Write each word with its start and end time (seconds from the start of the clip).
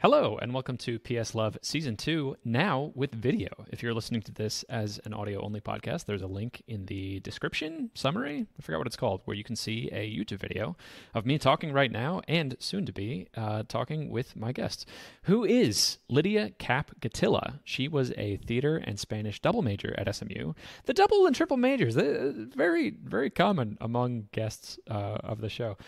Hello, 0.00 0.36
and 0.42 0.52
welcome 0.52 0.76
to 0.76 0.98
PS 0.98 1.34
Love 1.34 1.56
Season 1.62 1.96
2, 1.96 2.36
now 2.44 2.92
with 2.94 3.14
video. 3.14 3.48
If 3.70 3.82
you're 3.82 3.94
listening 3.94 4.20
to 4.22 4.32
this 4.32 4.62
as 4.64 5.00
an 5.06 5.14
audio 5.14 5.40
only 5.40 5.62
podcast, 5.62 6.04
there's 6.04 6.20
a 6.20 6.26
link 6.26 6.62
in 6.68 6.84
the 6.84 7.20
description 7.20 7.90
summary. 7.94 8.44
I 8.58 8.62
forgot 8.62 8.76
what 8.76 8.86
it's 8.86 8.94
called, 8.94 9.22
where 9.24 9.34
you 9.34 9.42
can 9.42 9.56
see 9.56 9.88
a 9.90 10.06
YouTube 10.06 10.38
video 10.38 10.76
of 11.14 11.24
me 11.24 11.38
talking 11.38 11.72
right 11.72 11.90
now 11.90 12.20
and 12.28 12.56
soon 12.58 12.84
to 12.84 12.92
be 12.92 13.28
uh, 13.38 13.62
talking 13.68 14.10
with 14.10 14.36
my 14.36 14.52
guest, 14.52 14.86
who 15.22 15.46
is 15.46 15.96
Lydia 16.10 16.50
Kapp 16.58 17.00
Gutilla. 17.00 17.60
She 17.64 17.88
was 17.88 18.12
a 18.18 18.36
theater 18.36 18.76
and 18.76 19.00
Spanish 19.00 19.40
double 19.40 19.62
major 19.62 19.94
at 19.96 20.14
SMU. 20.14 20.52
The 20.84 20.94
double 20.94 21.26
and 21.26 21.34
triple 21.34 21.56
majors, 21.56 21.96
uh, 21.96 22.32
very, 22.54 22.90
very 22.90 23.30
common 23.30 23.78
among 23.80 24.28
guests 24.32 24.78
uh, 24.90 25.16
of 25.24 25.40
the 25.40 25.48
show. 25.48 25.78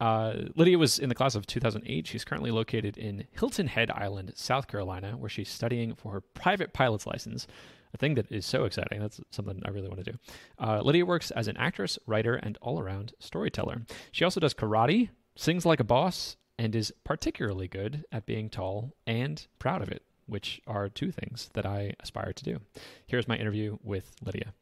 Uh, 0.00 0.34
Lydia 0.56 0.78
was 0.78 0.98
in 0.98 1.08
the 1.08 1.14
class 1.14 1.34
of 1.34 1.46
2008. 1.46 2.06
She's 2.06 2.24
currently 2.24 2.50
located 2.50 2.98
in 2.98 3.26
Hilton 3.32 3.68
Head 3.68 3.90
Island, 3.90 4.32
South 4.34 4.66
Carolina, 4.66 5.16
where 5.16 5.28
she's 5.30 5.48
studying 5.48 5.94
for 5.94 6.12
her 6.12 6.20
private 6.20 6.72
pilot's 6.72 7.06
license. 7.06 7.46
A 7.92 7.96
thing 7.96 8.14
that 8.16 8.30
is 8.30 8.44
so 8.44 8.64
exciting. 8.64 9.00
That's 9.00 9.20
something 9.30 9.62
I 9.64 9.70
really 9.70 9.88
want 9.88 10.04
to 10.04 10.12
do. 10.12 10.18
Uh, 10.58 10.80
Lydia 10.82 11.06
works 11.06 11.30
as 11.30 11.46
an 11.46 11.56
actress, 11.56 11.98
writer, 12.06 12.34
and 12.34 12.58
all 12.60 12.80
around 12.80 13.14
storyteller. 13.20 13.82
She 14.10 14.24
also 14.24 14.40
does 14.40 14.52
karate, 14.52 15.10
sings 15.36 15.64
like 15.64 15.78
a 15.78 15.84
boss, 15.84 16.36
and 16.58 16.74
is 16.74 16.92
particularly 17.04 17.68
good 17.68 18.04
at 18.10 18.26
being 18.26 18.50
tall 18.50 18.94
and 19.06 19.46
proud 19.60 19.80
of 19.80 19.90
it, 19.90 20.02
which 20.26 20.60
are 20.66 20.88
two 20.88 21.12
things 21.12 21.50
that 21.54 21.66
I 21.66 21.94
aspire 22.00 22.32
to 22.32 22.44
do. 22.44 22.60
Here's 23.06 23.28
my 23.28 23.36
interview 23.36 23.78
with 23.82 24.12
Lydia. 24.22 24.54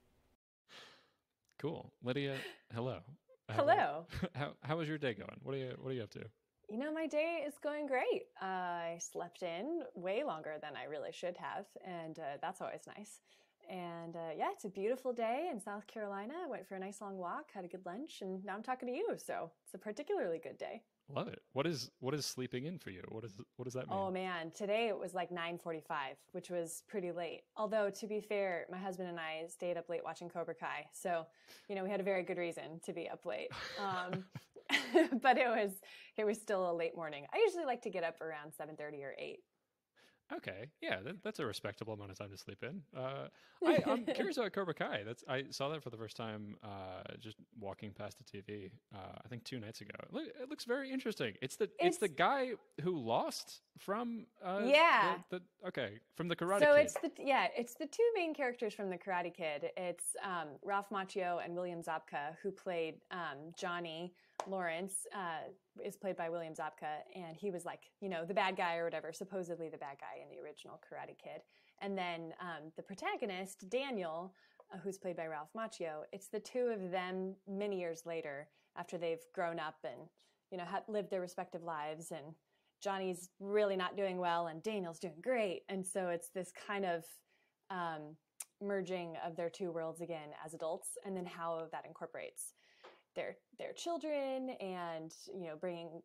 Cool. 1.59 1.93
Lydia, 2.03 2.37
hello. 2.75 2.99
Hello. 3.57 4.07
How 4.35 4.53
how 4.63 4.77
was 4.77 4.89
your 4.89 4.99
day 4.99 5.15
going? 5.15 5.39
What 5.43 5.55
are 5.55 5.59
you 5.59 5.77
What 5.81 5.91
are 5.91 5.95
you 5.95 6.03
up 6.03 6.11
to? 6.11 6.25
You 6.69 6.79
know, 6.79 6.93
my 6.93 7.07
day 7.07 7.45
is 7.47 7.55
going 7.63 7.87
great. 7.87 8.23
Uh, 8.41 8.47
I 8.47 8.99
slept 8.99 9.43
in 9.43 9.83
way 9.95 10.25
longer 10.25 10.55
than 10.63 10.73
I 10.75 10.85
really 10.85 11.13
should 11.13 11.37
have, 11.37 11.67
and 11.85 12.19
uh, 12.19 12.39
that's 12.41 12.61
always 12.61 12.83
nice. 12.87 13.21
And 13.69 14.17
uh, 14.17 14.31
yeah, 14.37 14.49
it's 14.53 14.65
a 14.65 14.71
beautiful 14.71 15.13
day 15.13 15.51
in 15.53 15.61
South 15.61 15.87
Carolina. 15.87 16.35
I 16.45 16.49
went 16.49 16.67
for 16.67 16.77
a 16.77 16.81
nice 16.81 17.01
long 17.01 17.19
walk, 17.19 17.51
had 17.53 17.65
a 17.65 17.69
good 17.69 17.85
lunch, 17.85 18.23
and 18.23 18.45
now 18.45 18.55
I'm 18.55 18.63
talking 18.63 18.89
to 18.89 18.95
you. 18.95 19.17
So 19.19 19.51
it's 19.65 19.75
a 19.75 19.79
particularly 19.79 20.39
good 20.43 20.59
day. 20.59 20.83
Love 21.09 21.29
it. 21.29 21.41
What 21.53 21.67
is 21.67 21.91
what 22.01 22.15
is 22.15 22.25
sleeping 22.25 22.67
in 22.67 22.79
for 22.79 22.91
you? 22.91 23.03
What 23.09 23.25
is 23.25 23.33
what 23.57 23.65
does 23.65 23.75
that 23.75 23.89
mean? 23.89 23.99
Oh 23.99 24.11
man, 24.11 24.51
today 24.51 24.89
it 24.89 24.99
was 24.99 25.15
like 25.15 25.31
9:45, 25.31 25.83
which 26.33 26.49
was 26.49 26.83
pretty 26.89 27.13
late. 27.13 27.43
Although 27.57 27.91
to 27.91 28.07
be 28.07 28.21
fair, 28.21 28.67
my 28.71 28.79
husband 28.79 29.09
and 29.09 29.19
I 29.19 29.47
stayed 29.49 29.77
up 29.77 29.89
late 29.89 30.03
watching 30.05 30.29
Cobra 30.29 30.55
Kai, 30.55 30.87
so 30.93 31.27
you 31.69 31.75
know 31.75 31.85
we 31.85 31.91
had 31.91 32.01
a 32.01 32.05
very 32.05 32.23
good 32.23 32.39
reason 32.39 32.81
to 32.85 32.93
be 32.93 33.09
up 33.09 33.27
late. 33.27 33.49
Um, 33.79 34.25
but 35.23 35.37
it 35.37 35.49
was 35.49 35.73
it 36.17 36.25
was 36.25 36.39
still 36.39 36.71
a 36.71 36.75
late 36.75 36.97
morning. 36.97 37.27
I 37.33 37.39
usually 37.39 37.65
like 37.65 37.83
to 37.83 37.91
get 37.91 38.05
up 38.05 38.21
around 38.21 38.53
7:30 38.53 39.03
or 39.03 39.15
8. 39.19 39.41
Okay, 40.37 40.69
yeah, 40.81 41.01
that, 41.05 41.23
that's 41.23 41.39
a 41.39 41.47
respectable 41.47 41.93
amount 41.95 42.11
of 42.11 42.19
time 42.19 42.31
to 42.31 42.39
sleep 42.39 42.63
in. 42.63 42.83
Uh, 42.97 43.29
I, 43.67 43.83
am 43.87 44.05
curious 44.05 44.37
about 44.37 44.53
Cobra 44.53 44.75
Kai. 44.75 45.03
That's 45.05 45.23
I 45.29 45.45
saw 45.51 45.69
that 45.69 45.83
for 45.83 45.91
the 45.91 45.97
first 45.97 46.17
time 46.17 46.57
uh, 46.63 47.03
just 47.21 47.37
walking 47.61 47.93
past 47.93 48.17
the 48.19 48.25
TV. 48.25 48.71
Uh, 48.95 48.99
I 49.25 49.29
think 49.29 49.45
two 49.45 49.61
nights 49.61 49.81
ago. 49.81 49.91
It, 50.03 50.13
look, 50.13 50.25
it, 50.25 50.51
looks 50.51 50.65
very 50.65 50.91
interesting. 50.91 51.35
It's 51.43 51.57
the 51.57 51.65
it's, 51.65 51.73
it's 51.81 51.99
the 51.99 52.09
guy 52.09 52.53
who 52.83 52.99
lost 52.99 53.61
from 53.79 54.27
uh, 54.45 54.61
yeah 54.65 55.17
the, 55.31 55.39
the, 55.39 55.69
okay 55.69 55.99
from 56.17 56.29
the 56.29 56.37
Karate 56.37 56.61
Kid. 56.61 56.69
so 56.69 56.75
Kid. 56.77 56.83
it's 56.85 56.95
the 56.95 57.11
yeah 57.19 57.47
it's 57.57 57.75
the 57.75 57.87
two 57.87 58.09
main 58.15 58.35
characters 58.35 58.75
from 58.75 58.91
the 58.91 58.99
Karate 58.99 59.35
Kid. 59.35 59.71
It's 59.77 60.17
um, 60.25 60.49
Ralph 60.63 60.91
Macchio 60.91 61.45
and 61.45 61.55
William 61.55 61.83
Zabka 61.83 62.37
who 62.43 62.51
played 62.51 62.97
um, 63.11 63.53
Johnny 63.59 64.13
Lawrence 64.47 65.07
uh, 65.15 65.49
is 65.85 65.97
played 65.97 66.17
by 66.17 66.29
William 66.29 66.55
Zabka, 66.55 67.03
and 67.15 67.37
he 67.37 67.51
was 67.51 67.65
like, 67.65 67.81
you 68.01 68.09
know, 68.09 68.25
the 68.25 68.35
bad 68.35 68.57
guy 68.57 68.77
or 68.77 68.85
whatever, 68.85 69.13
supposedly 69.13 69.69
the 69.69 69.79
bad 69.79 69.97
guy 70.01 70.23
in 70.23 70.29
the 70.35 70.43
original 70.43 70.81
Karate 70.81 71.17
Kid. 71.23 71.43
And 71.81 71.97
then 71.97 72.33
um, 72.41 72.71
the 72.77 72.83
protagonist, 72.83 73.69
Daniel, 73.69 74.33
uh, 74.73 74.79
who's 74.83 74.99
played 74.99 75.17
by 75.17 75.27
Ralph 75.27 75.51
Macchio, 75.57 76.03
it's 76.13 76.29
the 76.29 76.41
two 76.41 76.67
of 76.75 76.91
them 76.91 77.35
many 77.49 77.79
years 77.79 78.03
later 78.07 78.49
after 78.77 78.99
they've 78.99 79.23
grown 79.35 79.59
up 79.59 79.77
and, 79.85 80.09
you 80.51 80.59
know, 80.59 80.65
ha- 80.65 80.83
lived 80.89 81.11
their 81.11 81.21
respective 81.21 81.63
lives. 81.63 82.11
And 82.11 82.35
Johnny's 82.83 83.31
really 83.41 83.77
not 83.77 83.97
doing 83.97 84.19
well, 84.19 84.49
and 84.49 84.63
Daniel's 84.63 84.99
doing 84.99 85.21
great. 85.23 85.63
And 85.69 85.87
so 85.87 86.09
it's 86.09 86.29
this 86.35 86.53
kind 86.67 86.85
of 86.85 87.05
um, 87.71 88.17
merging 88.61 89.17
of 89.25 89.37
their 89.37 89.51
two 89.51 89.71
worlds 89.71 90.01
again 90.01 90.31
as 90.45 90.55
adults, 90.55 90.91
and 91.05 91.17
then 91.17 91.27
how 91.27 91.69
that 91.73 91.87
incorporates 91.87 92.55
their 93.15 93.37
their 93.59 93.73
children 93.75 94.51
and 94.61 95.13
you 95.35 95.47
know 95.47 95.57
bringing 95.61 96.01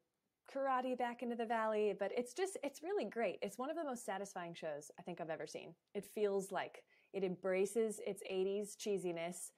karate 0.54 0.98
back 0.98 1.24
into 1.24 1.36
the 1.36 1.46
valley. 1.46 1.94
But 1.98 2.12
it's 2.16 2.34
just 2.34 2.58
it's 2.64 2.84
really 2.84 3.06
great. 3.06 3.40
It's 3.42 3.58
one 3.58 3.70
of 3.70 3.76
the 3.76 3.84
most 3.84 4.06
satisfying 4.06 4.54
shows 4.54 4.92
i 5.00 5.02
think 5.02 5.20
i've 5.20 5.30
ever 5.30 5.48
seen. 5.48 5.74
It 5.96 6.06
feels 6.06 6.52
like 6.52 6.84
it 7.14 7.24
embraces 7.24 8.00
its 8.06 8.22
80s 8.32 8.76
cheesiness 8.78 9.52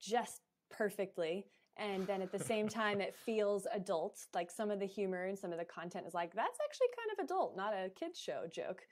just 0.00 0.40
perfectly 0.70 1.46
and 1.76 2.06
then 2.06 2.22
at 2.22 2.30
the 2.30 2.38
same 2.38 2.68
time 2.68 3.00
it 3.00 3.14
feels 3.14 3.66
adult. 3.72 4.26
Like 4.34 4.50
some 4.50 4.70
of 4.70 4.78
the 4.78 4.86
humor 4.86 5.24
and 5.24 5.38
some 5.38 5.52
of 5.52 5.58
the 5.58 5.64
content 5.64 6.06
is 6.06 6.14
like 6.14 6.34
that's 6.34 6.58
actually 6.64 6.88
kind 6.96 7.18
of 7.18 7.24
adult 7.24 7.56
not 7.56 7.72
a 7.72 7.90
kids 7.90 8.18
show 8.18 8.44
joke. 8.52 8.82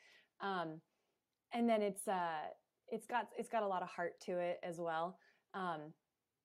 Um, 0.41 0.81
and 1.53 1.69
then 1.69 1.83
it's 1.83 2.09
uh 2.09 2.49
it's 2.89 3.07
got 3.07 3.29
it's 3.37 3.49
got 3.49 3.63
a 3.63 3.67
lot 3.67 3.83
of 3.83 3.89
heart 3.89 4.21
to 4.27 4.39
it 4.39 4.59
as 4.63 4.79
well. 4.79 5.19
Um, 5.55 5.93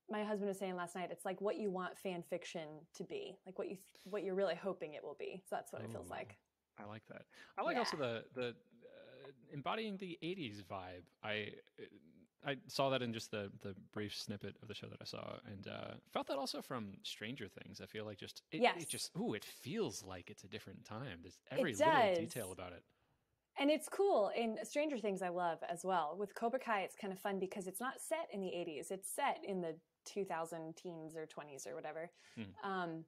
my 0.10 0.24
husband 0.24 0.48
was 0.48 0.60
saying 0.60 0.76
last 0.76 0.96
night 0.96 1.10
it's 1.12 1.26
like 1.26 1.42
what 1.42 1.58
you 1.58 1.72
want 1.72 1.98
fan 1.98 2.24
fiction 2.30 2.68
to 2.96 3.04
be 3.04 3.38
like 3.46 3.58
what 3.58 3.70
you 3.70 3.78
what 4.04 4.24
you're 4.24 4.36
really 4.36 4.56
hoping 4.56 4.94
it 4.94 5.04
will 5.04 5.18
be. 5.20 5.42
So 5.50 5.56
that's 5.56 5.72
what 5.72 5.82
Ooh, 5.82 5.86
it 5.86 5.92
feels 5.92 6.10
like. 6.10 6.38
I 6.80 6.86
like 6.86 7.04
that. 7.10 7.24
I 7.58 7.64
like 7.64 7.76
yeah. 7.76 7.80
also 7.80 7.98
the 7.98 8.24
the 8.36 8.48
uh, 8.48 9.32
embodying 9.54 9.98
the 9.98 10.18
80s 10.24 10.64
vibe. 10.64 11.04
I 11.24 11.50
i 12.46 12.56
saw 12.68 12.90
that 12.90 13.02
in 13.02 13.14
just 13.14 13.32
the 13.32 13.52
the 13.62 13.76
brief 13.94 14.16
snippet 14.16 14.56
of 14.62 14.68
the 14.68 14.74
show 14.74 14.88
that 14.88 15.00
i 15.02 15.06
saw 15.06 15.34
and 15.52 15.68
uh, 15.68 15.94
felt 16.12 16.28
that 16.28 16.38
also 16.38 16.62
from 16.62 16.94
stranger 17.04 17.48
things 17.48 17.82
i 17.82 17.86
feel 17.86 18.06
like 18.06 18.18
just 18.18 18.44
it, 18.52 18.62
yes. 18.62 18.82
it 18.82 18.90
just 18.90 19.12
ooh 19.18 19.34
it 19.34 19.44
feels 19.44 20.04
like 20.04 20.30
it's 20.30 20.44
a 20.44 20.48
different 20.48 20.84
time 20.86 21.20
there's 21.22 21.38
every 21.52 21.74
little 21.74 22.16
detail 22.16 22.52
about 22.52 22.72
it 22.72 22.84
and 23.58 23.72
it's 23.72 23.88
cool 23.88 24.32
in 24.36 24.58
Stranger 24.64 24.98
Things, 24.98 25.22
I 25.22 25.30
love 25.30 25.60
as 25.70 25.86
well. 25.86 26.18
With 26.20 26.36
Cobra 26.36 26.60
Kai, 26.60 26.82
it's 26.82 26.96
kind 26.96 27.14
of 27.14 27.20
fun 27.20 27.40
because 27.40 27.68
it's 27.68 27.80
not 27.80 28.02
set 28.02 28.28
in 28.34 28.42
the 28.42 28.48
80s, 28.48 28.92
it's 28.92 29.10
set 29.10 29.40
in 29.48 29.62
the 29.62 29.76
2000 30.06 30.76
teens 30.76 31.16
or 31.16 31.26
20s 31.26 31.66
or 31.66 31.74
whatever. 31.74 32.12
Hmm. 32.36 32.70
Um, 32.70 33.06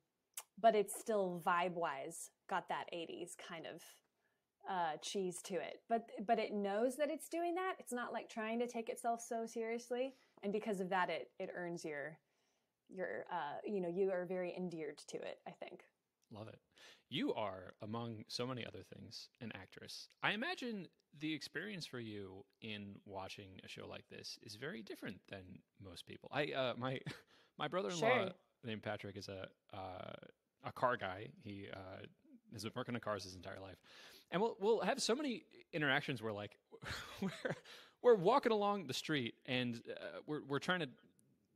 but 0.60 0.76
it's 0.76 0.98
still 0.98 1.42
vibe 1.46 1.74
wise 1.74 2.32
got 2.50 2.70
that 2.70 2.86
80s 2.94 3.36
kind 3.38 3.66
of 3.66 3.82
uh, 4.70 4.98
cheese 5.02 5.42
to 5.44 5.56
it. 5.56 5.82
But 5.90 6.10
but 6.26 6.40
it 6.40 6.54
knows 6.54 6.96
that 6.98 7.10
it's 7.10 7.30
doing 7.30 7.56
that. 7.56 7.76
It's 7.80 7.94
not 7.94 8.14
like 8.14 8.30
trying 8.30 8.60
to 8.60 8.68
take 8.68 8.90
itself 8.90 9.22
so 9.22 9.46
seriously, 9.46 10.14
and 10.44 10.52
because 10.52 10.80
of 10.80 10.90
that, 10.90 11.10
it 11.10 11.32
it 11.40 11.50
earns 11.56 11.86
your 11.86 12.18
your 12.90 13.26
uh, 13.32 13.60
you 13.66 13.82
know 13.82 13.90
you 13.90 14.12
are 14.12 14.26
very 14.26 14.54
endeared 14.56 14.98
to 15.08 15.18
it. 15.18 15.40
I 15.48 15.52
think. 15.52 15.84
Love 16.32 16.50
it. 16.50 16.60
You 17.10 17.34
are, 17.36 17.74
among 17.82 18.26
so 18.28 18.46
many 18.46 18.66
other 18.66 18.84
things, 18.84 19.30
an 19.40 19.54
actress. 19.56 20.10
I 20.22 20.34
imagine 20.34 20.88
the 21.18 21.34
experience 21.34 21.86
for 21.86 22.02
you 22.02 22.44
in 22.62 22.96
watching 23.06 23.62
a 23.64 23.68
show 23.70 23.88
like 23.88 24.04
this 24.10 24.38
is 24.44 24.56
very 24.56 24.82
different 24.82 25.20
than 25.30 25.44
most 25.82 26.06
people. 26.06 26.30
I 26.34 26.52
uh, 26.52 26.74
my 26.78 27.00
my 27.58 27.68
brother-in-law 27.68 28.24
sure. 28.24 28.32
named 28.64 28.84
Patrick 28.84 29.16
is 29.16 29.30
a 29.30 29.48
uh, 29.76 30.14
a 30.66 30.72
car 30.72 30.98
guy. 30.98 31.28
He 31.44 31.68
uh, 31.74 32.06
has 32.54 32.64
been 32.64 32.74
working 32.76 32.96
on 32.96 33.02
cars 33.02 33.24
his 33.24 33.36
entire 33.36 33.60
life, 33.62 33.78
and 34.32 34.42
we'll 34.42 34.56
we'll 34.60 34.82
have 34.82 35.02
so 35.02 35.16
many 35.16 35.44
interactions 35.74 36.22
where 36.22 36.34
like 36.34 36.58
we're 37.22 37.56
we're 38.02 38.16
walking 38.16 38.52
along 38.52 38.88
the 38.88 38.94
street 38.94 39.36
and 39.46 39.82
uh, 39.90 40.20
we're 40.26 40.42
we're 40.48 40.60
trying 40.60 40.80
to 40.80 40.90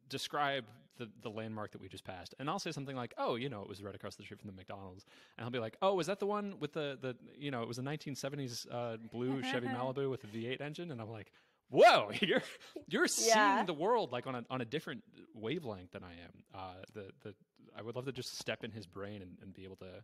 describe 0.10 0.66
the, 0.98 1.10
the 1.24 1.30
landmark 1.30 1.72
that 1.72 1.82
we 1.82 1.88
just 1.88 2.04
passed. 2.04 2.36
And 2.38 2.50
I'll 2.50 2.60
say 2.60 2.72
something 2.72 2.96
like, 2.96 3.14
oh, 3.18 3.36
you 3.36 3.50
know, 3.50 3.62
it 3.62 3.68
was 3.68 3.82
right 3.82 3.96
across 3.96 4.16
the 4.16 4.24
street 4.24 4.40
from 4.40 4.50
the 4.50 4.56
McDonald's. 4.56 5.06
And 5.38 5.46
he'll 5.46 5.52
be 5.52 5.60
like, 5.60 5.78
oh, 5.82 5.96
was 5.96 6.08
that 6.08 6.20
the 6.20 6.28
one 6.28 6.56
with 6.60 6.74
the, 6.74 6.98
the 7.02 7.16
you 7.38 7.50
know, 7.50 7.64
it 7.64 7.68
was 7.68 7.80
a 7.80 7.82
1970s 7.82 8.68
uh, 8.72 8.98
blue 9.12 9.42
Chevy 9.42 9.68
Malibu 9.68 10.12
with 10.12 10.24
a 10.24 10.28
V8 10.28 10.62
engine? 10.62 10.92
And 10.92 11.02
I'm 11.02 11.10
like, 11.10 11.32
whoa, 11.70 12.12
you're, 12.22 12.44
you're 12.88 13.08
yeah. 13.20 13.56
seeing 13.56 13.66
the 13.66 13.74
world 13.74 14.12
like 14.12 14.28
on 14.28 14.36
a, 14.36 14.46
on 14.50 14.62
a 14.62 14.66
different 14.66 15.04
wavelength 15.34 15.92
than 15.92 16.04
I 16.04 16.12
am. 16.12 16.44
Uh, 16.54 16.84
the, 16.94 17.06
the, 17.24 17.34
I 17.76 17.82
would 17.82 17.96
love 17.96 18.06
to 18.06 18.12
just 18.12 18.38
step 18.38 18.64
in 18.64 18.72
his 18.72 18.86
brain 18.86 19.22
and, 19.22 19.38
and 19.42 19.54
be 19.54 19.64
able 19.64 19.78
to 19.78 20.04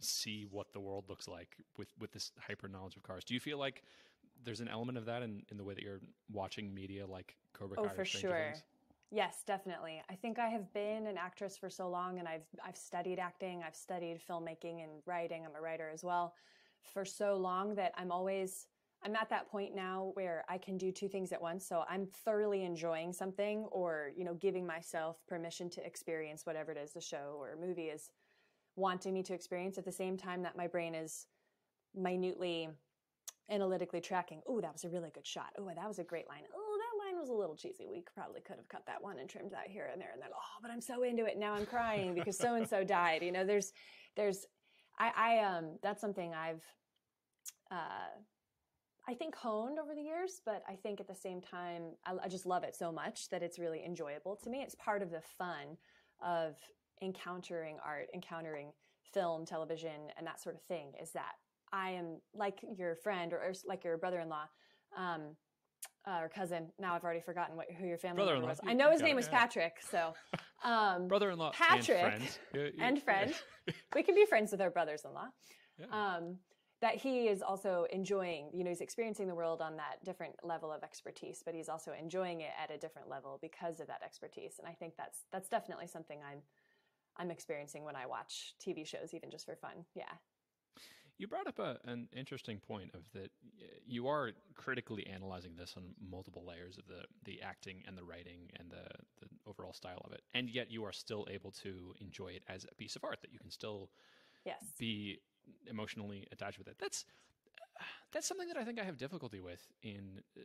see 0.00 0.46
what 0.50 0.72
the 0.72 0.80
world 0.80 1.04
looks 1.08 1.28
like 1.28 1.56
with, 1.76 1.88
with 1.98 2.12
this 2.12 2.32
hyper 2.38 2.68
knowledge 2.68 2.96
of 2.96 3.02
cars. 3.02 3.24
Do 3.24 3.34
you 3.34 3.40
feel 3.40 3.58
like 3.58 3.82
there's 4.44 4.60
an 4.60 4.68
element 4.68 4.98
of 4.98 5.06
that 5.06 5.22
in, 5.22 5.42
in 5.50 5.56
the 5.56 5.64
way 5.64 5.74
that 5.74 5.82
you're 5.82 6.00
watching 6.32 6.74
media 6.74 7.06
like 7.06 7.36
Cobra 7.52 7.78
oh, 7.78 7.84
Kai? 7.84 7.90
Oh, 7.92 7.96
for 7.96 8.04
sure. 8.04 8.50
Things? 8.52 8.62
Yes, 9.10 9.42
definitely. 9.46 10.02
I 10.10 10.14
think 10.14 10.38
I 10.38 10.48
have 10.48 10.72
been 10.72 11.06
an 11.06 11.16
actress 11.16 11.56
for 11.56 11.70
so 11.70 11.88
long 11.88 12.18
and 12.18 12.26
I've 12.26 12.46
I've 12.66 12.76
studied 12.76 13.18
acting, 13.18 13.62
I've 13.64 13.76
studied 13.76 14.18
filmmaking 14.28 14.82
and 14.82 14.90
writing. 15.06 15.44
I'm 15.44 15.54
a 15.54 15.60
writer 15.60 15.88
as 15.92 16.02
well 16.02 16.34
for 16.82 17.04
so 17.04 17.36
long 17.36 17.74
that 17.76 17.92
I'm 17.96 18.10
always 18.10 18.66
I'm 19.04 19.14
at 19.16 19.28
that 19.28 19.50
point 19.50 19.74
now 19.74 20.12
where 20.14 20.44
I 20.48 20.56
can 20.56 20.78
do 20.78 20.90
two 20.90 21.08
things 21.08 21.30
at 21.32 21.40
once. 21.40 21.66
So 21.66 21.84
I'm 21.88 22.06
thoroughly 22.06 22.64
enjoying 22.64 23.12
something 23.12 23.66
or, 23.70 24.12
you 24.16 24.24
know, 24.24 24.34
giving 24.34 24.66
myself 24.66 25.18
permission 25.28 25.68
to 25.70 25.86
experience 25.86 26.46
whatever 26.46 26.72
it 26.72 26.78
is 26.78 26.92
the 26.92 27.02
show 27.02 27.36
or 27.38 27.54
movie 27.60 27.88
is 27.88 28.10
wanting 28.76 29.14
me 29.14 29.22
to 29.22 29.34
experience 29.34 29.78
at 29.78 29.84
the 29.84 29.92
same 29.92 30.16
time 30.16 30.42
that 30.42 30.56
my 30.56 30.66
brain 30.66 30.94
is 30.94 31.26
minutely 31.94 32.68
analytically 33.50 34.00
tracking. 34.00 34.40
Oh, 34.46 34.60
that 34.60 34.72
was 34.72 34.84
a 34.84 34.88
really 34.88 35.10
good 35.10 35.26
shot. 35.26 35.52
Oh, 35.58 35.70
that 35.74 35.88
was 35.88 35.98
a 35.98 36.04
great 36.04 36.28
line. 36.28 36.42
Oh, 36.54 36.78
that 36.78 37.04
line 37.04 37.20
was 37.20 37.28
a 37.28 37.34
little 37.34 37.54
cheesy. 37.54 37.86
We 37.86 38.02
probably 38.14 38.40
could 38.40 38.56
have 38.56 38.68
cut 38.68 38.86
that 38.86 39.02
one 39.02 39.18
and 39.18 39.28
trimmed 39.28 39.52
that 39.52 39.68
here 39.68 39.90
and 39.92 40.00
there. 40.00 40.10
And 40.12 40.22
then, 40.22 40.30
oh, 40.34 40.58
but 40.62 40.70
I'm 40.70 40.80
so 40.80 41.02
into 41.02 41.26
it 41.26 41.38
now. 41.38 41.52
I'm 41.52 41.66
crying 41.66 42.14
because 42.14 42.38
so 42.38 42.54
and 42.54 42.68
so 42.68 42.84
died. 42.84 43.22
You 43.22 43.32
know, 43.32 43.44
there's, 43.44 43.72
there's, 44.16 44.46
I, 44.98 45.12
I, 45.16 45.38
um, 45.40 45.78
that's 45.82 46.00
something 46.00 46.32
I've, 46.34 46.64
uh, 47.70 48.08
I 49.06 49.12
think 49.12 49.34
honed 49.34 49.78
over 49.78 49.94
the 49.94 50.00
years, 50.00 50.40
but 50.46 50.62
I 50.66 50.76
think 50.76 50.98
at 50.98 51.06
the 51.06 51.14
same 51.14 51.42
time, 51.42 51.82
I, 52.06 52.14
I 52.24 52.28
just 52.28 52.46
love 52.46 52.64
it 52.64 52.74
so 52.74 52.90
much 52.90 53.28
that 53.28 53.42
it's 53.42 53.58
really 53.58 53.84
enjoyable 53.84 54.36
to 54.36 54.48
me. 54.48 54.62
It's 54.62 54.74
part 54.76 55.02
of 55.02 55.10
the 55.10 55.20
fun 55.20 55.76
of 56.24 56.56
encountering 57.02 57.76
art, 57.84 58.08
encountering 58.14 58.72
film, 59.12 59.44
television, 59.44 60.08
and 60.16 60.26
that 60.26 60.40
sort 60.40 60.54
of 60.54 60.62
thing. 60.62 60.92
Is 61.02 61.10
that 61.12 61.32
I 61.72 61.90
am 61.90 62.20
like 62.34 62.60
your 62.76 62.96
friend 62.96 63.32
or, 63.32 63.38
or 63.38 63.52
like 63.66 63.84
your 63.84 63.98
brother-in-law. 63.98 64.46
Um, 64.96 65.36
uh, 66.06 66.18
or 66.20 66.28
cousin. 66.28 66.70
Now 66.78 66.94
I've 66.94 67.04
already 67.04 67.20
forgotten 67.20 67.56
what, 67.56 67.66
who 67.78 67.86
your 67.86 67.98
family 67.98 68.24
member 68.24 68.46
was. 68.46 68.60
I 68.66 68.74
know 68.74 68.90
his 68.90 69.00
name 69.00 69.16
was 69.16 69.28
Patrick. 69.28 69.76
So, 69.90 70.14
um, 70.64 71.08
brother-in-law, 71.08 71.52
Patrick, 71.52 71.98
and 71.98 72.12
friend. 72.12 72.38
Yeah, 72.54 72.62
yeah, 72.76 72.86
and 72.86 73.02
friend. 73.02 73.34
we 73.94 74.02
can 74.02 74.14
be 74.14 74.26
friends 74.26 74.52
with 74.52 74.60
our 74.60 74.70
brothers-in-law. 74.70 75.28
Um, 75.90 76.36
that 76.80 76.96
he 76.96 77.28
is 77.28 77.40
also 77.40 77.86
enjoying, 77.90 78.50
you 78.52 78.62
know, 78.62 78.68
he's 78.68 78.82
experiencing 78.82 79.26
the 79.26 79.34
world 79.34 79.62
on 79.62 79.76
that 79.76 80.04
different 80.04 80.34
level 80.42 80.70
of 80.70 80.82
expertise, 80.82 81.42
but 81.44 81.54
he's 81.54 81.68
also 81.70 81.92
enjoying 81.98 82.42
it 82.42 82.50
at 82.62 82.70
a 82.70 82.76
different 82.76 83.08
level 83.08 83.38
because 83.40 83.80
of 83.80 83.86
that 83.86 84.02
expertise. 84.04 84.56
And 84.58 84.68
I 84.68 84.72
think 84.72 84.94
that's 84.98 85.20
that's 85.32 85.48
definitely 85.48 85.86
something 85.86 86.18
I'm 86.22 86.40
I'm 87.16 87.30
experiencing 87.30 87.84
when 87.84 87.96
I 87.96 88.06
watch 88.06 88.54
TV 88.64 88.86
shows, 88.86 89.14
even 89.14 89.30
just 89.30 89.46
for 89.46 89.56
fun. 89.56 89.84
Yeah. 89.94 90.04
You 91.16 91.28
brought 91.28 91.46
up 91.46 91.60
a, 91.60 91.78
an 91.84 92.08
interesting 92.12 92.58
point 92.58 92.90
of 92.92 93.02
that 93.12 93.30
you 93.86 94.08
are 94.08 94.32
critically 94.54 95.06
analyzing 95.06 95.52
this 95.56 95.74
on 95.76 95.94
multiple 96.10 96.44
layers 96.44 96.76
of 96.76 96.86
the, 96.88 97.04
the 97.24 97.40
acting 97.40 97.84
and 97.86 97.96
the 97.96 98.02
writing 98.02 98.50
and 98.58 98.68
the, 98.68 98.84
the 99.20 99.28
overall 99.46 99.72
style 99.72 100.02
of 100.04 100.12
it. 100.12 100.22
And 100.34 100.50
yet 100.50 100.72
you 100.72 100.84
are 100.84 100.92
still 100.92 101.26
able 101.30 101.52
to 101.62 101.94
enjoy 102.00 102.28
it 102.28 102.42
as 102.48 102.66
a 102.70 102.74
piece 102.74 102.96
of 102.96 103.04
art 103.04 103.18
that 103.22 103.32
you 103.32 103.38
can 103.38 103.50
still 103.50 103.90
yes. 104.44 104.58
be 104.76 105.20
emotionally 105.70 106.26
attached 106.32 106.58
with 106.58 106.66
it. 106.66 106.76
That's 106.80 107.04
that's 108.12 108.26
something 108.26 108.48
that 108.48 108.56
I 108.56 108.64
think 108.64 108.80
I 108.80 108.84
have 108.84 108.96
difficulty 108.96 109.40
with 109.40 109.60
in 109.82 110.20
uh, 110.36 110.42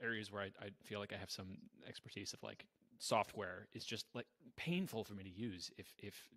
areas 0.00 0.30
where 0.30 0.42
I, 0.42 0.46
I 0.60 0.68
feel 0.84 1.00
like 1.00 1.12
I 1.12 1.16
have 1.16 1.30
some 1.30 1.58
expertise 1.88 2.32
of 2.32 2.42
like 2.42 2.66
software 2.98 3.68
is 3.74 3.84
just 3.84 4.06
like 4.14 4.26
painful 4.56 5.04
for 5.04 5.14
me 5.14 5.24
to 5.24 5.30
use 5.30 5.70
if 5.78 5.92
if 5.98 6.28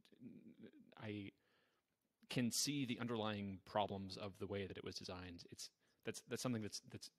I 1.02 1.32
can 2.30 2.52
see 2.52 2.86
the 2.86 3.00
underlying 3.00 3.60
problems 3.66 4.18
of 4.18 4.38
the 4.40 4.48
way 4.48 4.66
that 4.68 4.78
it 4.78 4.84
was 4.84 4.96
designed. 4.96 5.44
It's 5.52 5.70
that's 6.06 6.22
that's 6.30 6.42
something 6.42 6.62
that's 6.62 6.82
that's 6.92 7.10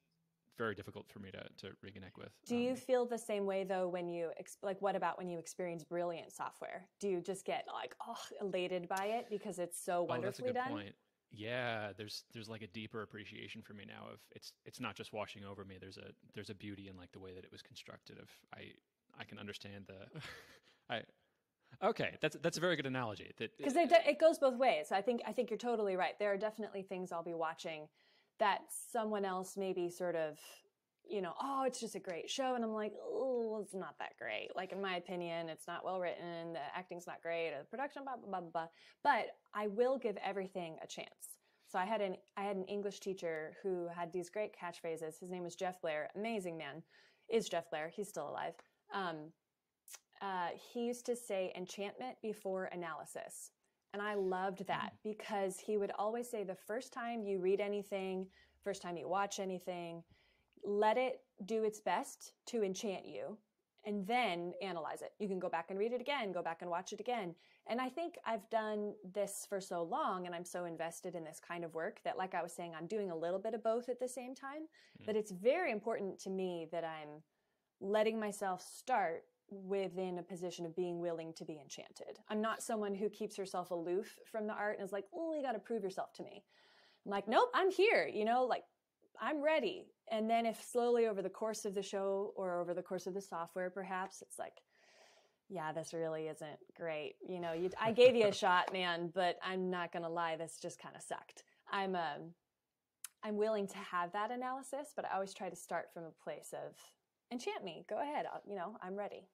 very 0.56 0.74
difficult 0.74 1.08
for 1.08 1.20
me 1.20 1.30
to 1.30 1.42
to 1.58 1.74
reconnect 1.84 2.18
with. 2.18 2.30
Do 2.46 2.54
um, 2.54 2.60
you 2.62 2.76
feel 2.76 3.06
the 3.06 3.18
same 3.18 3.46
way 3.46 3.64
though 3.64 3.88
when 3.88 4.08
you 4.08 4.30
like 4.62 4.80
what 4.80 4.96
about 4.96 5.18
when 5.18 5.28
you 5.28 5.38
experience 5.38 5.84
brilliant 5.84 6.32
software? 6.32 6.86
Do 7.00 7.08
you 7.08 7.20
just 7.20 7.44
get 7.44 7.66
like 7.72 7.94
oh 8.06 8.18
elated 8.40 8.88
by 8.88 9.06
it 9.06 9.26
because 9.30 9.58
it's 9.58 9.82
so 9.82 10.02
wonderfully 10.02 10.50
oh, 10.50 10.52
that's 10.52 10.66
a 10.66 10.68
good 10.68 10.70
done? 10.70 10.82
Point. 10.82 10.94
Yeah, 11.32 11.92
there's 11.96 12.24
there's 12.32 12.48
like 12.48 12.62
a 12.62 12.66
deeper 12.66 13.02
appreciation 13.02 13.62
for 13.62 13.72
me 13.72 13.84
now 13.86 14.12
of 14.12 14.18
it's 14.32 14.52
it's 14.64 14.80
not 14.80 14.96
just 14.96 15.12
washing 15.12 15.44
over 15.44 15.64
me. 15.64 15.76
There's 15.80 15.96
a 15.96 16.10
there's 16.34 16.50
a 16.50 16.54
beauty 16.54 16.88
in 16.88 16.96
like 16.96 17.12
the 17.12 17.20
way 17.20 17.32
that 17.34 17.44
it 17.44 17.52
was 17.52 17.62
constructed. 17.62 18.18
Of 18.18 18.28
I 18.54 18.72
I 19.18 19.24
can 19.24 19.38
understand 19.38 19.84
the 19.86 20.20
I 20.90 21.02
Okay, 21.82 22.16
that's 22.20 22.36
that's 22.42 22.58
a 22.58 22.60
very 22.60 22.76
good 22.76 22.86
analogy. 22.86 23.32
That 23.38 23.56
because 23.56 23.74
it 23.76 24.18
goes 24.18 24.38
both 24.38 24.56
ways. 24.56 24.92
I 24.92 25.00
think 25.00 25.22
I 25.26 25.32
think 25.32 25.50
you're 25.50 25.58
totally 25.58 25.96
right. 25.96 26.18
There 26.18 26.32
are 26.32 26.36
definitely 26.36 26.82
things 26.82 27.12
I'll 27.12 27.22
be 27.22 27.34
watching 27.34 27.88
that 28.38 28.60
someone 28.92 29.24
else 29.24 29.56
maybe 29.56 29.90
sort 29.90 30.16
of, 30.16 30.38
you 31.08 31.20
know, 31.20 31.34
oh, 31.40 31.64
it's 31.66 31.80
just 31.80 31.94
a 31.94 32.00
great 32.00 32.30
show, 32.30 32.54
and 32.54 32.64
I'm 32.64 32.72
like, 32.72 32.94
oh, 33.02 33.60
it's 33.62 33.74
not 33.74 33.94
that 33.98 34.12
great. 34.18 34.48
Like 34.54 34.72
in 34.72 34.80
my 34.80 34.96
opinion, 34.96 35.48
it's 35.48 35.66
not 35.66 35.84
well 35.84 36.00
written, 36.00 36.52
the 36.52 36.60
acting's 36.76 37.06
not 37.06 37.22
great, 37.22 37.52
the 37.58 37.64
production, 37.64 38.02
blah 38.04 38.16
blah 38.16 38.40
blah 38.40 38.50
blah. 38.50 38.68
But 39.02 39.36
I 39.54 39.68
will 39.68 39.98
give 39.98 40.18
everything 40.22 40.76
a 40.82 40.86
chance. 40.86 41.38
So 41.68 41.78
I 41.78 41.84
had 41.84 42.02
an 42.02 42.16
I 42.36 42.42
had 42.42 42.56
an 42.56 42.64
English 42.64 43.00
teacher 43.00 43.54
who 43.62 43.88
had 43.88 44.12
these 44.12 44.28
great 44.28 44.54
catchphrases. 44.54 45.18
His 45.18 45.30
name 45.30 45.44
was 45.44 45.54
Jeff 45.54 45.80
Blair, 45.80 46.10
amazing 46.14 46.58
man. 46.58 46.82
Is 47.28 47.48
Jeff 47.48 47.70
Blair? 47.70 47.90
He's 47.94 48.08
still 48.08 48.28
alive. 48.28 48.54
Um, 48.92 49.32
uh, 50.20 50.48
he 50.54 50.86
used 50.86 51.06
to 51.06 51.16
say 51.16 51.52
enchantment 51.56 52.16
before 52.22 52.66
analysis. 52.66 53.52
And 53.92 54.02
I 54.02 54.14
loved 54.14 54.66
that 54.66 54.92
mm. 54.92 55.14
because 55.14 55.58
he 55.58 55.76
would 55.76 55.92
always 55.98 56.28
say 56.28 56.44
the 56.44 56.54
first 56.54 56.92
time 56.92 57.22
you 57.22 57.38
read 57.38 57.60
anything, 57.60 58.26
first 58.62 58.82
time 58.82 58.96
you 58.96 59.08
watch 59.08 59.40
anything, 59.40 60.02
let 60.64 60.96
it 60.98 61.22
do 61.46 61.64
its 61.64 61.80
best 61.80 62.34
to 62.46 62.62
enchant 62.62 63.06
you 63.06 63.38
and 63.84 64.06
then 64.06 64.52
analyze 64.62 65.00
it. 65.00 65.12
You 65.18 65.26
can 65.26 65.38
go 65.38 65.48
back 65.48 65.70
and 65.70 65.78
read 65.78 65.92
it 65.92 66.00
again, 66.00 66.32
go 66.32 66.42
back 66.42 66.58
and 66.60 66.70
watch 66.70 66.92
it 66.92 67.00
again. 67.00 67.34
And 67.66 67.80
I 67.80 67.88
think 67.88 68.16
I've 68.26 68.48
done 68.50 68.92
this 69.14 69.46
for 69.48 69.60
so 69.60 69.82
long 69.82 70.26
and 70.26 70.34
I'm 70.34 70.44
so 70.44 70.66
invested 70.66 71.14
in 71.14 71.24
this 71.24 71.40
kind 71.40 71.64
of 71.64 71.72
work 71.74 72.00
that, 72.04 72.18
like 72.18 72.34
I 72.34 72.42
was 72.42 72.52
saying, 72.52 72.72
I'm 72.76 72.86
doing 72.86 73.10
a 73.10 73.16
little 73.16 73.38
bit 73.38 73.54
of 73.54 73.62
both 73.62 73.88
at 73.88 73.98
the 73.98 74.08
same 74.08 74.34
time. 74.34 74.62
Mm. 75.00 75.06
But 75.06 75.16
it's 75.16 75.30
very 75.30 75.72
important 75.72 76.18
to 76.20 76.30
me 76.30 76.68
that 76.72 76.84
I'm 76.84 77.22
letting 77.80 78.18
myself 78.18 78.62
start 78.62 79.24
within 79.50 80.18
a 80.18 80.22
position 80.22 80.64
of 80.64 80.76
being 80.76 81.00
willing 81.00 81.32
to 81.34 81.44
be 81.44 81.58
enchanted. 81.60 82.18
I'm 82.28 82.40
not 82.40 82.62
someone 82.62 82.94
who 82.94 83.08
keeps 83.08 83.36
herself 83.36 83.70
aloof 83.70 84.16
from 84.30 84.46
the 84.46 84.52
art 84.52 84.78
and 84.78 84.86
is 84.86 84.92
like, 84.92 85.06
oh, 85.14 85.34
you 85.34 85.42
got 85.42 85.52
to 85.52 85.58
prove 85.58 85.82
yourself 85.82 86.12
to 86.14 86.22
me. 86.22 86.44
I'm 87.04 87.10
like, 87.10 87.26
nope, 87.26 87.50
I'm 87.54 87.70
here, 87.70 88.08
you 88.12 88.24
know, 88.24 88.44
like 88.44 88.64
I'm 89.20 89.42
ready. 89.42 89.86
And 90.10 90.28
then 90.28 90.46
if 90.46 90.62
slowly 90.62 91.06
over 91.06 91.22
the 91.22 91.30
course 91.30 91.64
of 91.64 91.74
the 91.74 91.82
show 91.82 92.32
or 92.36 92.60
over 92.60 92.74
the 92.74 92.82
course 92.82 93.06
of 93.06 93.14
the 93.14 93.20
software, 93.20 93.70
perhaps 93.70 94.22
it's 94.22 94.38
like, 94.38 94.62
yeah, 95.48 95.72
this 95.72 95.92
really 95.92 96.28
isn't 96.28 96.58
great. 96.76 97.14
You 97.26 97.40
know, 97.40 97.52
you, 97.52 97.70
I 97.80 97.92
gave 97.92 98.14
you 98.14 98.26
a 98.26 98.32
shot, 98.34 98.72
man, 98.72 99.10
but 99.14 99.38
I'm 99.44 99.70
not 99.70 99.92
going 99.92 100.04
to 100.04 100.08
lie. 100.08 100.36
This 100.36 100.58
just 100.62 100.80
kind 100.80 100.94
of 100.94 101.02
sucked. 101.02 101.42
I'm, 101.72 101.96
um, 101.96 102.34
I'm 103.24 103.36
willing 103.36 103.66
to 103.66 103.76
have 103.78 104.12
that 104.12 104.30
analysis, 104.30 104.92
but 104.94 105.04
I 105.04 105.14
always 105.14 105.34
try 105.34 105.48
to 105.48 105.56
start 105.56 105.86
from 105.92 106.04
a 106.04 106.24
place 106.24 106.54
of 106.54 106.76
enchant 107.32 107.64
me. 107.64 107.84
Go 107.88 108.00
ahead. 108.00 108.26
I'll, 108.32 108.42
you 108.46 108.56
know, 108.56 108.76
I'm 108.82 108.96
ready. 108.96 109.28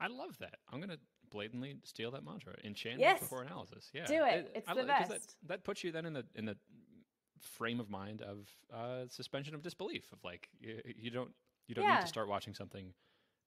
I 0.00 0.08
love 0.08 0.36
that. 0.40 0.56
I'm 0.72 0.80
going 0.80 0.90
to 0.90 0.98
blatantly 1.30 1.76
steal 1.84 2.10
that 2.12 2.24
mantra. 2.24 2.54
Enchantment 2.64 3.00
yes. 3.00 3.20
before 3.20 3.42
analysis. 3.42 3.90
Yeah. 3.92 4.06
Do 4.06 4.24
it. 4.24 4.50
It's 4.54 4.68
I, 4.68 4.74
the 4.74 4.84
best. 4.84 5.10
That, 5.10 5.20
that, 5.46 5.64
puts 5.64 5.84
you 5.84 5.92
then 5.92 6.06
in 6.06 6.12
the 6.12 6.24
in 6.34 6.44
the 6.44 6.56
frame 7.40 7.80
of 7.80 7.90
mind 7.90 8.22
of 8.22 8.48
uh, 8.72 9.06
suspension 9.08 9.54
of 9.54 9.62
disbelief 9.62 10.04
of 10.12 10.18
like 10.24 10.48
you, 10.60 10.80
you 10.96 11.10
don't 11.10 11.30
you 11.66 11.74
don't 11.74 11.84
yeah. 11.84 11.96
need 11.96 12.02
to 12.02 12.08
start 12.08 12.28
watching 12.28 12.54
something 12.54 12.92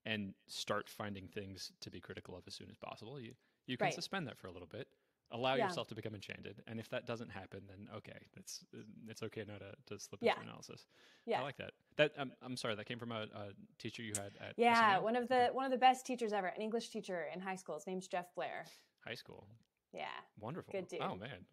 and 0.06 0.34
start 0.48 0.88
finding 0.88 1.28
things 1.28 1.72
to 1.82 1.90
be 1.90 2.00
critical 2.00 2.38
of 2.38 2.44
as 2.48 2.54
soon 2.54 2.68
as 2.70 2.78
possible. 2.78 3.20
You 3.20 3.34
you 3.66 3.78
can 3.78 3.86
right. 3.86 3.94
suspend 3.94 4.28
that 4.28 4.38
for 4.38 4.48
a 4.48 4.52
little 4.52 4.68
bit 4.68 4.88
allow 5.32 5.56
yeah. 5.56 5.66
yourself 5.66 5.88
to 5.88 5.96
become 5.96 6.16
enchanted 6.16 6.62
and 6.68 6.80
if 6.80 6.90
that 6.90 7.06
doesn't 7.06 7.30
happen 7.30 7.62
then 7.68 7.88
okay 7.96 8.18
it's 8.38 8.64
it's 9.08 9.22
okay 9.22 9.44
now 9.48 9.56
to, 9.58 9.72
to 9.86 10.00
slip 10.00 10.20
yeah. 10.22 10.32
into 10.32 10.44
analysis 10.44 10.86
yeah 11.26 11.40
i 11.40 11.44
like 11.44 11.58
that 11.58 11.72
that 11.98 12.14
um, 12.18 12.32
i'm 12.42 12.56
sorry 12.56 12.76
that 12.76 12.86
came 12.86 13.00
from 13.00 13.12
a, 13.12 13.24
a 13.24 13.48
teacher 13.80 14.02
you 14.02 14.14
had 14.16 14.32
at 14.40 14.54
yeah 14.58 14.98
one 15.00 15.16
of 15.16 15.28
the 15.28 15.50
one 15.52 15.66
of 15.66 15.72
the 15.72 15.78
best 15.78 16.06
teachers 16.06 16.32
ever 16.34 16.48
an 16.48 16.62
english 16.62 16.90
teacher 16.90 17.26
in 17.34 17.40
high 17.40 17.56
school. 17.56 17.76
His 17.76 17.88
name's 17.88 18.08
jeff 18.08 18.34
blair. 18.36 18.66
High 19.06 19.16
school. 19.16 19.48
Yeah. 19.94 20.06
Wonderful. 20.40 20.72
Good 20.72 20.88
dude. 20.88 21.02
Oh 21.02 21.16
man. 21.16 21.46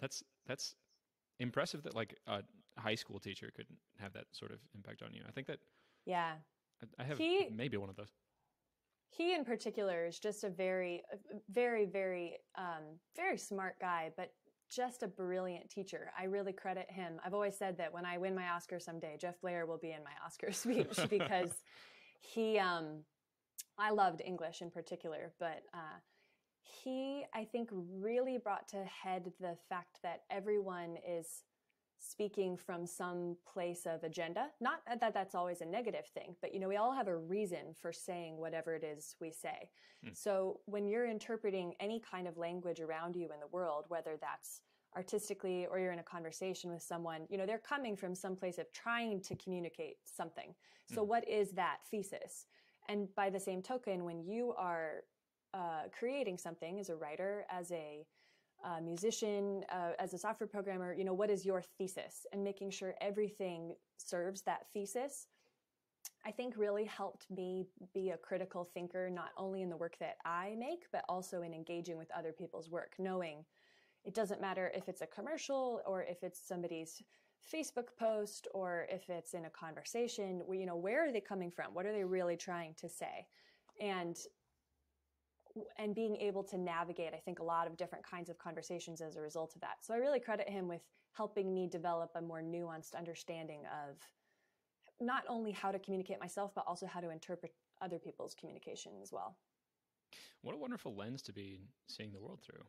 That's 0.00 0.22
that's 0.46 0.74
impressive 1.40 1.82
that 1.84 1.94
like 1.94 2.16
a 2.26 2.42
high 2.78 2.94
school 2.94 3.18
teacher 3.18 3.50
could 3.54 3.66
have 3.98 4.12
that 4.12 4.26
sort 4.32 4.52
of 4.52 4.58
impact 4.74 5.02
on 5.02 5.12
you. 5.12 5.22
I 5.26 5.32
think 5.32 5.46
that 5.46 5.58
yeah. 6.06 6.32
I, 6.82 7.02
I 7.02 7.04
have 7.04 7.18
he, 7.18 7.48
maybe 7.54 7.76
one 7.76 7.90
of 7.90 7.96
those. 7.96 8.12
He 9.10 9.34
in 9.34 9.44
particular 9.44 10.06
is 10.06 10.18
just 10.18 10.42
a 10.42 10.48
very, 10.48 11.02
very, 11.50 11.84
very, 11.84 12.38
um, 12.56 12.98
very 13.14 13.36
smart 13.36 13.78
guy, 13.78 14.10
but 14.16 14.32
just 14.74 15.02
a 15.02 15.08
brilliant 15.08 15.68
teacher. 15.68 16.10
I 16.18 16.24
really 16.24 16.52
credit 16.52 16.90
him. 16.90 17.20
I've 17.24 17.34
always 17.34 17.56
said 17.56 17.76
that 17.78 17.92
when 17.92 18.06
I 18.06 18.18
win 18.18 18.34
my 18.34 18.48
Oscar 18.48 18.80
someday, 18.80 19.16
Jeff 19.20 19.40
Blair 19.40 19.66
will 19.66 19.78
be 19.78 19.92
in 19.92 20.02
my 20.02 20.12
Oscar 20.24 20.52
speech 20.52 20.98
because 21.10 21.50
he, 22.20 22.58
um, 22.58 23.02
I 23.78 23.90
loved 23.90 24.22
English 24.24 24.62
in 24.62 24.70
particular, 24.70 25.32
but 25.38 25.62
uh, 25.74 25.98
he, 26.62 27.24
I 27.34 27.44
think, 27.44 27.68
really 27.72 28.38
brought 28.38 28.68
to 28.68 28.84
head 28.84 29.32
the 29.40 29.56
fact 29.68 29.98
that 30.02 30.22
everyone 30.30 30.96
is 31.06 31.42
speaking 32.02 32.56
from 32.56 32.86
some 32.86 33.36
place 33.50 33.86
of 33.86 34.02
agenda. 34.02 34.48
Not 34.60 34.80
that 35.00 35.14
that's 35.14 35.34
always 35.34 35.60
a 35.60 35.66
negative 35.66 36.06
thing, 36.12 36.34
but 36.40 36.52
you 36.52 36.58
know, 36.58 36.68
we 36.68 36.76
all 36.76 36.92
have 36.92 37.06
a 37.06 37.16
reason 37.16 37.74
for 37.80 37.92
saying 37.92 38.36
whatever 38.36 38.74
it 38.74 38.82
is 38.82 39.14
we 39.20 39.30
say. 39.30 39.70
Mm. 40.04 40.16
So 40.16 40.60
when 40.66 40.86
you're 40.88 41.06
interpreting 41.06 41.74
any 41.78 42.00
kind 42.00 42.26
of 42.26 42.36
language 42.36 42.80
around 42.80 43.14
you 43.14 43.24
in 43.32 43.40
the 43.40 43.46
world, 43.52 43.84
whether 43.88 44.16
that's 44.20 44.62
artistically 44.96 45.66
or 45.66 45.78
you're 45.78 45.92
in 45.92 46.00
a 46.00 46.02
conversation 46.02 46.70
with 46.70 46.82
someone, 46.82 47.22
you 47.30 47.38
know, 47.38 47.46
they're 47.46 47.58
coming 47.58 47.96
from 47.96 48.14
some 48.14 48.34
place 48.34 48.58
of 48.58 48.70
trying 48.72 49.20
to 49.22 49.36
communicate 49.36 49.96
something. 50.04 50.54
So 50.92 51.02
mm. 51.02 51.06
what 51.06 51.28
is 51.28 51.52
that 51.52 51.78
thesis? 51.88 52.46
And 52.88 53.08
by 53.14 53.30
the 53.30 53.40
same 53.40 53.62
token, 53.62 54.04
when 54.04 54.24
you 54.24 54.54
are 54.58 55.04
uh, 55.54 55.82
creating 55.96 56.36
something 56.36 56.80
as 56.80 56.88
a 56.88 56.96
writer, 56.96 57.46
as 57.48 57.70
a 57.70 58.04
a 58.64 58.80
musician, 58.80 59.64
uh, 59.70 59.92
as 59.98 60.14
a 60.14 60.18
software 60.18 60.46
programmer, 60.46 60.94
you 60.94 61.04
know, 61.04 61.14
what 61.14 61.30
is 61.30 61.44
your 61.44 61.62
thesis? 61.78 62.26
And 62.32 62.42
making 62.42 62.70
sure 62.70 62.94
everything 63.00 63.74
serves 63.96 64.42
that 64.42 64.66
thesis, 64.72 65.26
I 66.24 66.30
think 66.30 66.56
really 66.56 66.84
helped 66.84 67.30
me 67.30 67.66
be 67.92 68.10
a 68.10 68.16
critical 68.16 68.64
thinker, 68.64 69.10
not 69.10 69.30
only 69.36 69.62
in 69.62 69.70
the 69.70 69.76
work 69.76 69.96
that 69.98 70.16
I 70.24 70.54
make, 70.58 70.86
but 70.92 71.04
also 71.08 71.42
in 71.42 71.52
engaging 71.52 71.96
with 71.96 72.10
other 72.16 72.32
people's 72.32 72.70
work, 72.70 72.94
knowing 72.98 73.44
it 74.04 74.14
doesn't 74.14 74.40
matter 74.40 74.70
if 74.74 74.88
it's 74.88 75.02
a 75.02 75.06
commercial 75.06 75.80
or 75.86 76.02
if 76.02 76.22
it's 76.22 76.40
somebody's 76.40 77.02
Facebook 77.52 77.88
post 77.98 78.46
or 78.54 78.86
if 78.88 79.10
it's 79.10 79.34
in 79.34 79.46
a 79.46 79.50
conversation, 79.50 80.42
you 80.52 80.66
know, 80.66 80.76
where 80.76 81.06
are 81.06 81.12
they 81.12 81.20
coming 81.20 81.50
from? 81.50 81.74
What 81.74 81.86
are 81.86 81.92
they 81.92 82.04
really 82.04 82.36
trying 82.36 82.74
to 82.74 82.88
say? 82.88 83.26
And 83.80 84.16
and 85.76 85.94
being 85.94 86.16
able 86.16 86.42
to 86.44 86.58
navigate, 86.58 87.12
I 87.14 87.18
think, 87.18 87.38
a 87.38 87.44
lot 87.44 87.66
of 87.66 87.76
different 87.76 88.04
kinds 88.04 88.30
of 88.30 88.38
conversations 88.38 89.00
as 89.00 89.16
a 89.16 89.20
result 89.20 89.54
of 89.54 89.60
that. 89.60 89.76
So 89.80 89.94
I 89.94 89.98
really 89.98 90.20
credit 90.20 90.48
him 90.48 90.68
with 90.68 90.82
helping 91.12 91.52
me 91.54 91.66
develop 91.66 92.10
a 92.14 92.22
more 92.22 92.42
nuanced 92.42 92.94
understanding 92.96 93.60
of 93.66 93.98
not 95.00 95.24
only 95.28 95.52
how 95.52 95.70
to 95.72 95.78
communicate 95.78 96.20
myself, 96.20 96.52
but 96.54 96.64
also 96.66 96.86
how 96.86 97.00
to 97.00 97.10
interpret 97.10 97.52
other 97.80 97.98
people's 97.98 98.34
communication 98.34 98.92
as 99.02 99.12
well. 99.12 99.36
What 100.42 100.54
a 100.54 100.58
wonderful 100.58 100.94
lens 100.94 101.22
to 101.22 101.32
be 101.32 101.60
seeing 101.86 102.12
the 102.12 102.20
world 102.20 102.40
through. 102.42 102.62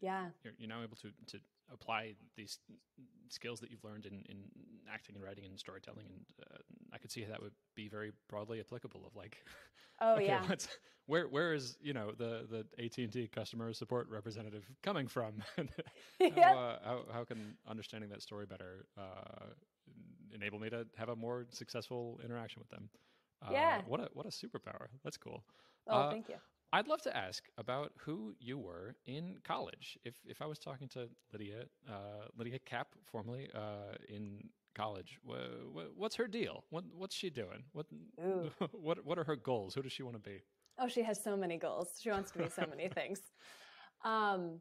Yeah. 0.00 0.26
You're, 0.44 0.54
you're 0.58 0.68
now 0.68 0.82
able 0.82 0.96
to, 0.96 1.10
to 1.26 1.38
apply 1.72 2.14
these 2.36 2.58
skills 3.28 3.60
that 3.60 3.70
you've 3.70 3.84
learned 3.84 4.06
in, 4.06 4.24
in 4.28 4.44
acting 4.92 5.16
and 5.16 5.24
writing 5.24 5.44
and 5.44 5.58
storytelling. 5.58 6.06
And 6.06 6.24
uh, 6.52 6.58
I 6.92 6.98
could 6.98 7.10
see 7.10 7.22
how 7.22 7.30
that 7.30 7.42
would 7.42 7.52
be 7.74 7.88
very 7.88 8.12
broadly 8.28 8.60
applicable 8.60 9.04
of 9.06 9.16
like, 9.16 9.38
oh 10.00 10.14
okay, 10.14 10.26
yeah, 10.26 10.42
where, 11.06 11.26
where 11.26 11.54
is, 11.54 11.76
you 11.80 11.92
know, 11.94 12.12
the, 12.16 12.46
the 12.50 12.84
AT&T 12.84 13.28
customer 13.34 13.72
support 13.72 14.08
representative 14.10 14.64
coming 14.82 15.08
from? 15.08 15.42
yeah. 16.20 16.54
how, 16.54 16.58
uh, 16.58 16.78
how, 16.84 17.04
how 17.12 17.24
can 17.24 17.54
understanding 17.68 18.10
that 18.10 18.22
story 18.22 18.46
better, 18.46 18.84
uh, 18.98 19.46
enable 20.34 20.58
me 20.58 20.70
to 20.70 20.86
have 20.96 21.08
a 21.08 21.16
more 21.16 21.46
successful 21.50 22.20
interaction 22.24 22.60
with 22.60 22.68
them? 22.68 22.88
Uh, 23.42 23.52
Yeah. 23.52 23.80
What 23.86 24.00
a, 24.00 24.08
what 24.12 24.26
a 24.26 24.30
superpower. 24.30 24.88
That's 25.02 25.16
cool. 25.16 25.42
Oh, 25.88 25.96
Uh, 25.96 26.10
thank 26.10 26.28
you. 26.28 26.36
I'd 26.72 26.86
love 26.86 27.00
to 27.02 27.16
ask 27.16 27.44
about 27.56 27.92
who 27.96 28.34
you 28.38 28.58
were 28.58 28.96
in 29.06 29.38
college. 29.42 29.98
If 30.04 30.16
if 30.26 30.42
I 30.42 30.46
was 30.46 30.58
talking 30.58 30.88
to 30.88 31.08
Lydia, 31.32 31.64
uh, 31.88 32.26
Lydia 32.36 32.58
Kapp, 32.58 32.88
formerly 33.10 33.48
uh, 33.54 33.96
in 34.08 34.50
college, 34.74 35.18
wha 35.24 35.36
wha 35.72 35.82
what's 35.96 36.16
her 36.16 36.28
deal? 36.28 36.64
What 36.70 36.84
what's 36.92 37.14
she 37.14 37.30
doing? 37.30 37.64
What 37.72 37.86
Ooh. 38.22 38.50
what 38.72 39.04
what 39.04 39.18
are 39.18 39.24
her 39.24 39.36
goals? 39.36 39.74
Who 39.74 39.82
does 39.82 39.92
she 39.92 40.02
want 40.02 40.22
to 40.22 40.30
be? 40.30 40.42
Oh, 40.78 40.88
she 40.88 41.02
has 41.02 41.22
so 41.22 41.36
many 41.36 41.56
goals. 41.56 41.88
She 42.00 42.10
wants 42.10 42.30
to 42.32 42.38
be 42.38 42.48
so 42.48 42.64
many 42.68 42.88
things. 42.98 43.20
Um, 44.04 44.60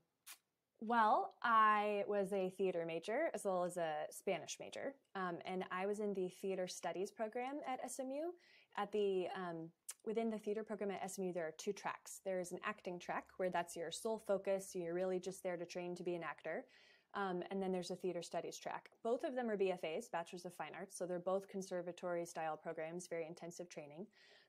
well, 0.79 1.33
I 1.43 2.03
was 2.07 2.31
a 2.33 2.51
theater 2.57 2.85
major 2.85 3.29
as 3.33 3.43
well 3.43 3.63
as 3.63 3.77
a 3.77 3.91
Spanish 4.11 4.57
major, 4.59 4.93
um, 5.15 5.39
and 5.45 5.65
I 5.71 5.85
was 5.87 5.99
in 5.99 6.13
the 6.13 6.29
theater 6.29 6.67
studies 6.67 7.11
program 7.11 7.59
at 7.67 7.79
SMU. 7.91 8.31
At 8.77 8.91
the 8.91 9.27
um, 9.35 9.69
within 10.05 10.29
the 10.29 10.37
theater 10.37 10.63
program 10.63 10.91
at 10.91 11.11
SMU, 11.11 11.33
there 11.33 11.47
are 11.47 11.53
two 11.57 11.73
tracks. 11.73 12.21
There 12.23 12.39
is 12.39 12.51
an 12.51 12.59
acting 12.63 12.99
track 12.99 13.25
where 13.37 13.49
that's 13.49 13.75
your 13.75 13.91
sole 13.91 14.19
focus. 14.19 14.71
You're 14.73 14.93
really 14.93 15.19
just 15.19 15.43
there 15.43 15.57
to 15.57 15.65
train 15.65 15.95
to 15.95 16.03
be 16.03 16.15
an 16.15 16.23
actor. 16.23 16.65
Um, 17.13 17.41
and 17.49 17.61
then 17.61 17.71
there's 17.71 17.89
a 17.89 17.95
theater 17.95 18.21
studies 18.21 18.57
track. 18.57 18.89
Both 19.03 19.23
of 19.23 19.33
them 19.33 19.49
are 19.49 19.57
BFAs, 19.57 20.11
Bachelors 20.11 20.45
of 20.45 20.53
Fine 20.53 20.73
Arts, 20.77 20.97
so 20.97 21.05
they're 21.05 21.19
both 21.19 21.47
conservatory 21.47 22.25
style 22.25 22.57
programs, 22.57 23.07
very 23.07 23.25
intensive 23.25 23.69
training. 23.69 24.05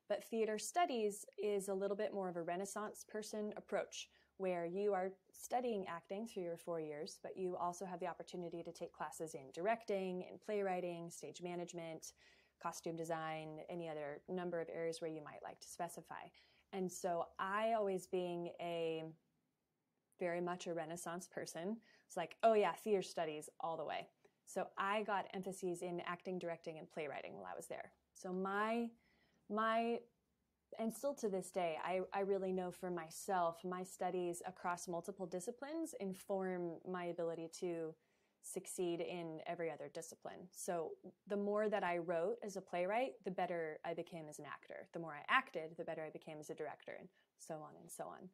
But 0.08 0.24
theater 0.24 0.58
studies 0.58 1.24
is 1.42 1.68
a 1.68 1.74
little 1.74 1.96
bit 1.96 2.12
more 2.12 2.28
of 2.28 2.36
a 2.36 2.42
Renaissance 2.42 3.04
person 3.08 3.52
approach, 3.56 4.08
where 4.38 4.66
you 4.66 4.92
are 4.92 5.10
studying 5.32 5.84
acting 5.88 6.26
through 6.26 6.44
your 6.44 6.56
four 6.56 6.80
years, 6.80 7.18
but 7.22 7.36
you 7.36 7.56
also 7.56 7.84
have 7.84 8.00
the 8.00 8.06
opportunity 8.06 8.62
to 8.62 8.72
take 8.72 8.92
classes 8.92 9.34
in 9.34 9.50
directing, 9.52 10.22
in 10.22 10.38
playwriting, 10.44 11.10
stage 11.10 11.42
management, 11.42 12.12
costume 12.62 12.96
design, 12.96 13.60
any 13.68 13.88
other 13.88 14.20
number 14.28 14.60
of 14.60 14.68
areas 14.72 15.00
where 15.00 15.10
you 15.10 15.22
might 15.22 15.42
like 15.42 15.60
to 15.60 15.68
specify. 15.68 16.26
And 16.72 16.90
so 16.90 17.26
I 17.38 17.72
always 17.72 18.06
being 18.06 18.50
a 18.60 19.04
very 20.18 20.40
much 20.40 20.66
a 20.66 20.74
Renaissance 20.74 21.28
person, 21.28 21.76
it's 22.06 22.16
like, 22.16 22.36
oh 22.42 22.54
yeah, 22.54 22.72
theater 22.72 23.02
studies 23.02 23.48
all 23.60 23.76
the 23.76 23.84
way. 23.84 24.08
So 24.46 24.66
I 24.78 25.02
got 25.02 25.26
emphases 25.34 25.82
in 25.82 26.00
acting, 26.06 26.38
directing, 26.38 26.78
and 26.78 26.90
playwriting 26.90 27.34
while 27.34 27.50
I 27.52 27.56
was 27.56 27.66
there. 27.66 27.92
So 28.14 28.32
my 28.32 28.88
my 29.50 29.98
and 30.78 30.92
still 30.92 31.14
to 31.14 31.28
this 31.28 31.50
day, 31.50 31.76
I, 31.82 32.00
I 32.12 32.20
really 32.20 32.52
know 32.52 32.70
for 32.70 32.90
myself, 32.90 33.64
my 33.64 33.82
studies 33.82 34.42
across 34.46 34.86
multiple 34.86 35.26
disciplines 35.26 35.94
inform 35.98 36.72
my 36.86 37.06
ability 37.06 37.48
to 37.60 37.94
succeed 38.52 39.00
in 39.00 39.40
every 39.46 39.70
other 39.70 39.90
discipline. 39.92 40.48
So 40.52 40.90
the 41.26 41.36
more 41.36 41.68
that 41.68 41.84
I 41.84 41.98
wrote 41.98 42.36
as 42.44 42.56
a 42.56 42.60
playwright, 42.60 43.12
the 43.24 43.30
better 43.30 43.78
I 43.84 43.94
became 43.94 44.26
as 44.28 44.38
an 44.38 44.46
actor. 44.46 44.88
The 44.92 45.00
more 45.00 45.12
I 45.12 45.24
acted, 45.28 45.76
the 45.76 45.84
better 45.84 46.02
I 46.04 46.10
became 46.10 46.38
as 46.40 46.50
a 46.50 46.54
director, 46.54 46.92
and 46.98 47.08
so 47.38 47.54
on 47.54 47.72
and 47.80 47.90
so 47.90 48.04
on. 48.04 48.28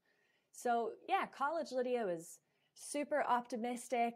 So 0.53 0.93
yeah, 1.09 1.27
college 1.27 1.73
Lydia 1.73 2.05
was 2.05 2.39
super 2.75 3.25
optimistic. 3.29 4.15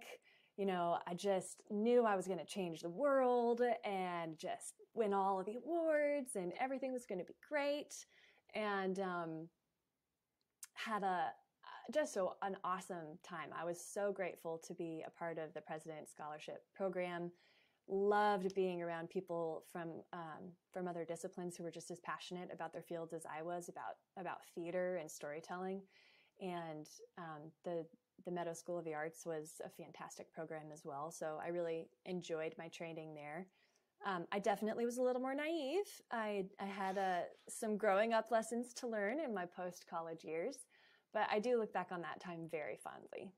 You 0.57 0.67
know, 0.67 0.99
I 1.07 1.15
just 1.15 1.63
knew 1.71 2.05
I 2.05 2.17
was 2.17 2.27
going 2.27 2.41
to 2.41 2.45
change 2.45 2.81
the 2.81 2.91
world 2.91 3.61
and 3.85 4.39
just 4.39 4.75
win 4.95 5.13
all 5.13 5.39
of 5.39 5.47
the 5.47 5.57
awards 5.57 6.35
and 6.35 6.53
everything 6.61 6.93
was 6.93 7.07
going 7.07 7.21
to 7.21 7.25
be 7.25 7.37
great. 7.49 7.95
And 8.55 8.99
um, 8.99 9.49
had 10.75 11.03
a 11.03 11.29
just 11.93 12.13
so 12.13 12.35
an 12.43 12.57
awesome 12.65 13.19
time. 13.23 13.51
I 13.59 13.65
was 13.65 13.81
so 13.81 14.13
grateful 14.13 14.61
to 14.67 14.75
be 14.75 15.03
a 15.07 15.11
part 15.11 15.39
of 15.39 15.55
the 15.55 15.61
President 15.61 16.09
Scholarship 16.09 16.63
Program. 16.75 17.31
Loved 17.91 18.55
being 18.55 18.83
around 18.83 19.09
people 19.09 19.65
from 19.73 20.03
um, 20.13 20.53
from 20.73 20.87
other 20.87 21.07
disciplines 21.07 21.57
who 21.57 21.65
were 21.65 21.71
just 21.71 21.91
as 21.91 22.01
passionate 22.01 22.51
about 22.53 22.73
their 22.73 22.83
fields 22.83 23.15
as 23.15 23.25
I 23.25 23.43
was 23.43 23.71
about 23.71 23.97
about 24.19 24.39
theater 24.55 24.97
and 24.97 25.11
storytelling. 25.11 25.81
And 26.41 26.87
um, 27.17 27.51
the 27.65 27.87
the 28.25 28.31
Meadows 28.31 28.59
School 28.59 28.79
of 28.79 28.85
the 28.85 28.95
Arts 28.95 29.25
was 29.25 29.61
a 29.65 29.71
fantastic 29.71 30.33
program 30.33 30.67
as 30.73 30.83
well. 30.85 31.11
So 31.11 31.39
I 31.43 31.49
really 31.49 31.89
enjoyed 32.05 32.55
my 32.59 32.69
training 32.69 33.15
there. 33.15 33.47
Um, 34.07 34.27
I 34.31 34.39
definitely 34.39 34.85
was 34.85 34.99
a 34.99 35.03
little 35.03 35.21
more 35.21 35.35
naive. 35.35 35.87
I, 36.13 36.45
I 36.61 36.67
had 36.67 36.99
uh, 36.99 37.21
some 37.49 37.77
growing 37.77 38.13
up 38.13 38.31
lessons 38.31 38.73
to 38.75 38.87
learn 38.87 39.19
in 39.21 39.35
my 39.35 39.45
post 39.45 39.87
college 39.89 40.25
years, 40.25 40.59
but 41.13 41.29
I 41.31 41.39
do 41.39 41.59
look 41.59 41.73
back 41.73 41.89
on 41.91 42.03
that 42.03 42.21
time 42.21 42.49
very 42.51 42.77
fondly. 42.77 43.33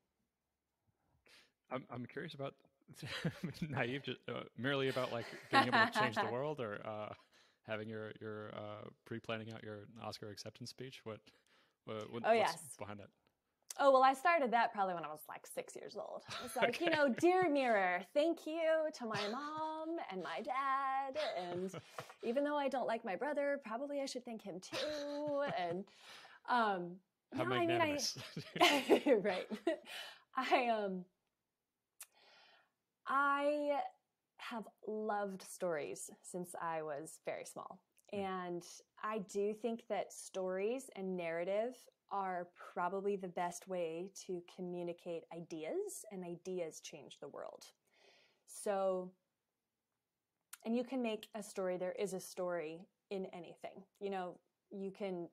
I'm 1.70 1.84
I'm 1.90 2.06
curious 2.06 2.34
about 2.34 2.54
naive, 3.68 4.02
just, 4.02 4.18
uh, 4.28 4.42
merely 4.58 4.88
about 4.88 5.12
like 5.12 5.26
being 5.50 5.66
able 5.66 5.86
to 5.86 5.92
change 5.98 6.16
the 6.16 6.26
world, 6.32 6.60
or 6.60 6.80
uh, 6.84 7.12
having 7.66 7.88
your 7.88 8.12
your 8.20 8.50
uh, 8.54 8.88
pre-planning 9.04 9.52
out 9.52 9.62
your 9.62 9.86
Oscar 10.02 10.30
acceptance 10.30 10.70
speech. 10.70 11.00
What, 11.04 11.20
what, 11.84 11.96
what 12.12 12.22
Oh, 12.24 12.32
what's 12.32 12.36
yes. 12.36 12.76
behind 12.78 12.98
that? 13.00 13.08
Oh, 13.78 13.92
well, 13.92 14.02
I 14.02 14.14
started 14.14 14.50
that 14.50 14.72
probably 14.74 14.94
when 14.94 15.04
I 15.04 15.08
was 15.08 15.20
like 15.28 15.46
six 15.46 15.74
years 15.76 15.96
old. 15.96 16.22
It's 16.44 16.56
like, 16.56 16.80
you 16.80 16.90
know, 16.90 17.08
dear 17.08 17.48
mirror, 17.48 18.02
thank 18.12 18.46
you 18.46 18.88
to 18.94 19.06
my 19.06 19.20
mom 19.30 19.96
and 20.10 20.22
my 20.22 20.40
dad. 20.42 21.16
And 21.38 21.70
even 22.24 22.44
though 22.44 22.56
I 22.56 22.68
don't 22.68 22.86
like 22.86 23.04
my 23.04 23.16
brother, 23.16 23.60
probably 23.64 24.00
I 24.00 24.06
should 24.06 24.24
thank 24.24 24.42
him 24.42 24.60
too. 24.60 25.44
And, 25.58 25.84
um, 26.48 26.96
How 27.36 27.44
no, 27.44 27.54
I 27.54 27.66
mean, 27.66 27.70
I, 27.70 27.78
magnanimous. 27.78 28.18
right. 29.22 29.46
I 30.36 30.68
um 30.68 31.04
I 33.06 33.80
have 34.38 34.64
loved 34.86 35.42
stories 35.42 36.10
since 36.22 36.54
I 36.60 36.82
was 36.82 37.18
very 37.24 37.44
small. 37.44 37.80
Mm. 38.14 38.24
And 38.24 38.62
I 39.02 39.18
do 39.32 39.54
think 39.54 39.82
that 39.88 40.12
stories 40.12 40.90
and 40.96 41.16
narrative 41.16 41.74
are 42.10 42.48
probably 42.74 43.16
the 43.16 43.28
best 43.28 43.68
way 43.68 44.10
to 44.26 44.42
communicate 44.56 45.22
ideas, 45.36 46.04
and 46.10 46.24
ideas 46.24 46.80
change 46.80 47.18
the 47.20 47.28
world. 47.28 47.64
So, 48.46 49.12
and 50.64 50.76
you 50.76 50.82
can 50.84 51.02
make 51.02 51.28
a 51.34 51.42
story, 51.42 51.76
there 51.76 51.94
is 51.98 52.12
a 52.12 52.20
story 52.20 52.80
in 53.10 53.26
anything. 53.26 53.84
You 54.00 54.10
know, 54.10 54.38
you 54.70 54.90
can, 54.90 55.28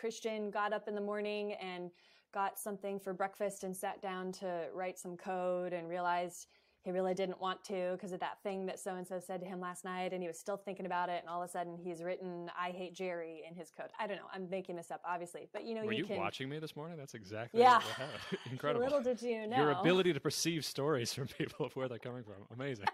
Christian 0.00 0.50
got 0.50 0.72
up 0.72 0.88
in 0.88 0.94
the 0.94 1.00
morning 1.00 1.52
and 1.60 1.90
got 2.32 2.58
something 2.58 2.98
for 2.98 3.12
breakfast 3.12 3.64
and 3.64 3.76
sat 3.76 4.00
down 4.00 4.32
to 4.32 4.64
write 4.72 4.98
some 4.98 5.16
code 5.16 5.74
and 5.74 5.88
realized 5.88 6.46
he 6.82 6.90
really 6.90 7.12
didn't 7.12 7.38
want 7.38 7.62
to 7.64 7.90
because 7.92 8.12
of 8.12 8.20
that 8.20 8.38
thing 8.42 8.64
that 8.64 8.80
so 8.80 8.94
and 8.94 9.06
so 9.06 9.20
said 9.20 9.40
to 9.40 9.46
him 9.46 9.60
last 9.60 9.84
night 9.84 10.14
and 10.14 10.22
he 10.22 10.28
was 10.28 10.38
still 10.38 10.56
thinking 10.56 10.86
about 10.86 11.10
it 11.10 11.20
and 11.20 11.28
all 11.28 11.42
of 11.42 11.48
a 11.48 11.52
sudden 11.52 11.76
he's 11.76 12.02
written 12.02 12.50
I 12.58 12.70
hate 12.70 12.94
Jerry 12.94 13.42
in 13.46 13.54
his 13.54 13.70
code. 13.70 13.88
I 13.98 14.06
don't 14.06 14.16
know. 14.16 14.28
I'm 14.32 14.48
making 14.48 14.76
this 14.76 14.90
up 14.90 15.02
obviously, 15.06 15.48
but 15.52 15.66
you 15.66 15.74
know 15.74 15.84
Were 15.84 15.92
you, 15.92 15.98
you 15.98 16.04
can 16.04 16.16
watching 16.16 16.48
me 16.48 16.58
this 16.58 16.74
morning? 16.74 16.96
That's 16.96 17.12
exactly 17.12 17.60
Yeah. 17.60 17.82
Incredible. 18.50 18.82
Little 18.82 19.02
did 19.02 19.20
you 19.20 19.46
know. 19.46 19.58
Your 19.58 19.72
ability 19.72 20.14
to 20.14 20.20
perceive 20.20 20.64
stories 20.64 21.12
from 21.12 21.26
people 21.38 21.66
of 21.66 21.76
where 21.76 21.88
they're 21.88 21.98
coming 21.98 22.22
from. 22.22 22.46
Amazing. 22.58 22.86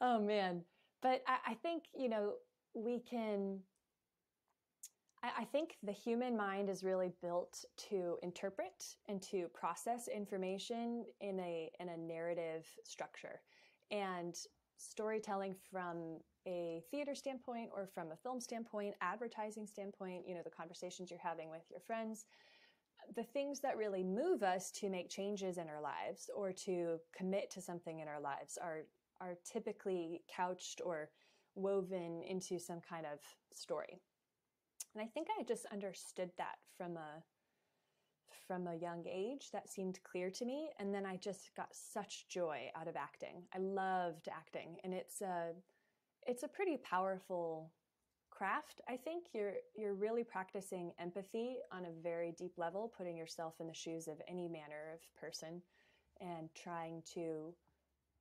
oh 0.00 0.18
man. 0.20 0.62
But 1.02 1.22
I, 1.26 1.52
I 1.52 1.54
think, 1.54 1.84
you 1.94 2.08
know, 2.08 2.34
we 2.74 3.00
can 3.00 3.60
I, 5.22 5.30
I 5.38 5.44
think 5.44 5.76
the 5.82 5.92
human 5.92 6.36
mind 6.36 6.68
is 6.68 6.84
really 6.84 7.12
built 7.22 7.64
to 7.90 8.16
interpret 8.22 8.96
and 9.08 9.22
to 9.22 9.48
process 9.54 10.08
information 10.08 11.04
in 11.20 11.38
a 11.40 11.70
in 11.80 11.88
a 11.88 11.96
narrative 11.96 12.66
structure, 12.84 13.40
and 13.90 14.34
storytelling 14.76 15.54
from 15.70 16.18
a 16.46 16.82
theater 16.90 17.14
standpoint 17.14 17.70
or 17.74 17.86
from 17.86 18.12
a 18.12 18.16
film 18.16 18.40
standpoint, 18.40 18.94
advertising 19.02 19.66
standpoint, 19.66 20.26
you 20.26 20.34
know, 20.34 20.40
the 20.42 20.50
conversations 20.50 21.10
you're 21.10 21.20
having 21.22 21.50
with 21.50 21.60
your 21.70 21.80
friends, 21.80 22.24
the 23.14 23.22
things 23.22 23.60
that 23.60 23.76
really 23.76 24.02
move 24.02 24.42
us 24.42 24.70
to 24.70 24.88
make 24.88 25.10
changes 25.10 25.58
in 25.58 25.68
our 25.68 25.82
lives 25.82 26.30
or 26.34 26.50
to 26.52 26.96
commit 27.14 27.50
to 27.50 27.60
something 27.60 28.00
in 28.00 28.08
our 28.08 28.20
lives 28.20 28.58
are 28.60 28.82
are 29.20 29.36
typically 29.44 30.22
couched 30.34 30.80
or 30.84 31.10
woven 31.54 32.22
into 32.26 32.58
some 32.58 32.80
kind 32.80 33.04
of 33.04 33.18
story. 33.52 34.00
And 34.94 35.02
I 35.02 35.06
think 35.06 35.28
I 35.38 35.42
just 35.42 35.66
understood 35.66 36.30
that 36.38 36.56
from 36.76 36.96
a 36.96 37.22
from 38.46 38.66
a 38.66 38.74
young 38.74 39.04
age 39.06 39.50
that 39.52 39.70
seemed 39.70 40.02
clear 40.02 40.28
to 40.28 40.44
me 40.44 40.70
and 40.80 40.92
then 40.92 41.06
I 41.06 41.16
just 41.16 41.54
got 41.56 41.68
such 41.72 42.26
joy 42.28 42.68
out 42.74 42.88
of 42.88 42.96
acting. 42.96 43.42
I 43.54 43.58
loved 43.58 44.28
acting 44.28 44.76
and 44.82 44.92
it's 44.92 45.20
a 45.20 45.52
it's 46.26 46.42
a 46.42 46.48
pretty 46.48 46.76
powerful 46.78 47.70
craft. 48.30 48.80
I 48.88 48.96
think 48.96 49.26
you're 49.32 49.54
you're 49.76 49.94
really 49.94 50.24
practicing 50.24 50.92
empathy 50.98 51.58
on 51.70 51.84
a 51.84 52.02
very 52.02 52.32
deep 52.32 52.54
level, 52.56 52.92
putting 52.96 53.16
yourself 53.16 53.54
in 53.60 53.68
the 53.68 53.74
shoes 53.74 54.08
of 54.08 54.20
any 54.26 54.48
manner 54.48 54.94
of 54.94 55.00
person 55.20 55.62
and 56.20 56.48
trying 56.54 57.02
to 57.14 57.54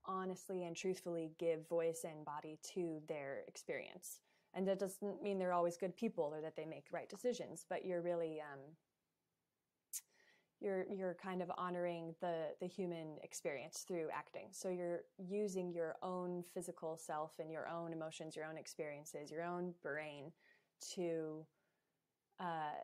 honestly 0.06 0.66
and 0.66 0.76
truthfully 0.76 1.32
give 1.40 1.68
voice 1.68 2.04
and 2.04 2.26
body 2.26 2.60
to 2.74 3.02
their 3.08 3.44
experience. 3.48 4.20
And 4.54 4.68
that 4.68 4.80
doesn't 4.80 5.22
mean 5.22 5.38
they're 5.38 5.54
always 5.54 5.78
good 5.78 5.96
people 5.96 6.32
or 6.34 6.42
that 6.42 6.56
they 6.56 6.66
make 6.66 6.86
right 6.92 7.08
decisions, 7.08 7.66
but 7.70 7.86
you're 7.86 8.02
really 8.02 8.42
um, 8.42 8.60
you're 10.60 10.86
you're 10.92 11.16
kind 11.22 11.42
of 11.42 11.52
honoring 11.58 12.16
the 12.20 12.48
the 12.60 12.68
human 12.68 13.18
experience 13.24 13.86
through 13.88 14.08
acting. 14.14 14.48
So 14.52 14.70
you're 14.70 15.02
using 15.18 15.72
your 15.72 15.96
own 16.02 16.44
physical 16.54 16.98
self 16.98 17.34
and 17.40 17.52
your 17.52 17.68
own 17.68 17.94
emotions, 17.94 18.36
your 18.36 18.46
own 18.46 18.58
experiences, 18.58 19.32
your 19.32 19.44
own 19.44 19.74
brain 19.82 20.32
to 20.96 21.46
uh, 22.40 22.80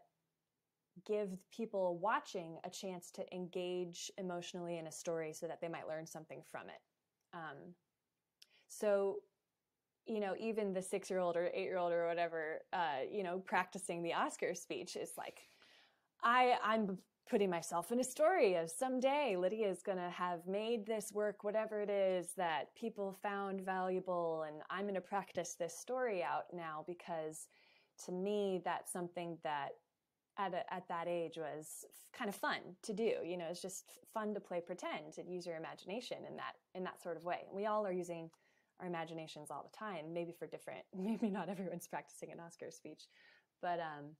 give 1.05 1.37
people 1.51 1.97
watching 1.97 2.57
a 2.63 2.69
chance 2.69 3.11
to 3.11 3.35
engage 3.35 4.11
emotionally 4.17 4.77
in 4.77 4.87
a 4.87 4.91
story 4.91 5.33
so 5.33 5.47
that 5.47 5.59
they 5.59 5.67
might 5.67 5.87
learn 5.87 6.05
something 6.05 6.41
from 6.49 6.69
it. 6.69 6.81
Um, 7.33 7.73
so 8.67 9.17
you 10.05 10.19
know, 10.19 10.35
even 10.39 10.73
the 10.73 10.81
six 10.81 11.09
year 11.09 11.19
old 11.19 11.35
or 11.35 11.49
eight 11.53 11.63
year 11.63 11.77
old 11.77 11.91
or 11.91 12.07
whatever, 12.07 12.61
uh, 12.73 12.99
you 13.11 13.23
know, 13.23 13.39
practicing 13.39 14.03
the 14.03 14.13
Oscar 14.13 14.53
speech 14.53 14.95
is 14.95 15.11
like, 15.17 15.41
I, 16.23 16.55
I'm 16.63 16.97
putting 17.29 17.49
myself 17.49 17.91
in 17.91 17.99
a 17.99 18.03
story 18.03 18.55
of 18.55 18.69
someday 18.69 19.35
Lydia 19.35 19.67
is 19.67 19.81
going 19.81 19.97
to 19.97 20.09
have 20.09 20.45
made 20.45 20.85
this 20.85 21.11
work, 21.11 21.43
whatever 21.43 21.81
it 21.81 21.89
is 21.89 22.33
that 22.37 22.73
people 22.75 23.17
found 23.23 23.61
valuable. 23.61 24.45
And 24.47 24.61
I'm 24.69 24.83
going 24.83 24.93
to 24.93 25.01
practice 25.01 25.55
this 25.57 25.75
story 25.77 26.23
out 26.23 26.45
now 26.53 26.83
because 26.85 27.47
to 28.05 28.11
me, 28.11 28.61
that's 28.63 28.91
something 28.91 29.37
that 29.43 29.69
at, 30.37 30.53
a, 30.53 30.71
at 30.71 30.87
that 30.89 31.07
age 31.07 31.37
was 31.37 31.85
kind 32.13 32.29
of 32.29 32.35
fun 32.35 32.59
to 32.83 32.93
do. 32.93 33.13
You 33.23 33.37
know, 33.37 33.45
it's 33.49 33.61
just 33.61 33.85
fun 34.13 34.33
to 34.35 34.39
play 34.39 34.61
pretend 34.61 35.17
and 35.17 35.31
use 35.31 35.47
your 35.47 35.55
imagination 35.55 36.17
in 36.29 36.35
that, 36.35 36.55
in 36.75 36.83
that 36.83 37.01
sort 37.01 37.17
of 37.17 37.23
way. 37.23 37.45
We 37.51 37.65
all 37.65 37.87
are 37.87 37.93
using 37.93 38.29
our 38.79 38.87
imaginations 38.87 39.51
all 39.51 39.69
the 39.69 39.77
time, 39.77 40.13
maybe 40.13 40.31
for 40.31 40.47
different, 40.47 40.83
maybe 40.95 41.29
not 41.29 41.49
everyone's 41.49 41.87
practicing 41.87 42.31
an 42.31 42.39
Oscar 42.39 42.71
speech, 42.71 43.03
but, 43.61 43.79
um, 43.79 44.15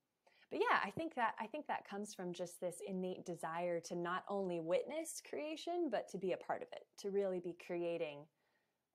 but 0.51 0.59
yeah, 0.59 0.79
I 0.83 0.91
think 0.91 1.15
that 1.15 1.33
I 1.39 1.47
think 1.47 1.65
that 1.67 1.87
comes 1.89 2.13
from 2.13 2.31
just 2.31 2.61
this 2.61 2.77
innate 2.87 3.25
desire 3.25 3.79
to 3.81 3.95
not 3.95 4.23
only 4.29 4.59
witness 4.59 5.21
creation, 5.27 5.89
but 5.89 6.07
to 6.11 6.19
be 6.19 6.33
a 6.33 6.37
part 6.37 6.61
of 6.61 6.67
it, 6.71 6.85
to 6.99 7.09
really 7.09 7.39
be 7.39 7.57
creating 7.65 8.19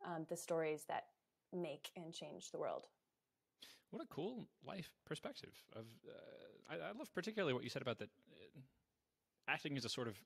um, 0.07 0.27
the 0.29 0.37
stories 0.37 0.85
that 0.88 1.07
make 1.53 1.90
and 1.96 2.14
change 2.14 2.51
the 2.53 2.59
world. 2.59 2.87
What 3.90 4.03
a 4.03 4.07
cool 4.07 4.46
life 4.64 4.90
perspective 5.05 5.53
of. 5.75 5.87
Uh, 6.09 6.73
I, 6.73 6.90
I, 6.90 6.92
love 6.96 7.12
particularly 7.12 7.53
what 7.53 7.64
you 7.64 7.70
said 7.70 7.83
about 7.83 7.99
that. 7.99 8.11
Uh, 8.31 8.61
acting 9.49 9.77
is 9.77 9.85
a 9.85 9.88
sort 9.88 10.07
of 10.07 10.16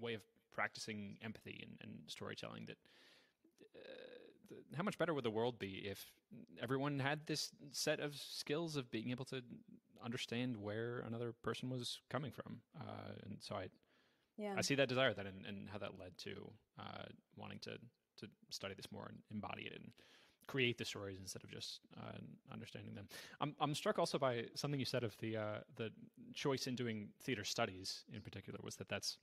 way 0.00 0.14
of 0.14 0.22
practicing 0.52 1.16
empathy 1.22 1.62
and, 1.62 1.78
and 1.82 2.00
storytelling 2.08 2.66
that 2.66 2.76
uh, 3.76 4.15
how 4.76 4.82
much 4.82 4.98
better 4.98 5.14
would 5.14 5.24
the 5.24 5.30
world 5.30 5.58
be 5.58 5.86
if 5.88 6.04
everyone 6.62 6.98
had 6.98 7.26
this 7.26 7.50
set 7.72 8.00
of 8.00 8.16
skills 8.16 8.76
of 8.76 8.90
being 8.90 9.10
able 9.10 9.24
to 9.26 9.42
understand 10.04 10.56
where 10.56 11.04
another 11.06 11.32
person 11.42 11.70
was 11.70 12.00
coming 12.10 12.30
from? 12.30 12.60
Uh, 12.78 13.12
and 13.24 13.38
so 13.40 13.54
I, 13.54 13.68
yeah. 14.36 14.54
I 14.56 14.60
see 14.62 14.74
that 14.76 14.88
desire 14.88 15.14
then, 15.14 15.26
and, 15.26 15.46
and 15.46 15.68
how 15.70 15.78
that 15.78 15.98
led 15.98 16.16
to 16.18 16.50
uh, 16.78 17.04
wanting 17.36 17.58
to 17.60 17.78
to 18.18 18.28
study 18.48 18.74
this 18.74 18.90
more 18.90 19.06
and 19.08 19.18
embody 19.30 19.64
it 19.64 19.74
and 19.74 19.92
create 20.46 20.78
the 20.78 20.84
stories 20.84 21.18
instead 21.20 21.42
of 21.44 21.50
just 21.50 21.80
uh, 21.98 22.16
understanding 22.52 22.94
them. 22.94 23.08
I'm 23.40 23.54
I'm 23.60 23.74
struck 23.74 23.98
also 23.98 24.18
by 24.18 24.44
something 24.54 24.80
you 24.80 24.86
said 24.86 25.04
of 25.04 25.16
the 25.18 25.36
uh, 25.36 25.58
the 25.76 25.90
choice 26.34 26.66
in 26.66 26.74
doing 26.74 27.08
theater 27.22 27.44
studies 27.44 28.04
in 28.12 28.20
particular 28.20 28.58
was 28.62 28.76
that 28.76 28.88
that's 28.88 29.18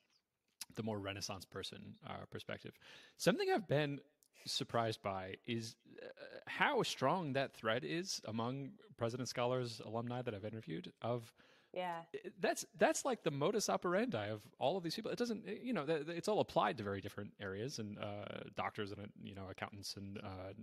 the 0.76 0.84
more 0.84 1.00
Renaissance 1.00 1.46
person 1.46 1.96
uh, 2.08 2.26
perspective. 2.30 2.74
Something 3.18 3.50
I've 3.54 3.68
been 3.68 4.00
surprised 4.46 5.02
by 5.02 5.36
is 5.46 5.76
uh, 6.02 6.06
how 6.48 6.84
strong 6.84 7.34
that 7.34 7.54
thread 7.54 7.84
is 7.86 8.22
among 8.28 8.72
President 8.98 9.30
Scholars 9.30 9.82
alumni 9.86 10.22
that 10.22 10.34
I've 10.34 10.46
interviewed 10.46 10.92
of 11.02 11.34
yeah. 11.74 12.02
that's 12.40 12.66
that's 12.78 13.04
like 13.04 13.24
the 13.24 13.32
modus 13.32 13.68
operandi 13.68 14.28
of 14.28 14.42
all 14.60 14.78
of 14.78 14.84
these 14.84 14.96
people. 14.96 15.12
It 15.12 15.18
doesn't 15.18 15.44
you 15.64 15.74
know 15.74 15.86
it's 15.88 16.28
all 16.28 16.40
applied 16.40 16.78
to 16.78 16.84
very 16.84 17.02
different 17.02 17.32
areas 17.42 17.80
and 17.80 17.98
uh, 17.98 18.44
doctors 18.56 18.92
and 18.92 19.10
you 19.24 19.34
know 19.34 19.48
accountants 19.50 19.96
and 19.96 20.20
uh, 20.24 20.54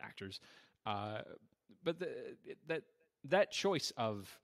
actors. 0.00 0.40
Uh, 0.86 1.22
but 1.82 1.98
the, 1.98 2.08
that 2.68 2.82
that 3.24 3.50
choice 3.50 3.92
of 3.96 4.38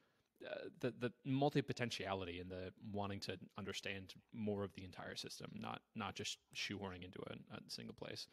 uh, 0.45 0.69
the 0.81 0.93
the 0.99 1.12
multi 1.25 1.62
potentiality 1.62 2.41
and 2.41 2.51
the 2.51 2.73
wanting 2.93 3.21
to 3.21 3.38
understand 3.57 4.14
more 4.33 4.64
of 4.64 4.75
the 4.75 4.85
entire 4.85 5.14
system, 5.14 5.51
not 5.55 5.83
not 5.95 6.17
just 6.17 6.38
shoehorning 6.55 7.05
into 7.05 7.21
a, 7.31 7.55
a 7.55 7.61
single 7.69 7.95
place 7.95 8.27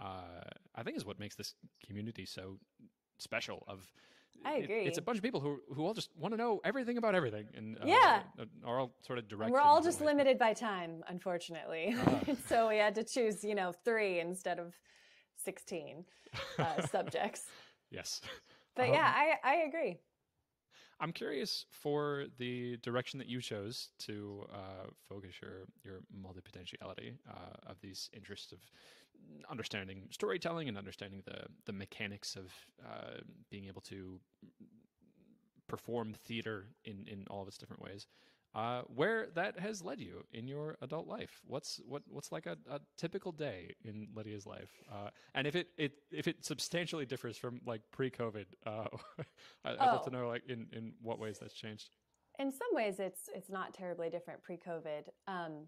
uh, 0.00 0.42
I 0.74 0.82
think 0.82 0.96
is 0.96 1.04
what 1.04 1.18
makes 1.18 1.36
this 1.36 1.54
community 1.86 2.26
so 2.26 2.58
special. 3.18 3.64
Of 3.68 3.80
I 4.44 4.54
agree. 4.54 4.82
It, 4.82 4.88
it's 4.88 4.98
a 4.98 5.02
bunch 5.02 5.18
of 5.18 5.22
people 5.22 5.40
who 5.40 5.60
who 5.74 5.86
all 5.86 5.94
just 5.94 6.10
want 6.16 6.32
to 6.32 6.38
know 6.38 6.60
everything 6.64 6.98
about 6.98 7.14
everything, 7.14 7.46
and 7.54 7.76
uh, 7.78 7.84
yeah, 7.86 8.22
are 8.64 8.80
all 8.80 8.94
sort 9.06 9.18
of 9.18 9.28
direct. 9.28 9.52
We're 9.52 9.60
all 9.60 9.82
just 9.82 10.00
limited 10.00 10.38
by 10.38 10.52
time, 10.52 11.02
unfortunately. 11.08 11.96
Uh. 12.06 12.34
so 12.48 12.68
we 12.68 12.78
had 12.78 12.94
to 12.96 13.04
choose, 13.04 13.44
you 13.44 13.54
know, 13.54 13.72
three 13.84 14.20
instead 14.20 14.58
of 14.58 14.74
sixteen 15.36 16.04
uh, 16.58 16.86
subjects. 16.90 17.46
Yes, 17.90 18.20
but 18.74 18.88
um, 18.88 18.94
yeah, 18.94 19.12
I 19.14 19.34
I 19.44 19.54
agree. 19.66 19.98
I'm 21.02 21.12
curious 21.12 21.66
for 21.68 22.26
the 22.38 22.76
direction 22.76 23.18
that 23.18 23.26
you 23.26 23.40
chose 23.40 23.88
to 24.00 24.46
uh, 24.52 24.86
focus 25.08 25.34
your 25.42 25.66
your 25.84 26.00
multi-potentiality 26.14 27.14
uh, 27.28 27.70
of 27.70 27.80
these 27.80 28.08
interests 28.14 28.52
of 28.52 28.58
understanding 29.50 30.08
storytelling 30.10 30.68
and 30.68 30.78
understanding 30.78 31.22
the 31.26 31.44
the 31.66 31.72
mechanics 31.72 32.36
of 32.36 32.52
uh, 32.84 33.20
being 33.50 33.66
able 33.66 33.82
to 33.82 34.20
perform 35.68 36.14
theater 36.26 36.66
in 36.84 37.04
in 37.06 37.26
all 37.30 37.42
of 37.42 37.48
its 37.48 37.58
different 37.58 37.82
ways. 37.82 38.06
Uh, 38.54 38.82
where 38.94 39.28
that 39.34 39.58
has 39.58 39.82
led 39.82 39.98
you 39.98 40.22
in 40.34 40.46
your 40.46 40.76
adult 40.82 41.08
life. 41.08 41.40
What's 41.46 41.80
what 41.88 42.02
what's 42.10 42.30
like 42.30 42.44
a, 42.44 42.58
a 42.70 42.80
typical 42.98 43.32
day 43.32 43.74
in 43.82 44.08
Lydia's 44.14 44.44
life, 44.44 44.70
uh, 44.92 45.08
and 45.34 45.46
if 45.46 45.56
it, 45.56 45.68
it 45.78 45.92
if 46.10 46.28
it 46.28 46.44
substantially 46.44 47.06
differs 47.06 47.38
from 47.38 47.62
like 47.64 47.80
pre-COVID, 47.92 48.44
uh, 48.66 48.88
I'd 49.64 49.76
oh. 49.80 49.86
love 49.86 50.04
to 50.04 50.10
oh. 50.14 50.20
know 50.20 50.28
like 50.28 50.42
in, 50.48 50.66
in 50.72 50.92
what 51.00 51.18
ways 51.18 51.38
that's 51.40 51.54
changed. 51.54 51.88
In 52.38 52.52
some 52.52 52.68
ways, 52.72 53.00
it's 53.00 53.30
it's 53.34 53.48
not 53.48 53.72
terribly 53.72 54.10
different 54.10 54.42
pre-COVID 54.42 55.04
um, 55.26 55.66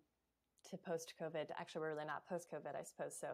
to 0.70 0.77
post-COVID. 0.77 1.46
Actually, 1.59 1.81
we're 1.83 1.94
really 1.94 2.07
not 2.07 2.27
post-COVID, 2.29 2.77
I 2.79 2.83
suppose. 2.83 3.14
So, 3.18 3.29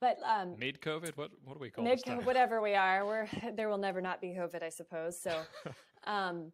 but 0.00 0.18
um, 0.24 0.56
mid 0.58 0.80
COVID, 0.80 1.16
what 1.16 1.30
what 1.44 1.54
do 1.54 1.60
we 1.60 1.70
call 1.70 1.84
mid 1.84 2.00
whatever 2.24 2.60
we 2.60 2.74
are? 2.74 3.06
We're 3.06 3.28
there 3.56 3.68
will 3.68 3.78
never 3.78 4.00
not 4.00 4.20
be 4.20 4.28
COVID, 4.28 4.62
I 4.62 4.70
suppose. 4.70 5.20
So. 5.20 5.42
Um, 6.06 6.52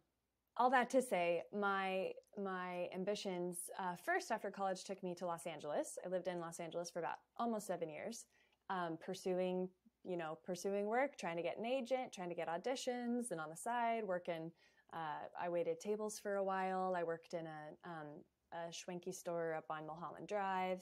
all 0.57 0.69
that 0.69 0.89
to 0.91 1.01
say, 1.01 1.43
my 1.57 2.11
my 2.41 2.87
ambitions 2.93 3.69
uh, 3.79 3.95
first 3.95 4.31
after 4.31 4.51
college 4.51 4.83
took 4.83 5.01
me 5.03 5.15
to 5.15 5.25
Los 5.25 5.45
Angeles. 5.45 5.97
I 6.05 6.09
lived 6.09 6.27
in 6.27 6.39
Los 6.39 6.59
Angeles 6.59 6.89
for 6.89 6.99
about 6.99 7.17
almost 7.37 7.67
seven 7.67 7.89
years, 7.89 8.25
um, 8.69 8.97
pursuing 9.03 9.69
you 10.03 10.17
know 10.17 10.37
pursuing 10.43 10.87
work, 10.87 11.17
trying 11.17 11.37
to 11.37 11.43
get 11.43 11.57
an 11.57 11.65
agent, 11.65 12.11
trying 12.11 12.29
to 12.29 12.35
get 12.35 12.47
auditions, 12.47 13.31
and 13.31 13.39
on 13.39 13.49
the 13.49 13.57
side 13.57 14.03
working. 14.05 14.51
Uh, 14.93 15.23
I 15.41 15.47
waited 15.47 15.79
tables 15.79 16.19
for 16.19 16.35
a 16.35 16.43
while. 16.43 16.95
I 16.97 17.03
worked 17.03 17.33
in 17.33 17.45
a, 17.45 17.89
um, 17.89 18.07
a 18.53 18.71
Schwenke 18.71 19.13
store 19.13 19.55
up 19.55 19.65
on 19.69 19.87
Mulholland 19.87 20.27
Drive, 20.27 20.81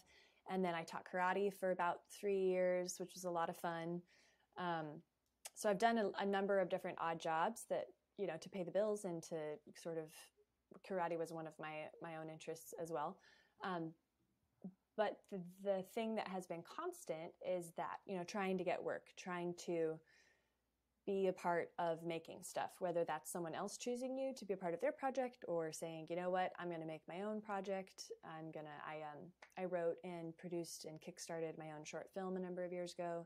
and 0.50 0.64
then 0.64 0.74
I 0.74 0.84
taught 0.84 1.06
karate 1.12 1.54
for 1.54 1.72
about 1.72 2.00
three 2.10 2.40
years, 2.40 3.00
which 3.00 3.14
was 3.14 3.26
a 3.26 3.30
lot 3.30 3.50
of 3.50 3.58
fun. 3.58 4.02
Um, 4.58 5.02
so 5.56 5.70
I've 5.70 5.78
done 5.78 5.98
a, 5.98 6.12
a 6.20 6.26
number 6.26 6.60
of 6.60 6.70
different 6.70 6.98
odd 7.02 7.20
jobs 7.20 7.66
that 7.70 7.86
you 8.18 8.28
know 8.28 8.38
to 8.40 8.50
pay 8.50 8.64
the 8.64 8.72
bills 8.72 9.06
and 9.06 9.24
to 9.24 9.36
sort 9.76 9.98
of 9.98 10.12
karate 10.88 11.18
was 11.18 11.32
one 11.32 11.48
of 11.48 11.54
my 11.60 11.88
my 12.02 12.18
own 12.18 12.30
interests 12.30 12.74
as 12.82 12.92
well 12.92 13.18
um, 13.64 13.92
but 14.96 15.18
the, 15.32 15.42
the 15.64 15.84
thing 15.96 16.16
that 16.16 16.28
has 16.28 16.46
been 16.46 16.62
constant 16.64 17.32
is 17.48 17.72
that 17.78 17.98
you 18.06 18.18
know 18.18 18.24
trying 18.24 18.58
to 18.58 18.64
get 18.64 18.84
work 18.84 19.08
trying 19.18 19.54
to 19.66 20.00
be 21.06 21.28
a 21.28 21.34
part 21.34 21.70
of 21.80 22.04
making 22.04 22.40
stuff 22.44 22.72
whether 22.80 23.04
that's 23.04 23.32
someone 23.32 23.56
else 23.56 23.78
choosing 23.78 24.18
you 24.18 24.34
to 24.36 24.46
be 24.46 24.54
a 24.54 24.58
part 24.58 24.74
of 24.74 24.82
their 24.82 24.92
project 24.92 25.44
or 25.48 25.72
saying 25.72 26.06
you 26.10 26.16
know 26.16 26.30
what? 26.30 26.52
I'm 26.60 26.68
going 26.70 26.82
to 26.82 26.88
make 26.88 27.02
my 27.08 27.22
own 27.22 27.42
project. 27.42 28.12
I'm 28.24 28.52
going 28.52 28.66
to 28.66 28.78
i 28.88 28.96
um 28.98 29.20
i 29.58 29.66
wrote 29.66 29.98
and 30.04 30.38
produced 30.38 30.86
and 30.86 31.00
kickstarted 31.02 31.58
my 31.58 31.72
own 31.78 31.84
short 31.84 32.10
film 32.14 32.38
a 32.38 32.40
number 32.40 32.64
of 32.64 32.72
years 32.72 32.94
ago 32.94 33.26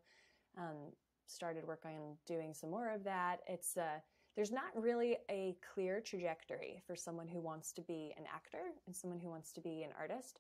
um, 0.58 0.92
started 1.28 1.66
working 1.66 1.92
on 1.92 2.18
doing 2.26 2.54
some 2.54 2.70
more 2.70 2.90
of 2.92 3.04
that. 3.04 3.40
It's 3.48 3.78
uh 3.78 4.00
there's 4.36 4.52
not 4.52 4.72
really 4.76 5.18
a 5.30 5.56
clear 5.74 6.02
trajectory 6.02 6.82
for 6.88 6.96
someone 6.96 7.28
who 7.28 7.40
wants 7.40 7.72
to 7.74 7.82
be 7.82 8.14
an 8.18 8.24
actor 8.34 8.72
and 8.88 8.96
someone 8.96 9.20
who 9.20 9.30
wants 9.30 9.52
to 9.54 9.62
be 9.62 9.84
an 9.84 9.92
artist. 9.98 10.40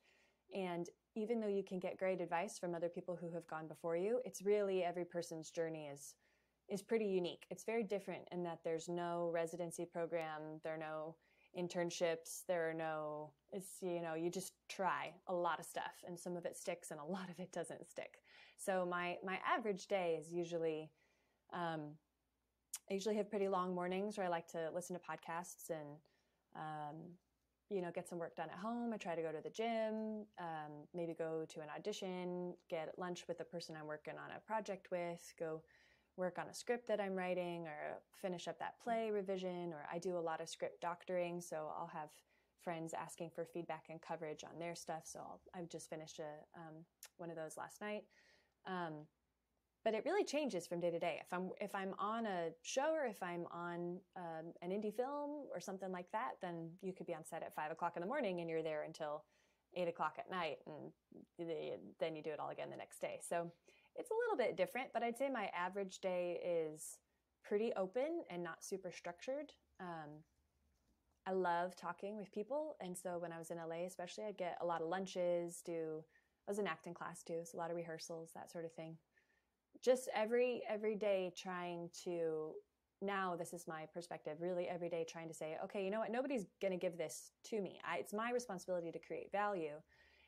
And 0.56 0.89
even 1.15 1.39
though 1.39 1.48
you 1.48 1.63
can 1.63 1.80
get 1.80 1.98
great 1.98 2.19
advice 2.19 2.58
from 2.58 2.74
other 2.74 2.89
people 2.89 3.15
who 3.15 3.32
have 3.32 3.48
gone 3.48 3.67
before 3.67 3.96
you, 3.96 4.19
it's 4.26 4.41
really 4.41 4.84
every 4.84 5.06
person's 5.06 5.52
journey 5.52 5.89
is 5.93 6.15
is 6.73 6.81
pretty 6.81 7.05
unique. 7.05 7.45
It's 7.49 7.63
very 7.63 7.83
different 7.83 8.27
in 8.31 8.43
that 8.43 8.59
there's 8.63 8.89
no 8.89 9.29
residency 9.33 9.86
program, 9.86 10.59
there 10.63 10.73
are 10.73 10.77
no 10.77 11.15
internships, 11.57 12.41
there 12.47 12.69
are 12.69 12.73
no 12.73 13.31
it's 13.51 13.77
you 13.81 14.01
know, 14.01 14.15
you 14.15 14.29
just 14.29 14.53
try 14.69 15.13
a 15.27 15.33
lot 15.33 15.59
of 15.59 15.65
stuff 15.65 16.03
and 16.07 16.19
some 16.19 16.36
of 16.36 16.45
it 16.45 16.57
sticks 16.57 16.91
and 16.91 16.99
a 16.99 17.05
lot 17.05 17.29
of 17.29 17.39
it 17.39 17.51
doesn't 17.51 17.89
stick. 17.89 18.21
So 18.57 18.86
my 18.89 19.17
my 19.23 19.39
average 19.47 19.88
day 19.88 20.17
is 20.19 20.31
usually 20.31 20.89
um, 21.53 21.91
I 22.89 22.93
usually 22.93 23.15
have 23.15 23.29
pretty 23.29 23.47
long 23.47 23.73
mornings 23.73 24.17
where 24.17 24.25
I 24.25 24.29
like 24.29 24.47
to 24.49 24.69
listen 24.73 24.95
to 24.95 25.01
podcasts 25.01 25.69
and, 25.69 25.97
um, 26.55 26.97
you 27.69 27.81
know, 27.81 27.91
get 27.93 28.07
some 28.09 28.19
work 28.19 28.36
done 28.36 28.49
at 28.51 28.57
home. 28.57 28.91
I 28.93 28.97
try 28.97 29.15
to 29.15 29.21
go 29.21 29.31
to 29.31 29.41
the 29.41 29.49
gym, 29.49 30.25
um, 30.39 30.71
maybe 30.93 31.13
go 31.13 31.45
to 31.47 31.62
an 31.62 31.67
audition, 31.75 32.53
get 32.69 32.93
lunch 32.97 33.25
with 33.27 33.38
the 33.38 33.45
person 33.45 33.75
I'm 33.79 33.88
working 33.88 34.15
on 34.15 34.36
a 34.36 34.39
project 34.41 34.89
with, 34.91 35.33
go 35.39 35.62
work 36.15 36.38
on 36.39 36.47
a 36.47 36.54
script 36.54 36.88
that 36.88 36.99
I'm 36.99 37.15
writing, 37.15 37.65
or 37.67 37.99
finish 38.21 38.47
up 38.47 38.60
that 38.60 38.80
play 38.84 39.12
revision. 39.12 39.73
Or 39.73 39.86
I 39.91 39.99
do 39.99 40.17
a 40.17 40.19
lot 40.19 40.41
of 40.41 40.49
script 40.49 40.82
doctoring, 40.82 41.41
so 41.41 41.71
I'll 41.78 41.91
have 41.93 42.10
friends 42.62 42.93
asking 42.93 43.32
for 43.36 43.45
feedback 43.45 43.86
and 43.89 44.02
coverage 44.02 44.43
on 44.43 44.60
their 44.60 44.76
stuff. 44.76 45.04
So 45.06 45.19
I'll, 45.19 45.41
I've 45.54 45.69
just 45.69 45.89
finished 45.89 46.19
a, 46.19 46.60
um, 46.60 46.86
one 47.17 47.30
of 47.30 47.36
those 47.36 47.58
last 47.58 47.82
night. 47.82 48.04
Um, 48.65 49.06
but 49.84 49.93
it 49.93 50.06
really 50.06 50.23
changes 50.23 50.65
from 50.65 50.80
day 50.80 50.91
to 50.91 50.99
day. 50.99 51.19
If 51.21 51.34
I'm 51.34 51.49
if 51.60 51.76
I'm 51.76 51.93
on 51.99 52.26
a 52.26 52.52
show 52.62 52.93
or 52.93 53.06
if 53.06 53.21
I'm 53.21 53.45
on 53.52 53.99
um, 54.15 54.54
an 54.62 54.69
indie 54.69 54.95
film 54.95 55.45
or 55.54 55.60
something 55.60 55.91
like 55.91 56.10
that, 56.13 56.36
then 56.41 56.69
you 56.82 56.93
could 56.93 57.06
be 57.06 57.13
on 57.13 57.26
set 57.26 57.43
at 57.43 57.54
five 57.54 57.69
o'clock 57.69 57.97
in 57.97 58.02
the 58.02 58.08
morning 58.08 58.39
and 58.39 58.49
you're 58.49 58.63
there 58.63 58.84
until 58.84 59.23
eight 59.76 59.89
o'clock 59.89 60.15
at 60.19 60.30
night, 60.30 60.60
and 60.67 61.49
then 61.99 62.15
you 62.15 62.21
do 62.23 62.30
it 62.30 62.39
all 62.39 62.49
again 62.49 62.69
the 62.69 62.78
next 62.78 63.02
day. 63.02 63.19
So 63.28 63.52
it's 63.95 64.12
a 64.12 64.13
little 64.13 64.38
bit 64.38 64.58
different, 64.58 64.89
but 64.93 65.03
I'd 65.03 65.17
say 65.17 65.29
my 65.29 65.49
average 65.56 65.99
day 65.99 66.39
is 66.43 66.97
pretty 67.43 67.71
open 67.75 68.23
and 68.29 68.43
not 68.43 68.63
super 68.63 68.91
structured. 68.91 69.51
Um, 69.79 70.23
I 71.25 71.32
love 71.32 71.75
talking 71.75 72.17
with 72.17 72.32
people, 72.32 72.75
and 72.82 72.97
so 72.97 73.17
when 73.17 73.32
I 73.32 73.39
was 73.39 73.49
in 73.49 73.58
LA, 73.58 73.86
especially, 73.86 74.25
I'd 74.25 74.38
get 74.38 74.58
a 74.62 74.65
lot 74.65 74.82
of 74.82 74.88
lunches. 74.88 75.62
Do 75.65 76.03
I 76.47 76.51
was 76.51 76.60
in 76.60 76.67
acting 76.67 76.93
class 76.93 77.23
too, 77.23 77.41
so 77.43 77.58
a 77.58 77.60
lot 77.60 77.69
of 77.69 77.77
rehearsals, 77.77 78.32
that 78.36 78.51
sort 78.51 78.65
of 78.65 78.73
thing 78.73 78.97
just 79.84 80.10
every 80.15 80.62
every 80.69 80.95
day 80.95 81.32
trying 81.38 81.89
to 82.06 82.53
now 83.01 83.36
this 83.36 83.53
is 83.53 83.67
my 83.67 83.86
perspective 83.93 84.38
really 84.39 84.67
every 84.67 84.89
day 84.89 85.06
trying 85.08 85.27
to 85.27 85.34
say 85.34 85.58
okay 85.63 85.84
you 85.84 85.91
know 85.91 85.99
what 85.99 86.12
nobody's 86.12 86.45
going 86.62 86.71
to 86.71 86.77
give 86.77 86.97
this 86.97 87.32
to 87.43 87.62
me 87.62 87.79
I, 87.88 87.97
it's 87.97 88.13
my 88.13 88.32
responsibility 88.32 88.91
to 88.91 88.99
create 88.99 89.32
value 89.32 89.75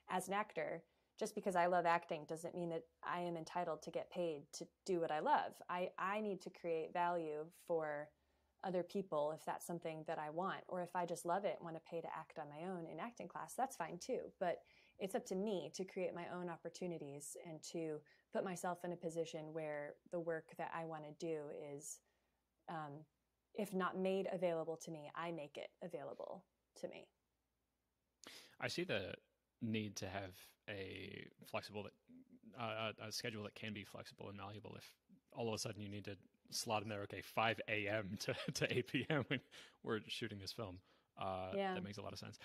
as 0.10 0.28
an 0.28 0.34
actor 0.34 0.84
just 1.20 1.36
because 1.36 1.56
i 1.56 1.66
love 1.66 1.86
acting 1.86 2.26
doesn't 2.28 2.56
mean 2.56 2.70
that 2.70 2.84
i 3.04 3.20
am 3.20 3.38
entitled 3.38 3.82
to 3.82 3.92
get 3.92 4.12
paid 4.12 4.44
to 4.54 4.66
do 4.86 5.00
what 5.00 5.12
i 5.12 5.20
love 5.20 5.54
i, 5.70 5.90
I 5.98 6.22
need 6.22 6.42
to 6.42 6.50
create 6.50 6.94
value 6.94 7.46
for 7.68 8.10
other 8.64 8.84
people 8.84 9.32
if 9.36 9.46
that's 9.46 9.68
something 9.68 10.04
that 10.08 10.18
i 10.18 10.30
want 10.30 10.62
or 10.68 10.82
if 10.82 10.96
i 10.96 11.06
just 11.06 11.26
love 11.26 11.46
it 11.46 11.58
and 11.60 11.66
want 11.66 11.76
to 11.76 11.90
pay 11.90 12.02
to 12.02 12.08
act 12.08 12.40
on 12.40 12.50
my 12.50 12.68
own 12.68 12.88
in 12.92 13.00
acting 13.00 13.28
class 13.28 13.54
that's 13.56 13.76
fine 13.76 14.00
too 14.00 14.22
but 14.40 14.60
it's 15.00 15.16
up 15.16 15.26
to 15.26 15.36
me 15.36 15.72
to 15.76 15.84
create 15.84 16.16
my 16.16 16.26
own 16.34 16.50
opportunities 16.50 17.36
and 17.48 17.62
to 17.72 18.00
put 18.34 18.44
myself 18.44 18.84
in 18.84 18.94
a 18.94 18.96
position 18.96 19.54
where 19.54 19.94
the 20.12 20.20
work 20.20 20.52
that 20.58 20.72
I 20.76 20.86
want 20.86 21.04
to 21.04 21.26
do 21.26 21.40
is, 21.74 22.00
um, 22.70 23.04
if 23.54 23.74
not 23.74 23.98
made 23.98 24.28
available 24.32 24.78
to 24.84 24.92
me, 24.92 25.10
I 25.16 25.32
make 25.32 25.58
it 25.58 25.70
available 25.84 26.44
to 26.82 26.88
me. 26.88 27.08
I 28.60 28.68
see 28.68 28.84
the 28.84 29.14
need 29.62 29.96
to 29.98 30.08
have 30.08 30.32
a 30.70 31.26
flexible 31.50 31.88
uh, 32.60 32.92
a 33.06 33.12
schedule 33.12 33.44
that 33.44 33.56
can 33.56 33.74
be 33.74 33.84
flexible 33.84 34.30
and 34.30 34.38
malleable. 34.38 34.76
If 34.78 34.90
all 35.34 35.48
of 35.48 35.54
a 35.54 35.58
sudden 35.58 35.82
you 35.82 35.90
need 35.90 36.06
to 36.06 36.16
slot 36.52 36.84
in 36.84 36.90
there, 36.90 37.02
okay, 37.02 37.22
5 37.22 37.62
a.m. 37.68 38.18
to, 38.22 38.36
to 38.54 38.78
8 38.78 38.88
p.m. 38.88 39.26
when 39.28 39.40
we're 39.84 40.00
shooting 40.08 40.40
this 40.40 40.52
film, 40.52 40.80
uh, 41.20 41.52
yeah. 41.56 41.74
that 41.74 41.84
makes 41.84 41.98
a 41.98 42.02
lot 42.02 42.14
of 42.14 42.20
sense. 42.20 42.40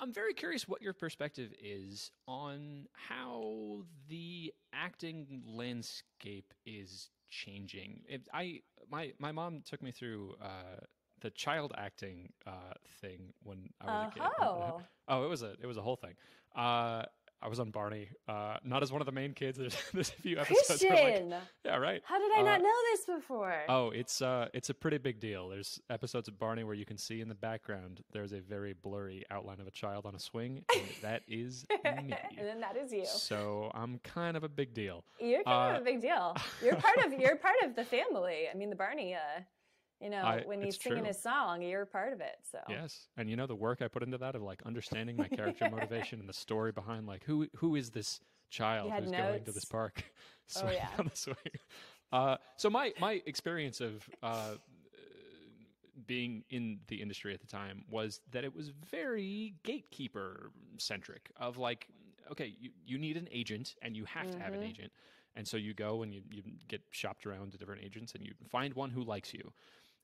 I'm 0.00 0.12
very 0.12 0.34
curious 0.34 0.66
what 0.68 0.82
your 0.82 0.92
perspective 0.92 1.52
is 1.62 2.10
on 2.26 2.86
how 2.92 3.84
the 4.08 4.52
acting 4.72 5.42
landscape 5.46 6.52
is 6.66 7.10
changing. 7.30 8.00
It, 8.08 8.28
I 8.32 8.60
my 8.90 9.12
my 9.20 9.30
mom 9.30 9.62
took 9.64 9.82
me 9.82 9.92
through 9.92 10.34
uh, 10.42 10.80
the 11.24 11.30
child 11.30 11.72
acting 11.76 12.28
uh, 12.46 12.74
thing 13.00 13.32
when 13.42 13.70
I 13.80 13.86
was 13.86 13.94
uh, 13.94 14.08
a 14.08 14.12
kid. 14.12 14.22
Oh. 14.40 14.82
oh, 15.08 15.24
it 15.24 15.28
was 15.28 15.42
a 15.42 15.52
it 15.60 15.66
was 15.66 15.78
a 15.78 15.82
whole 15.82 15.96
thing. 15.96 16.12
Uh, 16.54 17.04
I 17.42 17.48
was 17.48 17.60
on 17.60 17.70
Barney, 17.70 18.08
uh, 18.28 18.56
not 18.62 18.82
as 18.82 18.92
one 18.92 19.02
of 19.02 19.06
the 19.06 19.12
main 19.12 19.32
kids. 19.34 19.58
There's, 19.64 19.76
there's 19.92 20.08
a 20.10 20.22
few 20.22 20.38
episodes. 20.38 20.66
Christian, 20.66 21.30
like, 21.30 21.40
yeah, 21.64 21.76
right. 21.76 22.00
How 22.04 22.18
did 22.18 22.32
I 22.32 22.40
uh, 22.40 22.44
not 22.44 22.62
know 22.62 22.74
this 22.92 23.04
before? 23.06 23.54
Oh, 23.68 23.90
it's 23.90 24.22
uh, 24.22 24.48
it's 24.54 24.70
a 24.70 24.74
pretty 24.74 24.98
big 24.98 25.18
deal. 25.18 25.48
There's 25.48 25.80
episodes 25.90 26.28
of 26.28 26.38
Barney 26.38 26.64
where 26.64 26.74
you 26.74 26.84
can 26.84 26.98
see 26.98 27.20
in 27.20 27.28
the 27.28 27.34
background 27.34 28.02
there's 28.12 28.32
a 28.32 28.40
very 28.40 28.74
blurry 28.74 29.24
outline 29.30 29.60
of 29.60 29.66
a 29.66 29.70
child 29.70 30.04
on 30.04 30.14
a 30.14 30.18
swing, 30.18 30.64
and 30.74 30.84
that 31.02 31.22
is 31.26 31.66
me. 31.70 31.80
and 31.94 32.14
then 32.38 32.60
that 32.60 32.76
is 32.76 32.92
you. 32.92 33.06
So 33.06 33.70
I'm 33.74 33.98
kind 34.00 34.36
of 34.36 34.44
a 34.44 34.48
big 34.48 34.74
deal. 34.74 35.04
You're 35.20 35.42
kind 35.42 35.76
of 35.76 35.80
uh, 35.80 35.82
a 35.82 35.84
big 35.84 36.02
deal. 36.02 36.36
You're 36.62 36.76
part 36.76 36.98
of 37.04 37.12
you're 37.18 37.36
part 37.36 37.56
of 37.64 37.74
the 37.74 37.84
family. 37.84 38.44
I 38.52 38.56
mean, 38.56 38.68
the 38.68 38.76
Barney. 38.76 39.16
You 40.04 40.10
know, 40.10 40.18
I, 40.18 40.42
when 40.44 40.60
he's 40.60 40.78
singing 40.78 40.98
true. 40.98 41.06
his 41.08 41.18
song, 41.18 41.62
you're 41.62 41.86
part 41.86 42.12
of 42.12 42.20
it. 42.20 42.36
So 42.52 42.58
yes, 42.68 43.06
and 43.16 43.30
you 43.30 43.36
know 43.36 43.46
the 43.46 43.54
work 43.54 43.80
I 43.80 43.88
put 43.88 44.02
into 44.02 44.18
that 44.18 44.34
of 44.34 44.42
like 44.42 44.60
understanding 44.66 45.16
my 45.16 45.28
character 45.28 45.66
motivation 45.72 46.20
and 46.20 46.28
the 46.28 46.34
story 46.34 46.72
behind 46.72 47.06
like 47.06 47.24
who 47.24 47.48
who 47.56 47.74
is 47.74 47.88
this 47.88 48.20
child 48.50 48.92
who's 48.92 49.10
notes. 49.10 49.22
going 49.22 49.44
to 49.44 49.52
this 49.52 49.64
park, 49.64 50.04
oh, 50.62 50.70
yeah. 50.70 50.88
on 50.98 51.06
the 51.10 51.16
swing. 51.16 51.36
Uh, 52.12 52.36
so 52.58 52.68
my 52.68 52.92
my 53.00 53.22
experience 53.24 53.80
of 53.80 54.06
uh, 54.22 54.56
being 56.06 56.44
in 56.50 56.80
the 56.88 57.00
industry 57.00 57.32
at 57.32 57.40
the 57.40 57.46
time 57.46 57.84
was 57.90 58.20
that 58.30 58.44
it 58.44 58.54
was 58.54 58.72
very 58.90 59.54
gatekeeper 59.62 60.50
centric. 60.76 61.30
Of 61.38 61.56
like, 61.56 61.88
okay, 62.30 62.52
you 62.60 62.68
you 62.86 62.98
need 62.98 63.16
an 63.16 63.28
agent 63.32 63.74
and 63.80 63.96
you 63.96 64.04
have 64.04 64.26
mm-hmm. 64.26 64.38
to 64.38 64.44
have 64.44 64.52
an 64.52 64.60
mm-hmm. 64.60 64.68
agent. 64.68 64.92
And 65.36 65.48
so 65.48 65.56
you 65.56 65.74
go 65.74 66.02
and 66.02 66.14
you, 66.14 66.22
you 66.30 66.42
get 66.68 66.80
shopped 66.92 67.26
around 67.26 67.52
to 67.52 67.58
different 67.58 67.82
agents 67.82 68.14
and 68.14 68.24
you 68.24 68.32
find 68.48 68.72
one 68.74 68.90
who 68.90 69.02
likes 69.02 69.34
you. 69.34 69.52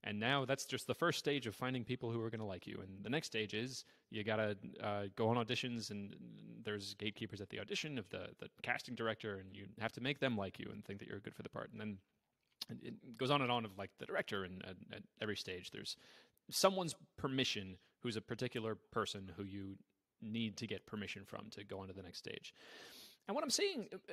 And 0.03 0.19
now 0.19 0.47
that's 0.47 0.65
just 0.65 0.87
the 0.87 0.95
first 0.95 1.19
stage 1.19 1.47
of 1.47 1.55
finding 1.55 1.85
people 1.85 2.11
who 2.11 2.23
are 2.23 2.31
going 2.31 2.41
to 2.41 2.47
like 2.47 2.67
you. 2.67 2.79
And 2.83 3.05
the 3.05 3.11
next 3.11 3.27
stage 3.27 3.53
is 3.53 3.85
you 4.11 4.25
got 4.25 4.37
to 4.37 4.57
uh, 4.83 5.03
go 5.15 5.29
on 5.29 5.37
auditions, 5.37 5.91
and 5.91 6.17
there's 6.65 6.95
gatekeepers 6.95 7.41
at 7.41 7.51
the 7.51 7.61
audition 7.61 7.99
of 7.99 8.09
the, 8.09 8.29
the 8.39 8.49
casting 8.63 8.95
director, 8.95 9.37
and 9.37 9.55
you 9.55 9.67
have 9.79 9.93
to 9.93 10.01
make 10.01 10.19
them 10.19 10.37
like 10.39 10.59
you 10.59 10.71
and 10.73 10.85
think 10.85 11.01
that 11.01 11.09
you're 11.09 11.21
good 11.21 11.35
for 11.35 11.43
the 11.43 11.51
part. 11.51 11.71
And 11.73 11.81
then 11.81 11.99
it 12.83 13.19
goes 13.19 13.31
on 13.31 13.43
and 13.43 13.53
on 13.53 13.65
of 13.65 13.77
like 13.77 13.91
the 13.99 14.07
director, 14.07 14.45
and 14.45 14.65
at 14.93 15.03
every 15.21 15.37
stage 15.37 15.71
there's 15.71 15.97
someone's 16.51 16.95
permission 17.19 17.77
who's 18.03 18.17
a 18.17 18.23
particular 18.23 18.77
person 18.91 19.31
who 19.37 19.45
you 19.45 19.77
need 20.23 20.57
to 20.57 20.67
get 20.67 20.87
permission 20.87 21.23
from 21.27 21.51
to 21.51 21.65
go 21.65 21.81
on 21.81 21.89
to 21.89 21.93
the 21.93 22.03
next 22.03 22.19
stage. 22.19 22.55
And 23.29 23.35
what 23.35 23.45
I'm 23.45 23.51
seeing 23.51 23.89
uh, 23.93 24.13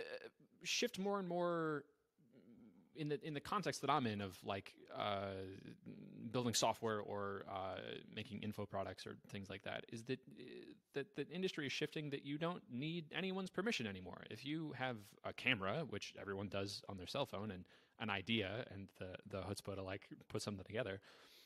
shift 0.63 0.99
more 0.99 1.19
and 1.19 1.27
more 1.27 1.85
in 2.97 3.09
the 3.09 3.25
in 3.25 3.33
the 3.33 3.39
context 3.39 3.81
that 3.81 3.89
I'm 3.89 4.05
in 4.07 4.21
of 4.21 4.37
like 4.43 4.73
uh, 4.95 5.33
building 6.31 6.53
software 6.53 6.99
or 6.99 7.45
uh, 7.49 7.79
making 8.13 8.41
info 8.41 8.65
products 8.65 9.05
or 9.05 9.15
things 9.29 9.49
like 9.49 9.63
that 9.63 9.85
is 9.91 10.03
that 10.03 10.19
uh, 10.39 10.43
that 10.93 11.15
the 11.15 11.27
industry 11.29 11.65
is 11.65 11.71
shifting 11.71 12.09
that 12.09 12.25
you 12.25 12.37
don't 12.37 12.61
need 12.71 13.05
anyone's 13.15 13.49
permission 13.49 13.87
anymore. 13.87 14.23
If 14.29 14.45
you 14.45 14.73
have 14.77 14.97
a 15.23 15.33
camera, 15.33 15.85
which 15.89 16.13
everyone 16.19 16.47
does 16.47 16.81
on 16.89 16.97
their 16.97 17.07
cell 17.07 17.25
phone, 17.25 17.51
and 17.51 17.65
an 17.99 18.09
idea 18.09 18.65
and 18.71 18.87
the 18.99 19.15
the 19.29 19.43
chutzpah 19.43 19.75
to 19.75 19.83
like 19.83 20.07
put 20.27 20.41
something 20.41 20.65
together, 20.65 20.99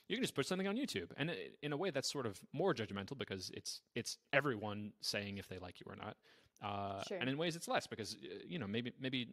you 0.08 0.16
can 0.16 0.24
just 0.24 0.36
put 0.36 0.46
something 0.46 0.68
on 0.68 0.78
YouTube. 0.78 1.12
And 1.18 1.32
in 1.62 1.74
a 1.74 1.78
way, 1.78 1.90
that's 1.90 2.12
sort 2.12 2.26
of 2.26 2.40
more 2.54 2.74
judgmental 2.74 3.18
because 3.18 3.52
it's 3.54 3.82
it's 3.96 4.18
everyone 4.34 4.94
saying 5.02 5.38
if 5.38 5.48
they 5.48 5.58
like 5.58 5.80
you 5.80 5.86
or 5.92 5.96
not. 5.96 6.18
Uh, 6.62 7.02
sure. 7.08 7.18
And 7.18 7.30
in 7.30 7.38
ways, 7.38 7.56
it's 7.56 7.68
less 7.68 7.88
because 7.88 8.16
uh, 8.16 8.36
you 8.48 8.60
know 8.60 8.68
maybe 8.68 8.94
maybe 9.00 9.30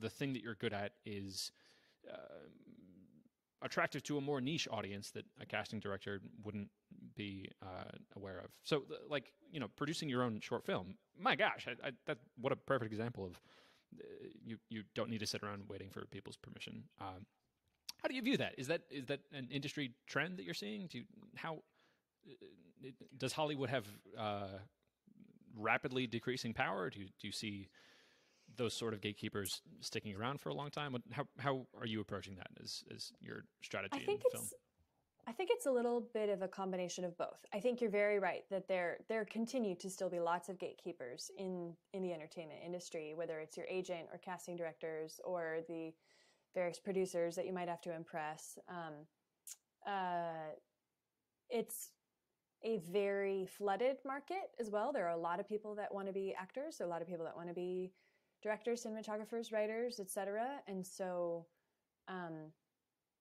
the 0.00 0.10
thing 0.10 0.32
that 0.32 0.42
you're 0.42 0.54
good 0.54 0.72
at 0.72 0.92
is 1.04 1.52
uh, 2.10 2.48
attractive 3.62 4.02
to 4.04 4.18
a 4.18 4.20
more 4.20 4.40
niche 4.40 4.68
audience 4.70 5.10
that 5.10 5.24
a 5.40 5.46
casting 5.46 5.80
director 5.80 6.20
wouldn't 6.44 6.68
be 7.16 7.50
uh, 7.62 7.90
aware 8.16 8.38
of. 8.38 8.50
So, 8.62 8.84
like 9.08 9.32
you 9.52 9.60
know, 9.60 9.68
producing 9.76 10.08
your 10.08 10.22
own 10.22 10.40
short 10.40 10.64
film. 10.64 10.94
My 11.18 11.36
gosh, 11.36 11.66
I, 11.68 11.88
I, 11.88 11.90
that 12.06 12.18
what 12.40 12.52
a 12.52 12.56
perfect 12.56 12.92
example 12.92 13.24
of 13.26 13.32
uh, 13.98 14.28
you. 14.44 14.58
You 14.68 14.82
don't 14.94 15.10
need 15.10 15.20
to 15.20 15.26
sit 15.26 15.42
around 15.42 15.64
waiting 15.68 15.90
for 15.90 16.04
people's 16.06 16.36
permission. 16.36 16.84
Um, 17.00 17.26
how 18.02 18.08
do 18.08 18.14
you 18.14 18.22
view 18.22 18.36
that? 18.38 18.54
Is 18.56 18.66
that 18.68 18.82
is 18.90 19.06
that 19.06 19.20
an 19.32 19.48
industry 19.50 19.92
trend 20.06 20.38
that 20.38 20.44
you're 20.44 20.54
seeing? 20.54 20.86
Do 20.86 20.98
you, 20.98 21.04
how 21.34 21.58
uh, 22.26 22.88
does 23.18 23.32
Hollywood 23.32 23.68
have 23.68 23.84
uh, 24.18 24.58
rapidly 25.56 26.06
decreasing 26.06 26.54
power? 26.54 26.90
Do 26.90 27.00
you, 27.00 27.06
do 27.20 27.26
you 27.26 27.32
see 27.32 27.68
those 28.60 28.74
sort 28.74 28.92
of 28.92 29.00
gatekeepers 29.00 29.62
sticking 29.80 30.14
around 30.14 30.38
for 30.38 30.50
a 30.50 30.54
long 30.54 30.70
time? 30.70 30.94
How 31.12 31.24
how 31.38 31.66
are 31.80 31.86
you 31.86 32.00
approaching 32.00 32.36
that 32.36 32.50
as 32.62 32.84
as 32.94 33.10
your 33.20 33.44
strategy 33.62 34.02
I 34.02 34.04
think 34.04 34.20
in 34.20 34.26
it's, 34.26 34.34
film? 34.34 34.48
I 35.26 35.32
think 35.32 35.48
it's 35.50 35.64
a 35.64 35.70
little 35.70 36.08
bit 36.12 36.28
of 36.28 36.42
a 36.42 36.48
combination 36.48 37.04
of 37.04 37.16
both. 37.16 37.40
I 37.54 37.60
think 37.60 37.80
you're 37.80 37.90
very 37.90 38.18
right 38.18 38.42
that 38.50 38.68
there 38.68 38.98
there 39.08 39.24
continue 39.24 39.74
to 39.76 39.88
still 39.88 40.10
be 40.10 40.20
lots 40.20 40.50
of 40.50 40.58
gatekeepers 40.58 41.30
in 41.38 41.74
in 41.94 42.02
the 42.02 42.12
entertainment 42.12 42.60
industry, 42.64 43.14
whether 43.14 43.40
it's 43.40 43.56
your 43.56 43.66
agent 43.66 44.08
or 44.12 44.18
casting 44.18 44.56
directors 44.56 45.20
or 45.24 45.60
the 45.66 45.94
various 46.54 46.78
producers 46.78 47.34
that 47.36 47.46
you 47.46 47.54
might 47.54 47.68
have 47.68 47.80
to 47.80 47.94
impress. 47.94 48.58
Um, 48.68 48.94
uh, 49.86 50.52
it's 51.48 51.92
a 52.62 52.78
very 52.90 53.46
flooded 53.46 53.96
market 54.04 54.50
as 54.58 54.68
well. 54.68 54.92
There 54.92 55.06
are 55.06 55.16
a 55.16 55.16
lot 55.28 55.40
of 55.40 55.48
people 55.48 55.74
that 55.76 55.94
want 55.94 56.08
to 56.08 56.12
be 56.12 56.34
actors. 56.38 56.82
A 56.82 56.86
lot 56.86 57.00
of 57.00 57.08
people 57.08 57.24
that 57.24 57.34
want 57.34 57.48
to 57.48 57.54
be 57.54 57.92
directors, 58.42 58.84
cinematographers, 58.84 59.52
writers, 59.52 60.00
etc. 60.00 60.60
And 60.66 60.86
so 60.86 61.46
um, 62.08 62.52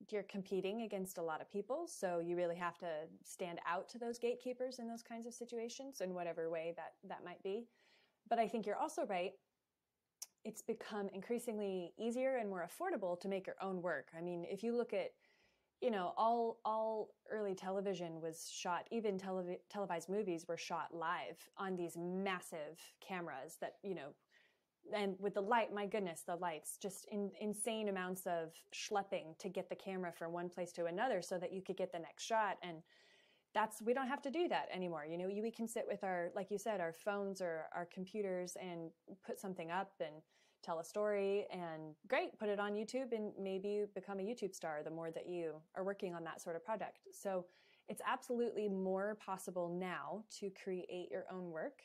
you're 0.10 0.24
competing 0.24 0.84
against 0.84 1.18
a 1.18 1.22
lot 1.22 1.42
of 1.42 1.52
people. 1.52 1.86
So 1.88 2.20
you 2.20 2.36
really 2.36 2.56
have 2.56 2.78
to 2.80 2.88
stand 3.24 3.60
out 3.68 3.90
to 3.90 4.00
those 4.00 4.18
gatekeepers 4.18 4.80
in 4.80 4.88
those 4.88 5.04
kinds 5.04 5.28
of 5.28 5.34
situations 5.34 6.02
in 6.02 6.14
whatever 6.14 6.50
way 6.50 6.74
that 6.78 6.94
that 7.08 7.26
might 7.26 7.44
be. 7.44 7.68
But 8.30 8.40
I 8.40 8.48
think 8.48 8.66
you're 8.66 8.78
also 8.78 9.06
right. 9.06 9.34
It's 10.46 10.62
become 10.62 11.10
increasingly 11.14 11.94
easier 11.98 12.38
and 12.38 12.50
more 12.50 12.68
affordable 12.68 13.20
to 13.20 13.28
make 13.28 13.46
your 13.46 13.58
own 13.62 13.82
work. 13.82 14.08
I 14.18 14.22
mean, 14.22 14.46
if 14.50 14.64
you 14.64 14.76
look 14.76 14.94
at 14.94 15.12
you 15.82 15.92
know 15.92 16.14
all 16.18 16.60
all 16.66 17.10
early 17.32 17.56
television 17.56 18.20
was 18.20 18.50
shot 18.54 18.86
even 18.92 19.18
telev- 19.18 19.60
televised 19.70 20.10
movies 20.10 20.46
were 20.46 20.58
shot 20.58 20.94
live 20.94 21.38
on 21.58 21.76
these 21.78 21.96
massive 21.98 22.78
cameras 23.00 23.58
that 23.62 23.76
you 23.82 23.96
know 23.96 24.10
and 24.94 25.16
with 25.20 25.34
the 25.34 25.42
light 25.42 25.74
my 25.74 25.86
goodness 25.86 26.24
the 26.26 26.36
lights 26.36 26.78
just 26.82 27.06
in, 27.12 27.32
insane 27.40 27.90
amounts 27.90 28.26
of 28.26 28.54
schlepping 28.74 29.38
to 29.40 29.50
get 29.50 29.70
the 29.70 29.76
camera 29.76 30.12
from 30.12 30.32
one 30.32 30.50
place 30.50 30.72
to 30.74 30.86
another 30.86 31.22
so 31.22 31.38
that 31.38 31.54
you 31.54 31.62
could 31.62 31.78
get 31.78 31.92
the 31.92 32.00
next 32.00 32.24
shot. 32.24 32.58
And 32.62 32.78
that's 33.54 33.82
we 33.82 33.94
don't 33.94 34.08
have 34.08 34.22
to 34.22 34.32
do 34.32 34.48
that 34.48 34.68
anymore. 34.74 35.06
You 35.10 35.18
know 35.18 35.28
we 35.28 35.52
can 35.52 35.68
sit 35.68 35.86
with 35.88 36.04
our 36.04 36.32
like 36.36 36.52
you 36.52 36.58
said 36.58 36.80
our 36.80 36.94
phones 36.94 37.42
or 37.42 37.66
our 37.74 37.88
computers 37.94 38.56
and 38.62 38.92
put 39.26 39.40
something 39.40 39.72
up 39.72 39.92
and 40.00 40.22
tell 40.62 40.80
a 40.80 40.84
story 40.84 41.46
and 41.52 41.96
great 42.10 42.38
put 42.38 42.50
it 42.50 42.60
on 42.60 42.74
youtube 42.74 43.14
and 43.14 43.32
maybe 43.40 43.70
you 43.70 43.90
become 43.96 44.20
a 44.20 44.22
youtube 44.22 44.54
star 44.54 44.82
the 44.84 44.92
more 44.92 45.10
that 45.10 45.26
you 45.26 45.54
are 45.74 45.86
working 45.86 46.14
on 46.14 46.22
that 46.26 46.42
sort 46.42 46.58
of 46.58 46.66
project. 46.66 47.00
So 47.14 47.46
it's 47.88 48.02
absolutely 48.06 48.70
more 48.70 49.18
possible 49.24 49.68
now 49.68 50.24
to 50.40 50.52
create 50.64 51.10
your 51.12 51.26
own 51.32 51.50
work 51.50 51.82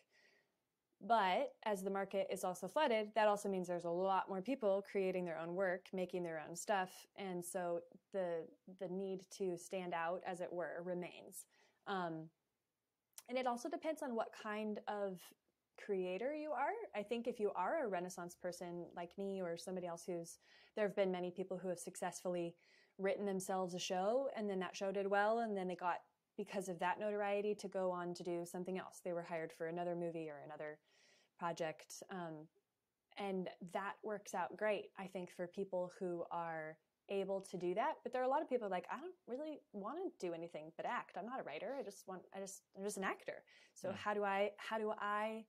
but 1.07 1.53
as 1.65 1.83
the 1.83 1.91
market 1.91 2.27
is 2.31 2.45
also 2.45 2.69
flooded, 2.69 3.09
that 3.15 3.29
also 3.29 3.49
means 3.49 3.69
there's 3.69 3.85
a 3.85 3.91
lot 3.91 4.29
more 4.29 4.41
people 4.41 4.85
creating 4.91 5.25
their 5.25 5.39
own 5.39 5.55
work, 5.55 5.87
making 5.93 6.23
their 6.23 6.43
own 6.49 6.57
stuff, 6.57 6.91
and 7.17 7.45
so 7.45 7.81
the 8.13 8.47
the 8.81 8.89
need 8.89 9.21
to 9.39 9.57
stand 9.57 9.93
out, 9.95 10.23
as 10.27 10.41
it 10.41 10.53
were, 10.53 10.83
remains. 10.85 11.45
Um, 11.87 12.29
and 13.29 13.39
it 13.39 13.47
also 13.47 13.69
depends 13.69 14.03
on 14.03 14.15
what 14.15 14.29
kind 14.43 14.81
of 14.89 15.21
creator 15.83 16.35
you 16.35 16.53
are. 16.53 16.73
I 16.95 17.03
think 17.03 17.27
if 17.27 17.41
you 17.41 17.51
are 17.57 17.85
a 17.85 17.89
Renaissance 17.89 18.35
person 18.35 18.87
like 18.95 19.11
me 19.19 19.41
or 19.41 19.57
somebody 19.57 19.87
else 19.87 20.05
who's 20.07 20.39
there 20.77 20.87
have 20.87 20.97
been 20.97 21.11
many 21.11 21.31
people 21.31 21.59
who 21.59 21.69
have 21.69 21.79
successfully 21.79 22.55
written 22.99 23.27
themselves 23.27 23.75
a 23.75 23.79
show, 23.79 24.29
and 24.37 24.49
then 24.49 24.61
that 24.61 24.77
show 24.77 24.93
did 24.93 25.09
well, 25.09 25.41
and 25.41 25.57
then 25.57 25.69
they 25.69 25.77
got 25.77 25.99
because 26.37 26.69
of 26.69 26.79
that 26.81 26.99
notoriety 26.99 27.55
to 27.55 27.69
go 27.69 27.91
on 27.91 28.15
to 28.15 28.23
do 28.23 28.45
something 28.45 28.79
else. 28.79 29.01
They 29.05 29.13
were 29.13 29.23
hired 29.23 29.53
for 29.53 29.67
another 29.67 29.95
movie 29.95 30.29
or 30.29 30.41
another 30.45 30.79
project. 31.39 32.03
Um, 32.11 32.47
and 33.17 33.49
that 33.73 33.95
works 34.03 34.35
out 34.35 34.57
great, 34.57 34.87
I 34.99 35.07
think, 35.07 35.31
for 35.31 35.47
people 35.47 35.93
who 35.99 36.25
are 36.31 36.77
able 37.09 37.41
to 37.41 37.57
do 37.57 37.75
that. 37.75 37.95
But 38.03 38.13
there 38.13 38.23
are 38.23 38.25
a 38.25 38.29
lot 38.29 38.43
of 38.43 38.49
people 38.49 38.69
like, 38.69 38.87
I 38.91 38.99
don't 38.99 39.15
really 39.27 39.61
want 39.73 39.99
to 39.99 40.27
do 40.27 40.33
anything 40.33 40.73
but 40.77 40.87
act. 40.87 41.17
I'm 41.19 41.27
not 41.27 41.41
a 41.41 41.43
writer. 41.43 41.77
I 41.79 41.83
just 41.83 42.09
want, 42.09 42.23
I 42.35 42.41
just, 42.41 42.63
I'm 42.77 42.83
just 42.83 42.97
an 42.97 43.05
actor. 43.05 43.45
So 43.75 43.89
yeah. 43.89 43.97
how 43.97 44.15
do 44.15 44.25
I, 44.25 44.51
how 44.57 44.79
do 44.79 44.93
I 44.99 45.45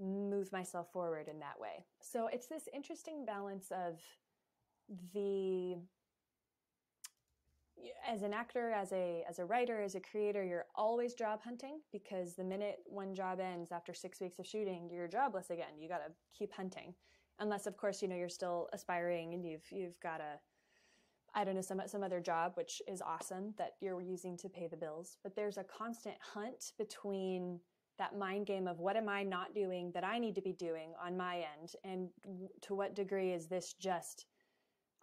move 0.00 0.50
myself 0.52 0.92
forward 0.92 1.28
in 1.28 1.38
that 1.38 1.58
way? 1.58 1.86
So 2.00 2.26
it's 2.26 2.46
this 2.46 2.68
interesting 2.74 3.24
balance 3.24 3.70
of 3.70 4.00
the 5.14 5.76
as 8.08 8.22
an 8.22 8.32
actor 8.32 8.70
as 8.70 8.92
a 8.92 9.24
as 9.28 9.38
a 9.38 9.44
writer 9.44 9.80
as 9.80 9.94
a 9.94 10.00
creator 10.00 10.44
you're 10.44 10.66
always 10.74 11.14
job 11.14 11.40
hunting 11.42 11.80
because 11.92 12.34
the 12.34 12.44
minute 12.44 12.78
one 12.86 13.14
job 13.14 13.40
ends 13.40 13.72
after 13.72 13.94
six 13.94 14.20
weeks 14.20 14.38
of 14.38 14.46
shooting 14.46 14.88
you're 14.92 15.08
jobless 15.08 15.50
again. 15.50 15.78
You 15.78 15.88
got 15.88 15.98
to 15.98 16.12
keep 16.36 16.52
hunting. 16.52 16.94
Unless 17.38 17.66
of 17.66 17.76
course 17.76 18.02
you 18.02 18.08
know 18.08 18.16
you're 18.16 18.28
still 18.28 18.68
aspiring 18.72 19.34
and 19.34 19.44
you've 19.44 19.64
you've 19.70 19.98
got 20.00 20.20
a 20.20 20.38
i 21.34 21.44
don't 21.44 21.54
know 21.54 21.62
some 21.62 21.80
some 21.86 22.02
other 22.02 22.20
job 22.20 22.52
which 22.56 22.82
is 22.86 23.00
awesome 23.00 23.54
that 23.56 23.72
you're 23.80 24.02
using 24.02 24.36
to 24.38 24.48
pay 24.48 24.68
the 24.68 24.76
bills. 24.76 25.16
But 25.22 25.34
there's 25.34 25.58
a 25.58 25.64
constant 25.64 26.16
hunt 26.20 26.72
between 26.78 27.60
that 27.98 28.16
mind 28.18 28.46
game 28.46 28.66
of 28.66 28.80
what 28.80 28.96
am 28.96 29.08
i 29.08 29.22
not 29.22 29.54
doing 29.54 29.90
that 29.92 30.02
i 30.04 30.18
need 30.18 30.34
to 30.34 30.40
be 30.40 30.52
doing 30.52 30.92
on 31.04 31.16
my 31.16 31.44
end 31.58 31.72
and 31.84 32.08
to 32.62 32.74
what 32.74 32.94
degree 32.94 33.32
is 33.32 33.46
this 33.46 33.74
just 33.74 34.26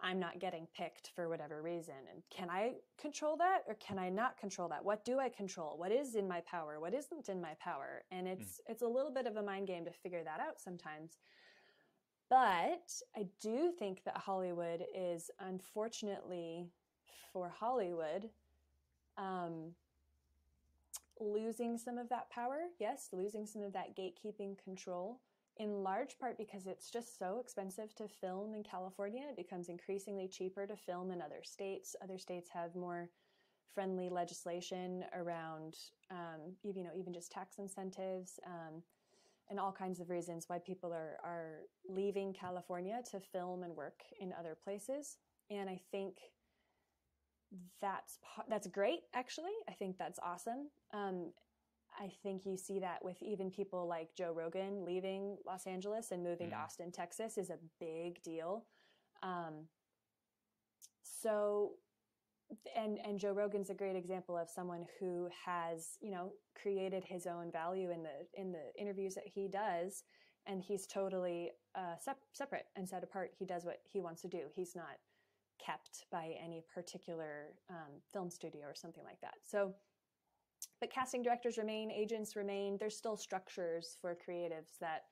I'm 0.01 0.19
not 0.19 0.39
getting 0.39 0.67
picked 0.75 1.11
for 1.15 1.27
whatever 1.27 1.61
reason. 1.61 1.95
And 2.11 2.21
can 2.29 2.49
I 2.49 2.73
control 2.97 3.35
that 3.37 3.63
or 3.67 3.75
can 3.75 3.99
I 3.99 4.09
not 4.09 4.37
control 4.37 4.69
that? 4.69 4.83
What 4.83 5.03
do 5.03 5.19
I 5.19 5.29
control? 5.29 5.77
What 5.77 5.91
is 5.91 6.15
in 6.15 6.27
my 6.27 6.41
power? 6.41 6.79
What 6.79 6.93
isn't 6.93 7.29
in 7.29 7.41
my 7.41 7.53
power? 7.59 8.03
And 8.11 8.27
hmm. 8.27 8.33
it's 8.33 8.57
mm. 8.57 8.71
it's 8.71 8.81
a 8.81 8.87
little 8.87 9.11
bit 9.11 9.27
of 9.27 9.35
a 9.35 9.43
mind 9.43 9.67
game 9.67 9.85
to 9.85 9.91
figure 9.91 10.23
that 10.23 10.39
out 10.39 10.59
sometimes. 10.59 11.17
But 12.29 12.91
I 13.15 13.25
do 13.41 13.71
think 13.77 14.03
that 14.05 14.17
Hollywood 14.17 14.85
is 14.95 15.31
unfortunately 15.39 16.67
for 17.33 17.49
Hollywood 17.49 18.29
um, 19.17 19.73
losing 21.19 21.77
some 21.77 21.97
of 21.97 22.07
that 22.09 22.29
power. 22.29 22.67
Yes, 22.79 23.09
losing 23.11 23.45
some 23.45 23.63
of 23.63 23.73
that 23.73 23.97
gatekeeping 23.97 24.63
control 24.63 25.19
in 25.59 25.83
large 25.83 26.17
part 26.17 26.37
because 26.37 26.67
it's 26.67 26.89
just 26.89 27.19
so 27.19 27.39
expensive 27.39 27.93
to 27.95 28.07
film 28.07 28.55
in 28.55 28.63
California. 28.63 29.23
It 29.29 29.35
becomes 29.35 29.67
increasingly 29.67 30.27
cheaper 30.27 30.65
to 30.65 30.75
film 30.75 31.11
in 31.11 31.21
other 31.21 31.41
states. 31.43 31.95
Other 32.01 32.17
states 32.17 32.49
have 32.53 32.75
more 32.75 33.09
friendly 33.75 34.09
legislation 34.09 35.03
around, 35.13 35.75
um, 36.09 36.53
you 36.63 36.83
know, 36.83 36.91
even 36.95 37.13
just 37.13 37.31
tax 37.31 37.59
incentives 37.59 38.39
um, 38.45 38.81
and 39.49 39.59
all 39.59 39.71
kinds 39.71 39.99
of 39.99 40.09
reasons 40.09 40.45
why 40.47 40.59
people 40.59 40.93
are 40.93 41.17
are 41.23 41.61
leaving 41.87 42.33
California 42.33 43.01
to 43.11 43.19
film 43.19 43.63
and 43.63 43.75
work 43.75 44.01
in 44.19 44.33
other 44.39 44.57
places. 44.63 45.17
And 45.51 45.69
I 45.69 45.79
think 45.91 46.17
that's 47.81 48.19
that's 48.49 48.67
great. 48.67 49.01
Actually, 49.13 49.55
I 49.67 49.73
think 49.73 49.97
that's 49.97 50.19
awesome. 50.23 50.69
Um, 50.93 51.31
I 51.97 52.11
think 52.23 52.45
you 52.45 52.57
see 52.57 52.79
that 52.79 53.03
with 53.03 53.21
even 53.21 53.51
people 53.51 53.87
like 53.87 54.15
Joe 54.15 54.33
Rogan 54.35 54.85
leaving 54.85 55.37
Los 55.45 55.67
Angeles 55.67 56.11
and 56.11 56.23
moving 56.23 56.47
mm. 56.47 56.51
to 56.51 56.57
Austin, 56.57 56.91
Texas 56.91 57.37
is 57.37 57.49
a 57.49 57.57
big 57.79 58.21
deal. 58.23 58.65
Um, 59.23 59.65
so, 61.03 61.71
and 62.75 62.97
and 63.05 63.19
Joe 63.19 63.33
Rogan's 63.33 63.69
a 63.69 63.73
great 63.73 63.95
example 63.95 64.37
of 64.37 64.49
someone 64.49 64.85
who 64.99 65.29
has 65.45 65.97
you 66.01 66.11
know 66.11 66.31
created 66.59 67.03
his 67.03 67.27
own 67.27 67.51
value 67.51 67.91
in 67.91 68.03
the 68.03 68.39
in 68.39 68.51
the 68.51 68.71
interviews 68.79 69.15
that 69.15 69.27
he 69.27 69.47
does, 69.47 70.03
and 70.47 70.61
he's 70.61 70.87
totally 70.87 71.51
uh, 71.75 71.97
sep- 71.99 72.23
separate 72.33 72.65
and 72.75 72.87
set 72.87 73.03
apart. 73.03 73.31
He 73.37 73.45
does 73.45 73.65
what 73.65 73.81
he 73.83 73.99
wants 73.99 74.21
to 74.21 74.27
do. 74.27 74.43
He's 74.55 74.75
not 74.75 74.97
kept 75.63 76.05
by 76.11 76.35
any 76.43 76.63
particular 76.73 77.53
um, 77.69 78.01
film 78.11 78.29
studio 78.29 78.65
or 78.65 78.75
something 78.75 79.03
like 79.03 79.19
that. 79.21 79.35
So 79.45 79.75
but 80.79 80.91
casting 80.91 81.21
directors 81.21 81.57
remain, 81.57 81.91
agents 81.91 82.35
remain. 82.35 82.77
There's 82.77 82.95
still 82.95 83.17
structures 83.17 83.97
for 84.01 84.15
creatives 84.15 84.77
that 84.79 85.03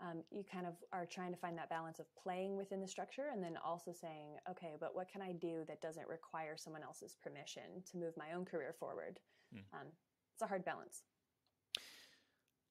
um, 0.00 0.22
you 0.30 0.44
kind 0.50 0.66
of 0.66 0.74
are 0.92 1.06
trying 1.06 1.32
to 1.32 1.38
find 1.38 1.56
that 1.56 1.70
balance 1.70 1.98
of 1.98 2.06
playing 2.22 2.56
within 2.56 2.80
the 2.80 2.88
structure 2.88 3.28
and 3.32 3.42
then 3.42 3.56
also 3.64 3.92
saying, 3.92 4.36
okay, 4.50 4.74
but 4.78 4.94
what 4.94 5.10
can 5.10 5.22
I 5.22 5.32
do 5.32 5.64
that 5.68 5.80
doesn't 5.80 6.06
require 6.06 6.56
someone 6.56 6.82
else's 6.82 7.16
permission 7.22 7.82
to 7.90 7.96
move 7.96 8.12
my 8.16 8.32
own 8.36 8.44
career 8.44 8.74
forward? 8.78 9.18
Mm. 9.54 9.60
Um, 9.72 9.86
it's 10.34 10.42
a 10.42 10.46
hard 10.46 10.64
balance. 10.64 11.02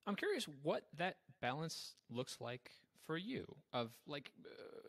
I'm 0.06 0.16
curious 0.16 0.48
what 0.62 0.84
that 0.98 1.16
balance 1.42 1.96
looks 2.12 2.38
like 2.40 2.70
for 3.08 3.18
you 3.18 3.44
of 3.74 3.90
like 4.08 4.32
uh, 4.46 4.86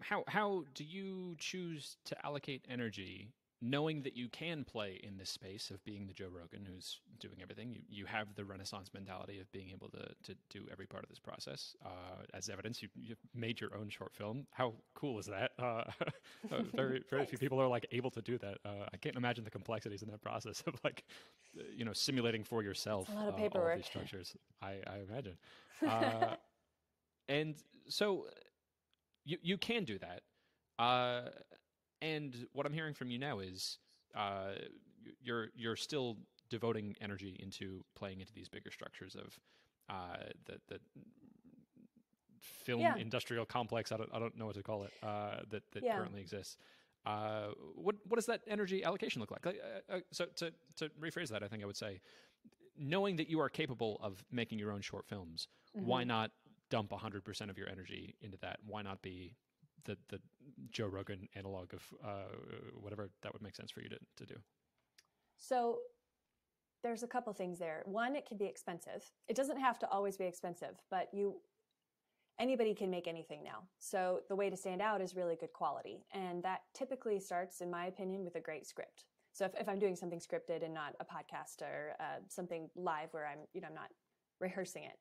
how 0.00 0.24
how 0.28 0.64
do 0.74 0.84
you 0.84 1.34
choose 1.38 1.96
to 2.04 2.26
allocate 2.26 2.64
energy 2.68 3.30
knowing 3.64 4.02
that 4.02 4.14
you 4.14 4.28
can 4.28 4.62
play 4.62 5.00
in 5.02 5.16
this 5.16 5.30
space 5.30 5.70
of 5.70 5.82
being 5.84 6.06
the 6.06 6.12
Joe 6.12 6.28
Rogan 6.30 6.66
who's 6.70 7.00
doing 7.18 7.36
everything, 7.42 7.72
you, 7.72 7.80
you 7.88 8.04
have 8.04 8.34
the 8.34 8.44
Renaissance 8.44 8.90
mentality 8.92 9.40
of 9.40 9.50
being 9.52 9.70
able 9.70 9.88
to, 9.88 10.06
to 10.24 10.36
do 10.50 10.66
every 10.70 10.84
part 10.84 11.02
of 11.02 11.08
this 11.08 11.18
process. 11.18 11.74
Uh, 11.82 12.22
as 12.34 12.50
evidence, 12.50 12.82
you, 12.82 12.88
you've 12.94 13.18
made 13.34 13.60
your 13.60 13.74
own 13.74 13.88
short 13.88 14.14
film. 14.14 14.46
How 14.50 14.74
cool 14.94 15.18
is 15.18 15.26
that? 15.26 15.52
Uh, 15.58 15.62
uh 16.52 16.62
very 16.74 17.02
very 17.08 17.24
few 17.24 17.38
people 17.38 17.60
are 17.60 17.66
like 17.66 17.86
able 17.90 18.10
to 18.10 18.20
do 18.20 18.36
that. 18.38 18.58
Uh, 18.66 18.86
I 18.92 18.98
can't 18.98 19.16
imagine 19.16 19.44
the 19.44 19.50
complexities 19.50 20.02
in 20.02 20.10
that 20.10 20.20
process 20.20 20.62
of 20.66 20.74
like, 20.84 21.04
uh, 21.58 21.62
you 21.74 21.86
know, 21.86 21.94
simulating 21.94 22.44
for 22.44 22.62
yourself 22.62 23.08
a 23.08 23.14
lot 23.14 23.28
of 23.28 23.36
paperwork. 23.36 23.70
all 23.70 23.76
these 23.76 23.86
structures. 23.86 24.36
I, 24.62 24.76
I 24.86 24.98
imagine. 25.08 25.36
Uh, 25.84 26.36
and 27.28 27.56
so 27.88 28.26
you 29.24 29.38
you 29.42 29.58
can 29.58 29.84
do 29.84 29.98
that. 29.98 30.22
Uh, 30.78 31.28
and 32.04 32.46
what 32.52 32.66
I'm 32.66 32.72
hearing 32.72 32.94
from 32.94 33.10
you 33.10 33.18
now 33.18 33.38
is 33.38 33.78
uh, 34.14 34.52
you're 35.22 35.48
you're 35.56 35.76
still 35.76 36.18
devoting 36.50 36.94
energy 37.00 37.36
into 37.42 37.82
playing 37.94 38.20
into 38.20 38.32
these 38.32 38.48
bigger 38.48 38.70
structures 38.70 39.16
of 39.16 39.38
uh, 39.88 40.24
the 40.46 40.58
the 40.68 40.80
film 42.40 42.82
yeah. 42.82 42.96
industrial 42.96 43.46
complex. 43.46 43.90
I 43.90 43.96
don't 43.96 44.10
I 44.12 44.18
don't 44.18 44.36
know 44.36 44.46
what 44.46 44.56
to 44.56 44.62
call 44.62 44.84
it 44.84 44.92
uh, 45.02 45.40
that 45.50 45.62
that 45.72 45.82
yeah. 45.82 45.96
currently 45.96 46.20
exists. 46.20 46.58
Uh, 47.06 47.48
what 47.74 47.96
what 48.06 48.16
does 48.16 48.26
that 48.26 48.42
energy 48.46 48.84
allocation 48.84 49.20
look 49.20 49.30
like? 49.30 49.46
Uh, 49.46 49.94
uh, 49.94 50.00
so 50.12 50.26
to 50.36 50.52
to 50.76 50.90
rephrase 51.00 51.28
that, 51.28 51.42
I 51.42 51.48
think 51.48 51.62
I 51.62 51.66
would 51.66 51.76
say, 51.76 52.00
knowing 52.78 53.16
that 53.16 53.28
you 53.30 53.40
are 53.40 53.48
capable 53.48 53.98
of 54.02 54.22
making 54.30 54.58
your 54.58 54.72
own 54.72 54.82
short 54.82 55.06
films, 55.06 55.48
mm-hmm. 55.76 55.86
why 55.86 56.04
not 56.04 56.32
dump 56.70 56.92
hundred 56.92 57.24
percent 57.24 57.50
of 57.50 57.56
your 57.56 57.68
energy 57.68 58.14
into 58.20 58.36
that? 58.42 58.58
Why 58.66 58.82
not 58.82 59.00
be 59.00 59.36
the 59.84 59.96
the 60.08 60.20
Joe 60.70 60.86
Rogan 60.86 61.28
analog 61.34 61.72
of 61.74 61.82
uh, 62.04 62.36
whatever 62.80 63.10
that 63.22 63.32
would 63.32 63.42
make 63.42 63.56
sense 63.56 63.70
for 63.70 63.80
you 63.80 63.88
to 63.88 63.98
to 64.16 64.26
do. 64.26 64.36
So 65.36 65.78
there's 66.82 67.02
a 67.02 67.06
couple 67.06 67.32
things 67.32 67.58
there. 67.58 67.82
One, 67.86 68.14
it 68.14 68.26
can 68.26 68.36
be 68.36 68.44
expensive. 68.44 69.04
It 69.26 69.36
doesn't 69.36 69.58
have 69.58 69.78
to 69.80 69.88
always 69.88 70.16
be 70.16 70.24
expensive, 70.24 70.76
but 70.90 71.08
you 71.12 71.40
anybody 72.38 72.74
can 72.74 72.90
make 72.90 73.06
anything 73.06 73.42
now. 73.42 73.62
So 73.78 74.20
the 74.28 74.36
way 74.36 74.50
to 74.50 74.56
stand 74.56 74.82
out 74.82 75.00
is 75.00 75.16
really 75.16 75.36
good 75.36 75.52
quality, 75.52 76.04
and 76.12 76.42
that 76.42 76.62
typically 76.74 77.20
starts, 77.20 77.60
in 77.60 77.70
my 77.70 77.86
opinion, 77.86 78.24
with 78.24 78.36
a 78.36 78.40
great 78.40 78.66
script. 78.66 79.04
So 79.32 79.44
if, 79.46 79.52
if 79.58 79.68
I'm 79.68 79.78
doing 79.78 79.96
something 79.96 80.20
scripted 80.20 80.64
and 80.64 80.72
not 80.72 80.94
a 81.00 81.04
podcast 81.04 81.62
or 81.62 81.94
uh, 81.98 82.20
something 82.28 82.70
live 82.76 83.08
where 83.12 83.26
I'm 83.26 83.40
you 83.52 83.60
know 83.60 83.68
I'm 83.68 83.74
not 83.74 83.90
rehearsing 84.40 84.84
it. 84.84 84.98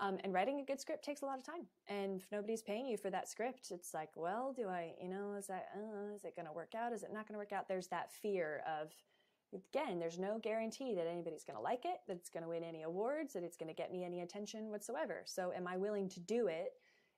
Um, 0.00 0.18
and 0.24 0.34
writing 0.34 0.58
a 0.58 0.64
good 0.64 0.80
script 0.80 1.04
takes 1.04 1.22
a 1.22 1.24
lot 1.24 1.38
of 1.38 1.44
time. 1.44 1.66
And 1.86 2.20
if 2.20 2.26
nobody's 2.32 2.62
paying 2.62 2.86
you 2.86 2.96
for 2.96 3.10
that 3.10 3.28
script, 3.28 3.70
it's 3.70 3.94
like, 3.94 4.10
well, 4.16 4.52
do 4.52 4.66
I, 4.68 4.92
you 5.00 5.08
know, 5.08 5.34
is 5.38 5.46
that, 5.46 5.68
uh, 5.76 6.14
is 6.14 6.24
it 6.24 6.34
going 6.34 6.46
to 6.46 6.52
work 6.52 6.74
out? 6.76 6.92
Is 6.92 7.04
it 7.04 7.12
not 7.12 7.28
going 7.28 7.34
to 7.34 7.38
work 7.38 7.52
out? 7.52 7.68
There's 7.68 7.86
that 7.88 8.10
fear 8.10 8.62
of, 8.66 8.90
again, 9.54 10.00
there's 10.00 10.18
no 10.18 10.40
guarantee 10.42 10.94
that 10.96 11.06
anybody's 11.06 11.44
going 11.44 11.56
to 11.56 11.62
like 11.62 11.84
it, 11.84 11.98
that 12.08 12.16
it's 12.16 12.28
going 12.28 12.42
to 12.42 12.48
win 12.48 12.64
any 12.64 12.82
awards, 12.82 13.34
that 13.34 13.44
it's 13.44 13.56
going 13.56 13.68
to 13.68 13.74
get 13.74 13.92
me 13.92 14.04
any 14.04 14.22
attention 14.22 14.68
whatsoever. 14.68 15.22
So 15.26 15.52
am 15.56 15.68
I 15.68 15.76
willing 15.76 16.08
to 16.08 16.20
do 16.20 16.48
it? 16.48 16.72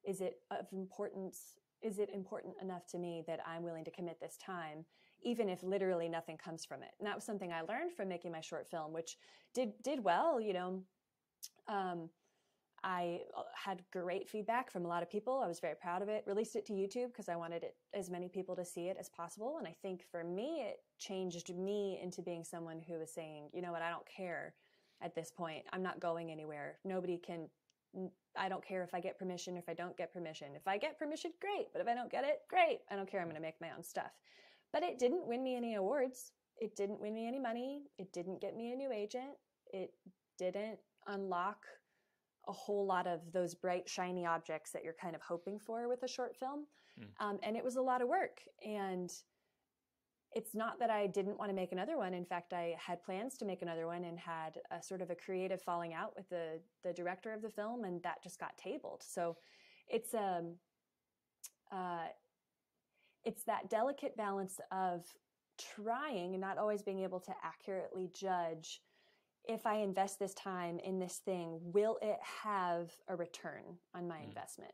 Is 0.05 0.21
it 0.21 0.41
of 0.51 0.67
importance? 0.73 1.57
Is 1.81 1.99
it 1.99 2.11
important 2.13 2.55
enough 2.61 2.87
to 2.89 2.99
me 2.99 3.25
that 3.27 3.41
I'm 3.47 3.63
willing 3.63 3.85
to 3.85 3.91
commit 3.91 4.21
this 4.21 4.37
time, 4.37 4.85
even 5.23 5.49
if 5.49 5.63
literally 5.63 6.11
nothing 6.11 6.37
comes 6.37 6.67
from 6.67 6.83
it? 6.83 6.91
And 6.99 7.07
that 7.07 7.15
was 7.15 7.25
something 7.25 7.53
I 7.53 7.63
learned 7.63 7.93
from 7.93 8.09
making 8.09 8.33
my 8.33 8.43
short 8.43 8.69
film, 8.69 8.93
which 8.93 9.17
did 9.55 9.73
did 9.83 10.05
well. 10.05 10.41
You 10.41 10.53
know, 10.53 10.83
um, 11.69 12.11
I 12.87 13.23
uh, 13.37 13.43
had 13.53 13.83
great 13.93 14.29
feedback 14.29 14.71
from 14.71 14.85
a 14.85 14.89
lot 14.89 15.03
of 15.03 15.11
people. 15.11 15.43
I 15.45 15.49
was 15.49 15.59
very 15.59 15.75
proud 15.75 16.03
of 16.03 16.09
it. 16.09 16.23
Released 16.25 16.55
it 16.55 16.65
to 16.67 16.73
YouTube 16.73 17.09
because 17.09 17.29
I 17.29 17.35
wanted 17.35 17.65
it 17.65 17.75
as 17.93 18.09
many 18.09 18.29
people 18.29 18.55
to 18.55 18.65
see 18.65 18.87
it 18.87 18.97
as 18.99 19.09
possible. 19.09 19.57
And 19.59 19.67
I 19.67 19.75
think 19.83 20.05
for 20.09 20.23
me, 20.23 20.63
it 20.63 20.77
changed 20.97 21.53
me 21.53 21.99
into 22.01 22.23
being 22.23 22.45
someone 22.45 22.81
who 22.87 22.95
was 22.95 23.13
saying, 23.13 23.49
you 23.53 23.61
know 23.61 23.73
what, 23.73 23.83
I 23.83 23.91
don't 23.91 24.07
care 24.07 24.55
at 25.03 25.17
this 25.17 25.33
point. 25.37 25.65
I'm 25.73 25.83
not 25.83 25.99
going 25.99 26.31
anywhere. 26.31 26.79
Nobody 26.85 27.19
can. 27.19 27.49
I 28.39 28.49
don't 28.49 28.65
care 28.65 28.85
if 28.85 28.95
I 28.95 29.01
get 29.01 29.19
permission, 29.19 29.57
if 29.57 29.69
I 29.69 29.75
don't 29.75 29.97
get 29.97 30.13
permission. 30.13 30.49
If 30.55 30.69
I 30.69 30.79
get 30.79 30.97
permission, 30.97 31.33
great. 31.41 31.67
But 31.73 31.83
if 31.83 31.89
I 31.89 31.95
don't 31.95 32.11
get 32.11 32.23
it, 32.23 32.43
great. 32.49 32.81
I 32.89 32.95
don't 32.95 33.11
care. 33.11 33.21
I'm 33.21 33.27
going 33.27 33.35
to 33.35 33.43
make 33.43 33.61
my 33.61 33.71
own 33.77 33.83
stuff. 33.83 34.13
But 34.73 34.85
it 34.85 35.01
didn't 35.01 35.27
win 35.27 35.43
me 35.43 35.57
any 35.57 35.75
awards. 35.75 36.31
It 36.59 36.77
didn't 36.77 37.01
win 37.01 37.15
me 37.15 37.27
any 37.27 37.41
money. 37.41 37.83
It 37.99 38.13
didn't 38.13 38.41
get 38.41 38.57
me 38.57 38.73
a 38.73 38.77
new 38.77 38.93
agent. 38.93 39.35
It 39.73 39.91
didn't 40.39 40.79
unlock 41.09 41.65
a 42.49 42.53
whole 42.53 42.87
lot 42.87 43.07
of 43.07 43.21
those 43.33 43.55
bright, 43.55 43.89
shiny 43.89 44.25
objects 44.27 44.71
that 44.73 44.85
you're 44.85 44.97
kind 45.01 45.15
of 45.15 45.23
hoping 45.23 45.59
for 45.59 45.89
with 45.89 46.03
a 46.03 46.09
short 46.09 46.37
film. 46.37 46.67
Mm. 47.01 47.25
Um, 47.25 47.39
and 47.43 47.57
it 47.57 47.65
was 47.65 47.77
a 47.77 47.83
lot 47.83 48.03
of 48.03 48.09
work. 48.09 48.41
And 48.65 49.13
it's 50.33 50.55
not 50.55 50.79
that 50.79 50.91
I 50.91 51.07
didn't 51.07 51.39
want 51.39 51.51
to 51.51 51.55
make 51.55 51.73
another 51.73 51.97
one. 51.97 52.13
In 52.13 52.25
fact, 52.25 52.53
I 52.53 52.77
had 52.79 53.03
plans 53.03 53.39
to 53.39 53.45
make 53.45 53.63
another 53.63 53.87
one 53.87 54.05
and 54.05 54.19
had 54.19 54.59
a 54.71 54.83
sort 54.83 55.01
of 55.01 55.11
a 55.11 55.15
creative 55.15 55.63
falling 55.63 55.95
out 55.95 56.15
with 56.17 56.29
the 56.29 56.61
the 56.85 56.93
director 56.93 57.33
of 57.33 57.43
the 57.43 57.49
film, 57.49 57.85
and 57.85 58.03
that 58.03 58.23
just 58.23 58.39
got 58.39 58.57
tabled. 58.59 59.03
So 59.03 59.37
it's 59.89 60.13
um 60.15 60.57
uh, 61.73 62.09
it's 63.25 63.45
that 63.45 63.71
delicate 63.71 64.17
balance 64.17 64.61
of 64.71 65.07
trying 65.59 66.35
and 66.35 66.41
not 66.41 66.59
always 66.59 66.83
being 66.83 67.01
able 67.01 67.21
to 67.21 67.33
accurately 67.43 68.11
judge 68.13 68.83
if 69.47 69.67
I 69.67 69.77
invest 69.77 70.19
this 70.19 70.35
time 70.35 70.79
in 70.81 70.99
this 70.99 71.21
thing, 71.25 71.59
will 71.63 71.99
it 72.03 72.19
have 72.43 72.91
a 73.09 73.17
return 73.17 73.63
on 73.95 74.09
my 74.09 74.19
mm. 74.19 74.25
investment? 74.25 74.73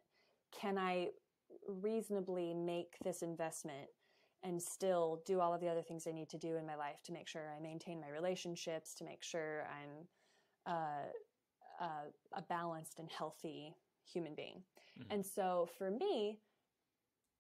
Can 0.53 0.79
I 0.79 1.09
reasonably 1.69 2.55
make 2.55 2.97
this 3.05 3.23
investment 3.23 3.89
and 4.43 4.61
still 4.61 5.23
do 5.25 5.41
all 5.41 5.55
of 5.55 5.61
the 5.61 5.69
other 5.69 5.83
things 5.83 6.07
I 6.07 6.13
need 6.13 6.29
to 6.31 6.39
do 6.39 6.57
in 6.57 6.67
my 6.67 6.75
life 6.75 7.03
to 7.05 7.13
make 7.13 7.29
sure 7.29 7.53
I 7.57 7.63
maintain 7.63 8.01
my 8.01 8.09
relationships, 8.09 8.95
to 8.95 9.05
make 9.05 9.23
sure 9.23 9.65
I'm 9.71 10.73
uh, 10.75 11.85
uh, 11.85 12.37
a 12.37 12.43
balanced 12.43 12.99
and 12.99 13.09
healthy 13.11 13.75
human 14.05 14.35
being? 14.35 14.63
Mm-hmm. 14.99 15.15
And 15.15 15.25
so 15.25 15.69
for 15.79 15.91
me, 15.91 16.39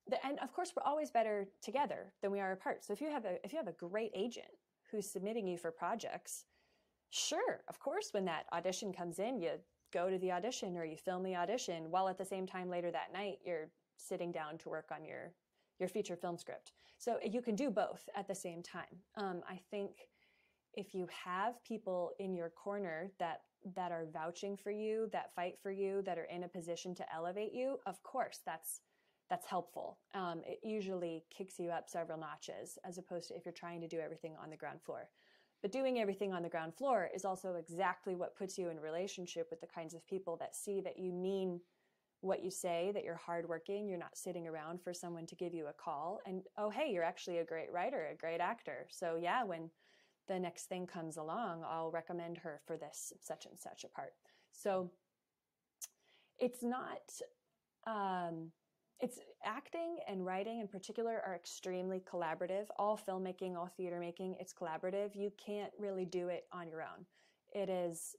the, 0.08 0.24
and 0.24 0.38
of 0.40 0.52
course, 0.52 0.72
we're 0.76 0.88
always 0.88 1.10
better 1.10 1.48
together 1.60 2.12
than 2.22 2.30
we 2.30 2.40
are 2.40 2.52
apart. 2.52 2.84
So 2.84 2.92
if 2.92 3.00
you 3.00 3.10
have 3.10 3.24
a 3.24 3.44
if 3.44 3.52
you 3.52 3.58
have 3.58 3.68
a 3.68 3.72
great 3.72 4.10
agent 4.14 4.46
who's 4.90 5.08
submitting 5.08 5.46
you 5.46 5.56
for 5.56 5.70
projects 5.70 6.44
Sure, 7.12 7.60
of 7.68 7.78
course, 7.78 8.08
when 8.12 8.24
that 8.24 8.46
audition 8.54 8.90
comes 8.90 9.18
in, 9.18 9.38
you 9.38 9.50
go 9.92 10.08
to 10.08 10.16
the 10.16 10.32
audition 10.32 10.78
or 10.78 10.84
you 10.86 10.96
film 10.96 11.22
the 11.22 11.36
audition 11.36 11.90
while 11.90 12.08
at 12.08 12.16
the 12.16 12.24
same 12.24 12.46
time 12.46 12.70
later 12.70 12.90
that 12.90 13.12
night 13.12 13.36
you're 13.44 13.68
sitting 13.98 14.32
down 14.32 14.56
to 14.56 14.70
work 14.70 14.88
on 14.90 15.04
your 15.04 15.30
your 15.78 15.90
feature 15.90 16.16
film 16.16 16.38
script. 16.38 16.72
So 16.96 17.18
you 17.22 17.42
can 17.42 17.54
do 17.54 17.68
both 17.68 18.08
at 18.16 18.26
the 18.28 18.34
same 18.34 18.62
time. 18.62 18.96
Um, 19.16 19.42
I 19.46 19.60
think 19.70 19.90
if 20.72 20.94
you 20.94 21.06
have 21.24 21.62
people 21.64 22.12
in 22.18 22.34
your 22.34 22.48
corner 22.48 23.10
that 23.18 23.42
that 23.74 23.92
are 23.92 24.06
vouching 24.10 24.56
for 24.56 24.70
you, 24.70 25.10
that 25.12 25.34
fight 25.34 25.58
for 25.62 25.70
you, 25.70 26.00
that 26.06 26.16
are 26.18 26.28
in 26.34 26.44
a 26.44 26.48
position 26.48 26.94
to 26.94 27.14
elevate 27.14 27.52
you, 27.52 27.78
of 27.84 28.02
course, 28.02 28.40
that's 28.46 28.80
that's 29.28 29.46
helpful. 29.46 29.98
Um, 30.14 30.40
it 30.46 30.60
usually 30.62 31.24
kicks 31.28 31.58
you 31.58 31.68
up 31.68 31.90
several 31.90 32.18
notches 32.18 32.78
as 32.84 32.96
opposed 32.96 33.28
to 33.28 33.36
if 33.36 33.44
you're 33.44 33.52
trying 33.52 33.82
to 33.82 33.88
do 33.88 34.00
everything 34.00 34.32
on 34.42 34.48
the 34.48 34.56
ground 34.56 34.80
floor. 34.82 35.10
But 35.62 35.72
doing 35.72 36.00
everything 36.00 36.32
on 36.32 36.42
the 36.42 36.48
ground 36.48 36.74
floor 36.74 37.08
is 37.14 37.24
also 37.24 37.54
exactly 37.54 38.16
what 38.16 38.36
puts 38.36 38.58
you 38.58 38.68
in 38.68 38.80
relationship 38.80 39.48
with 39.48 39.60
the 39.60 39.66
kinds 39.68 39.94
of 39.94 40.06
people 40.06 40.36
that 40.38 40.56
see 40.56 40.80
that 40.80 40.98
you 40.98 41.12
mean 41.12 41.60
what 42.20 42.42
you 42.42 42.50
say, 42.50 42.90
that 42.94 43.04
you're 43.04 43.16
hardworking, 43.16 43.88
you're 43.88 43.98
not 43.98 44.16
sitting 44.16 44.46
around 44.46 44.80
for 44.80 44.94
someone 44.94 45.26
to 45.26 45.34
give 45.34 45.52
you 45.54 45.66
a 45.66 45.72
call, 45.72 46.20
and 46.24 46.42
oh, 46.56 46.70
hey, 46.70 46.90
you're 46.92 47.02
actually 47.02 47.38
a 47.38 47.44
great 47.44 47.70
writer, 47.72 48.08
a 48.12 48.16
great 48.16 48.40
actor. 48.40 48.86
So, 48.90 49.18
yeah, 49.20 49.42
when 49.42 49.70
the 50.28 50.38
next 50.38 50.66
thing 50.66 50.86
comes 50.86 51.16
along, 51.16 51.64
I'll 51.68 51.90
recommend 51.90 52.38
her 52.38 52.60
for 52.64 52.76
this 52.76 53.12
such 53.20 53.46
and 53.46 53.58
such 53.58 53.84
a 53.84 53.88
part. 53.88 54.12
So, 54.52 54.90
it's 56.38 56.62
not 56.62 57.12
um, 57.86 58.52
it's 59.02 59.18
acting 59.44 59.98
and 60.08 60.24
writing 60.24 60.60
in 60.60 60.68
particular 60.68 61.20
are 61.26 61.34
extremely 61.34 62.00
collaborative. 62.10 62.66
All 62.78 62.96
filmmaking, 62.96 63.56
all 63.56 63.68
theater 63.76 63.98
making, 63.98 64.36
it's 64.38 64.54
collaborative. 64.54 65.16
You 65.16 65.32
can't 65.44 65.72
really 65.78 66.04
do 66.04 66.28
it 66.28 66.46
on 66.52 66.68
your 66.68 66.82
own. 66.82 67.04
It 67.52 67.68
is 67.68 68.14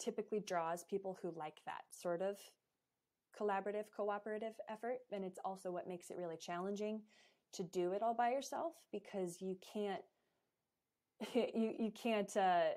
typically 0.00 0.40
draws 0.40 0.84
people 0.84 1.18
who 1.20 1.32
like 1.36 1.60
that 1.66 1.82
sort 1.90 2.22
of 2.22 2.38
collaborative, 3.38 3.84
cooperative 3.94 4.54
effort. 4.70 5.00
And 5.12 5.22
it's 5.22 5.38
also 5.44 5.70
what 5.70 5.86
makes 5.86 6.10
it 6.10 6.16
really 6.16 6.38
challenging 6.38 7.02
to 7.52 7.62
do 7.62 7.92
it 7.92 8.02
all 8.02 8.14
by 8.14 8.30
yourself 8.30 8.72
because 8.90 9.42
you 9.42 9.56
can't 9.72 10.02
you 11.34 11.74
you 11.78 11.90
can't 11.90 12.34
uh, 12.36 12.70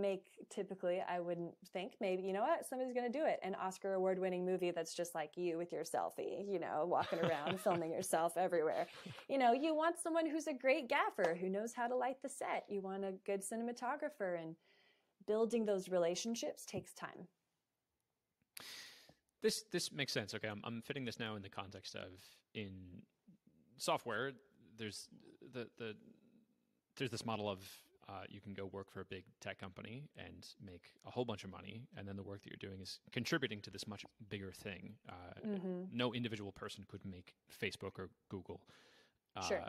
make 0.00 0.24
typically 0.50 1.02
i 1.08 1.20
wouldn't 1.20 1.54
think 1.72 1.94
maybe 2.00 2.22
you 2.22 2.32
know 2.32 2.42
what 2.42 2.66
somebody's 2.66 2.94
going 2.94 3.10
to 3.10 3.18
do 3.18 3.24
it 3.24 3.38
an 3.42 3.54
oscar 3.56 3.94
award 3.94 4.18
winning 4.18 4.44
movie 4.44 4.70
that's 4.70 4.94
just 4.94 5.14
like 5.14 5.36
you 5.36 5.56
with 5.58 5.72
your 5.72 5.84
selfie 5.84 6.50
you 6.50 6.58
know 6.58 6.84
walking 6.86 7.18
around 7.20 7.60
filming 7.64 7.90
yourself 7.90 8.36
everywhere 8.36 8.86
you 9.28 9.38
know 9.38 9.52
you 9.52 9.74
want 9.74 9.98
someone 9.98 10.26
who's 10.26 10.46
a 10.46 10.54
great 10.54 10.88
gaffer 10.88 11.36
who 11.40 11.48
knows 11.48 11.72
how 11.72 11.86
to 11.86 11.94
light 11.94 12.16
the 12.22 12.28
set 12.28 12.64
you 12.68 12.80
want 12.80 13.04
a 13.04 13.12
good 13.24 13.42
cinematographer 13.42 14.40
and 14.40 14.56
building 15.26 15.64
those 15.64 15.88
relationships 15.88 16.64
takes 16.64 16.92
time 16.94 17.28
this 19.42 19.64
this 19.72 19.92
makes 19.92 20.12
sense. 20.12 20.34
Okay, 20.34 20.48
I'm 20.48 20.60
I'm 20.64 20.80
fitting 20.80 21.04
this 21.04 21.18
now 21.18 21.34
in 21.34 21.42
the 21.42 21.48
context 21.48 21.96
of 21.96 22.10
in 22.54 23.02
software. 23.76 24.32
There's 24.78 25.08
the 25.52 25.68
the 25.78 25.96
there's 26.96 27.10
this 27.10 27.26
model 27.26 27.48
of 27.50 27.60
uh, 28.12 28.24
you 28.28 28.40
can 28.40 28.52
go 28.52 28.66
work 28.66 28.90
for 28.90 29.00
a 29.00 29.04
big 29.04 29.24
tech 29.40 29.58
company 29.58 30.08
and 30.16 30.46
make 30.64 30.92
a 31.06 31.10
whole 31.10 31.24
bunch 31.24 31.44
of 31.44 31.50
money, 31.50 31.86
and 31.96 32.06
then 32.06 32.16
the 32.16 32.22
work 32.22 32.42
that 32.42 32.50
you're 32.50 32.70
doing 32.70 32.80
is 32.80 33.00
contributing 33.10 33.60
to 33.62 33.70
this 33.70 33.86
much 33.86 34.04
bigger 34.28 34.52
thing. 34.52 34.94
Uh, 35.08 35.46
mm-hmm. 35.46 35.84
No 35.92 36.12
individual 36.12 36.52
person 36.52 36.84
could 36.88 37.04
make 37.04 37.34
Facebook 37.62 37.98
or 37.98 38.10
Google. 38.28 38.60
Uh, 39.36 39.42
sure. 39.42 39.62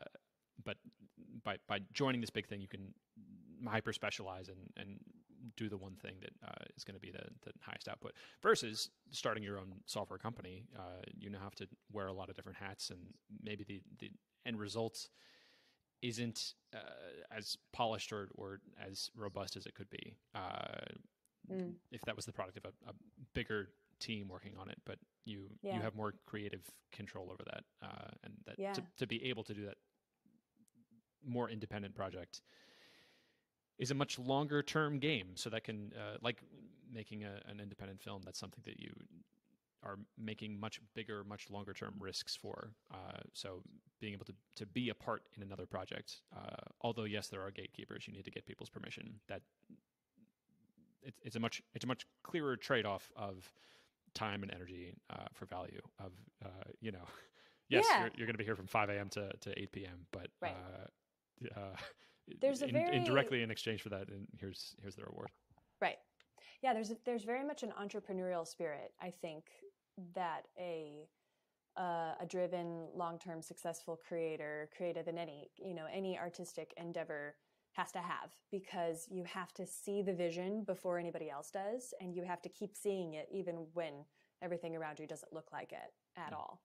But 0.64 0.78
by 1.44 1.58
by 1.68 1.80
joining 1.94 2.22
this 2.22 2.30
big 2.30 2.48
thing, 2.48 2.60
you 2.60 2.68
can 2.68 2.94
hyper 3.66 3.94
specialize 3.94 4.50
and 4.50 4.60
and 4.78 5.00
do 5.58 5.70
the 5.70 5.78
one 5.78 5.96
thing 5.96 6.16
that 6.22 6.32
uh, 6.48 6.64
is 6.76 6.84
going 6.84 6.96
to 6.96 7.02
be 7.02 7.12
the, 7.12 7.24
the 7.46 7.52
highest 7.62 7.88
output. 7.88 8.14
Versus 8.42 8.90
starting 9.12 9.44
your 9.44 9.58
own 9.58 9.74
software 9.86 10.18
company, 10.18 10.64
uh, 10.78 11.02
you 11.18 11.30
now 11.30 11.40
have 11.44 11.56
to 11.56 11.68
wear 11.92 12.08
a 12.08 12.14
lot 12.14 12.30
of 12.30 12.36
different 12.36 12.58
hats, 12.58 12.90
and 12.90 13.00
maybe 13.42 13.64
the 13.64 13.82
the 14.00 14.12
end 14.46 14.60
result 14.60 15.10
isn't 16.04 16.54
uh, 16.76 17.36
as 17.36 17.58
polished 17.72 18.12
or, 18.12 18.30
or 18.36 18.60
as 18.88 19.10
robust 19.16 19.56
as 19.56 19.66
it 19.66 19.74
could 19.74 19.90
be 19.90 20.16
mm. 21.52 21.74
if 21.92 22.02
that 22.02 22.16
was 22.16 22.26
the 22.26 22.32
product 22.32 22.58
of 22.58 22.66
a, 22.66 22.90
a, 22.90 22.94
bigger 23.34 23.70
team 24.00 24.28
working 24.28 24.54
on 24.60 24.70
it. 24.70 24.78
But 24.86 25.00
you 25.26 25.50
yeah. 25.62 25.76
you 25.76 25.82
have 25.82 25.96
more 25.96 26.14
creative 26.26 26.62
control 26.92 27.30
over 27.32 27.44
that, 27.46 27.64
uh, 27.82 28.12
and 28.24 28.34
that 28.46 28.56
yeah. 28.60 28.74
to, 28.74 28.84
to 28.98 29.08
be 29.08 29.24
able 29.26 29.44
to 29.46 29.54
do 29.54 29.66
that 29.66 29.78
more 31.26 31.50
independent 31.50 31.96
project 31.96 32.42
is 33.80 33.92
a 33.92 33.96
much 33.96 34.20
longer 34.20 34.62
term 34.62 35.00
game. 35.00 35.30
So 35.36 35.50
that 35.50 35.64
can, 35.64 35.94
uh, 35.96 36.18
like 36.22 36.44
making 36.92 37.24
a, 37.24 37.42
an 37.48 37.60
independent 37.60 38.02
film, 38.02 38.22
that's 38.24 38.40
something 38.40 38.62
that 38.66 38.80
you 38.80 38.92
are 39.84 39.98
making 40.18 40.60
much 40.60 40.80
bigger, 40.96 41.24
much 41.24 41.50
longer 41.50 41.74
term 41.74 41.94
risks 42.00 42.36
for. 42.36 42.72
Uh, 42.94 43.20
so 43.34 43.62
being 44.00 44.14
able 44.14 44.26
to, 44.26 44.34
to 44.56 44.66
be 44.66 44.90
a 44.90 44.96
part 44.96 45.24
in 45.36 45.44
another 45.44 45.66
project, 45.66 46.22
uh, 46.36 46.56
although 46.82 47.04
yes, 47.04 47.28
there 47.28 47.42
are 47.42 47.52
gatekeepers, 47.52 48.08
you 48.08 48.14
need 48.14 48.26
to 48.26 48.32
get 48.32 48.46
people's 48.46 48.70
permission. 48.70 49.20
That 49.28 49.42
it's, 51.04 51.20
it's 51.24 51.36
a 51.36 51.40
much 51.40 51.62
it's 51.74 51.86
a 51.86 51.88
much 51.88 52.06
clearer 52.24 52.56
trade 52.56 52.86
off 52.86 53.12
of 53.16 53.52
time 54.14 54.44
and 54.44 54.54
energy 54.54 54.94
uh, 55.10 55.28
for 55.34 55.46
value. 55.46 55.82
Of 56.00 56.12
uh, 56.44 56.50
you 56.82 56.92
know, 56.92 57.06
yes, 57.70 57.86
yeah. 57.90 58.02
you're, 58.02 58.12
you're 58.18 58.28
going 58.28 58.36
to 58.36 58.40
be 58.40 58.46
here 58.46 58.56
from 58.56 58.68
5 58.68 58.90
a.m. 58.90 59.10
to, 59.10 59.32
to 59.42 59.60
8 59.60 59.72
p.m., 59.72 60.06
but 60.12 60.28
right. 60.42 60.56
Uh, 60.56 61.60
uh, 61.60 61.76
there's 62.42 62.62
a 62.62 62.68
in, 62.68 62.74
very 62.74 62.96
indirectly 62.96 63.44
in 63.44 63.52
exchange 63.52 63.82
for 63.82 63.90
that, 63.90 64.08
and 64.10 64.28
here's 64.40 64.76
here's 64.82 64.96
the 64.96 65.04
reward. 65.04 65.30
Right. 65.82 65.98
Yeah, 66.62 66.74
there's 66.74 66.92
a, 66.92 66.98
there's 67.06 67.24
very 67.26 67.46
much 67.46 67.64
an 67.64 67.74
entrepreneurial 67.80 68.48
spirit, 68.48 68.94
I 69.02 69.10
think, 69.10 69.48
that 70.16 70.48
a 70.60 71.08
uh, 71.76 72.14
a 72.22 72.26
driven, 72.28 72.86
long-term, 72.96 73.42
successful 73.42 74.00
creator, 74.08 74.70
creative 74.76 75.08
in 75.08 75.18
any 75.18 75.50
you 75.58 75.74
know 75.74 75.86
any 75.92 76.18
artistic 76.18 76.74
endeavor 76.78 77.36
has 77.74 77.92
to 77.92 78.00
have 78.00 78.32
because 78.52 79.08
you 79.10 79.24
have 79.24 79.52
to 79.52 79.66
see 79.66 80.04
the 80.04 80.14
vision 80.14 80.64
before 80.64 81.00
anybody 81.00 81.30
else 81.30 81.50
does, 81.50 81.94
and 82.00 82.16
you 82.16 82.24
have 82.24 82.42
to 82.42 82.50
keep 82.50 82.76
seeing 82.76 83.16
it 83.16 83.28
even 83.32 83.66
when 83.74 84.06
everything 84.42 84.76
around 84.76 85.00
you 85.00 85.08
doesn't 85.08 85.34
look 85.34 85.52
like 85.52 85.72
it 85.72 85.94
at 86.18 86.32
mm. 86.32 86.38
all. 86.38 86.62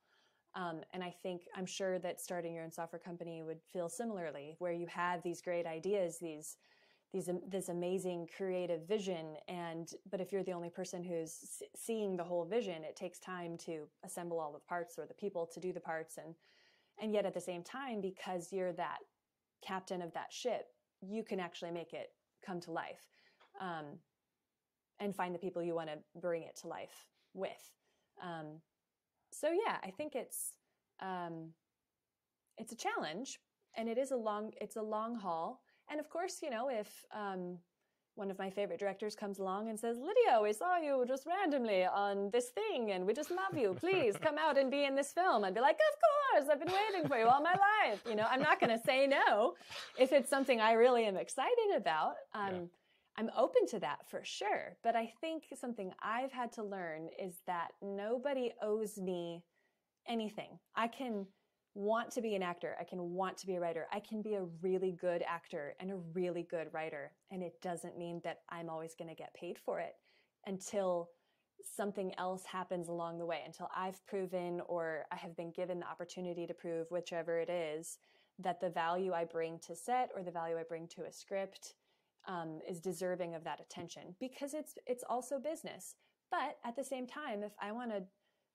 Um, 0.54 0.80
and 0.92 1.04
I 1.04 1.14
think 1.22 1.42
I'm 1.54 1.66
sure 1.66 1.98
that 2.00 2.20
starting 2.20 2.54
your 2.54 2.64
own 2.64 2.72
software 2.72 2.98
company 2.98 3.42
would 3.42 3.60
feel 3.72 3.88
similarly, 3.88 4.56
where 4.58 4.72
you 4.72 4.86
have 4.88 5.22
these 5.22 5.40
great 5.40 5.66
ideas, 5.66 6.18
these 6.20 6.56
these 7.12 7.28
this 7.48 7.68
amazing 7.68 8.28
creative 8.36 8.86
vision 8.86 9.36
and 9.48 9.92
but 10.10 10.20
if 10.20 10.32
you're 10.32 10.42
the 10.42 10.52
only 10.52 10.70
person 10.70 11.02
who's 11.02 11.62
seeing 11.74 12.16
the 12.16 12.24
whole 12.24 12.44
vision 12.44 12.84
it 12.84 12.96
takes 12.96 13.18
time 13.18 13.56
to 13.56 13.84
assemble 14.04 14.38
all 14.38 14.52
the 14.52 14.68
parts 14.68 14.98
or 14.98 15.06
the 15.06 15.14
people 15.14 15.46
to 15.46 15.60
do 15.60 15.72
the 15.72 15.80
parts 15.80 16.18
and 16.18 16.34
and 17.00 17.12
yet 17.12 17.24
at 17.24 17.34
the 17.34 17.40
same 17.40 17.62
time 17.62 18.00
because 18.00 18.52
you're 18.52 18.72
that 18.72 18.98
captain 19.66 20.02
of 20.02 20.12
that 20.12 20.32
ship 20.32 20.66
you 21.00 21.22
can 21.22 21.40
actually 21.40 21.70
make 21.70 21.92
it 21.92 22.10
come 22.44 22.60
to 22.60 22.72
life 22.72 23.06
um, 23.60 23.84
and 25.00 25.14
find 25.14 25.34
the 25.34 25.38
people 25.38 25.62
you 25.62 25.74
want 25.74 25.88
to 25.88 25.98
bring 26.20 26.42
it 26.42 26.56
to 26.56 26.66
life 26.66 27.06
with. 27.34 27.72
Um, 28.22 28.60
so 29.30 29.50
yeah 29.50 29.76
i 29.84 29.90
think 29.90 30.14
it's 30.14 30.52
um, 31.00 31.50
it's 32.56 32.72
a 32.72 32.76
challenge 32.76 33.38
and 33.76 33.88
it 33.88 33.98
is 33.98 34.10
a 34.10 34.16
long 34.16 34.52
it's 34.60 34.76
a 34.76 34.82
long 34.82 35.16
haul 35.16 35.60
and 35.90 36.00
of 36.00 36.08
course, 36.08 36.38
you 36.42 36.50
know, 36.50 36.68
if 36.68 37.04
um, 37.14 37.58
one 38.18 38.30
of 38.30 38.38
my 38.38 38.50
favorite 38.50 38.80
directors 38.80 39.14
comes 39.14 39.38
along 39.38 39.68
and 39.68 39.78
says, 39.78 39.96
Lydia, 39.96 40.40
we 40.42 40.52
saw 40.52 40.76
you 40.76 41.04
just 41.06 41.24
randomly 41.24 41.84
on 41.84 42.30
this 42.32 42.48
thing 42.48 42.90
and 42.90 43.06
we 43.06 43.14
just 43.14 43.30
love 43.30 43.56
you. 43.56 43.74
Please 43.78 44.16
come 44.20 44.36
out 44.36 44.58
and 44.58 44.70
be 44.70 44.84
in 44.84 44.96
this 44.96 45.12
film. 45.12 45.44
I'd 45.44 45.54
be 45.54 45.60
like, 45.60 45.76
Of 45.76 46.44
course, 46.44 46.50
I've 46.50 46.58
been 46.58 46.74
waiting 46.74 47.08
for 47.08 47.16
you 47.16 47.26
all 47.26 47.40
my 47.40 47.54
life. 47.54 48.02
You 48.08 48.16
know, 48.16 48.26
I'm 48.28 48.42
not 48.42 48.60
going 48.60 48.76
to 48.76 48.84
say 48.84 49.06
no 49.06 49.54
if 49.98 50.12
it's 50.12 50.28
something 50.28 50.60
I 50.60 50.72
really 50.72 51.04
am 51.04 51.16
excited 51.16 51.76
about. 51.76 52.14
Um, 52.34 52.54
yeah. 52.54 52.60
I'm 53.18 53.30
open 53.36 53.66
to 53.68 53.80
that 53.80 53.98
for 54.08 54.20
sure. 54.24 54.76
But 54.84 54.94
I 54.94 55.12
think 55.20 55.44
something 55.58 55.92
I've 56.02 56.32
had 56.32 56.52
to 56.52 56.62
learn 56.62 57.08
is 57.20 57.34
that 57.46 57.68
nobody 57.82 58.52
owes 58.62 58.96
me 58.98 59.42
anything. 60.08 60.58
I 60.76 60.88
can 60.88 61.26
want 61.78 62.10
to 62.10 62.20
be 62.20 62.34
an 62.34 62.42
actor. 62.42 62.74
I 62.80 62.82
can 62.82 63.12
want 63.14 63.36
to 63.38 63.46
be 63.46 63.54
a 63.54 63.60
writer. 63.60 63.86
I 63.92 64.00
can 64.00 64.20
be 64.20 64.34
a 64.34 64.42
really 64.62 64.90
good 64.90 65.22
actor 65.26 65.74
and 65.78 65.92
a 65.92 65.96
really 66.12 66.42
good 66.42 66.66
writer. 66.72 67.12
And 67.30 67.40
it 67.40 67.62
doesn't 67.62 67.96
mean 67.96 68.20
that 68.24 68.40
I'm 68.50 68.68
always 68.68 68.96
going 68.96 69.08
to 69.08 69.14
get 69.14 69.32
paid 69.32 69.58
for 69.64 69.78
it 69.78 69.94
until 70.44 71.10
something 71.76 72.12
else 72.18 72.44
happens 72.44 72.88
along 72.88 73.18
the 73.18 73.26
way, 73.26 73.42
until 73.46 73.68
I've 73.76 74.04
proven 74.06 74.60
or 74.66 75.04
I 75.12 75.16
have 75.16 75.36
been 75.36 75.52
given 75.52 75.78
the 75.78 75.88
opportunity 75.88 76.48
to 76.48 76.54
prove, 76.54 76.88
whichever 76.90 77.38
it 77.38 77.48
is, 77.48 77.98
that 78.40 78.60
the 78.60 78.70
value 78.70 79.12
I 79.12 79.24
bring 79.24 79.60
to 79.66 79.76
set 79.76 80.10
or 80.16 80.24
the 80.24 80.32
value 80.32 80.58
I 80.58 80.64
bring 80.64 80.88
to 80.96 81.02
a 81.02 81.12
script 81.12 81.74
um, 82.26 82.58
is 82.68 82.80
deserving 82.80 83.36
of 83.36 83.44
that 83.44 83.60
attention 83.60 84.16
because 84.18 84.52
it's 84.52 84.74
it's 84.86 85.04
also 85.08 85.38
business. 85.38 85.94
But 86.30 86.58
at 86.64 86.76
the 86.76 86.84
same 86.84 87.06
time, 87.06 87.42
if 87.42 87.52
I 87.60 87.72
want 87.72 87.90
to 87.90 88.02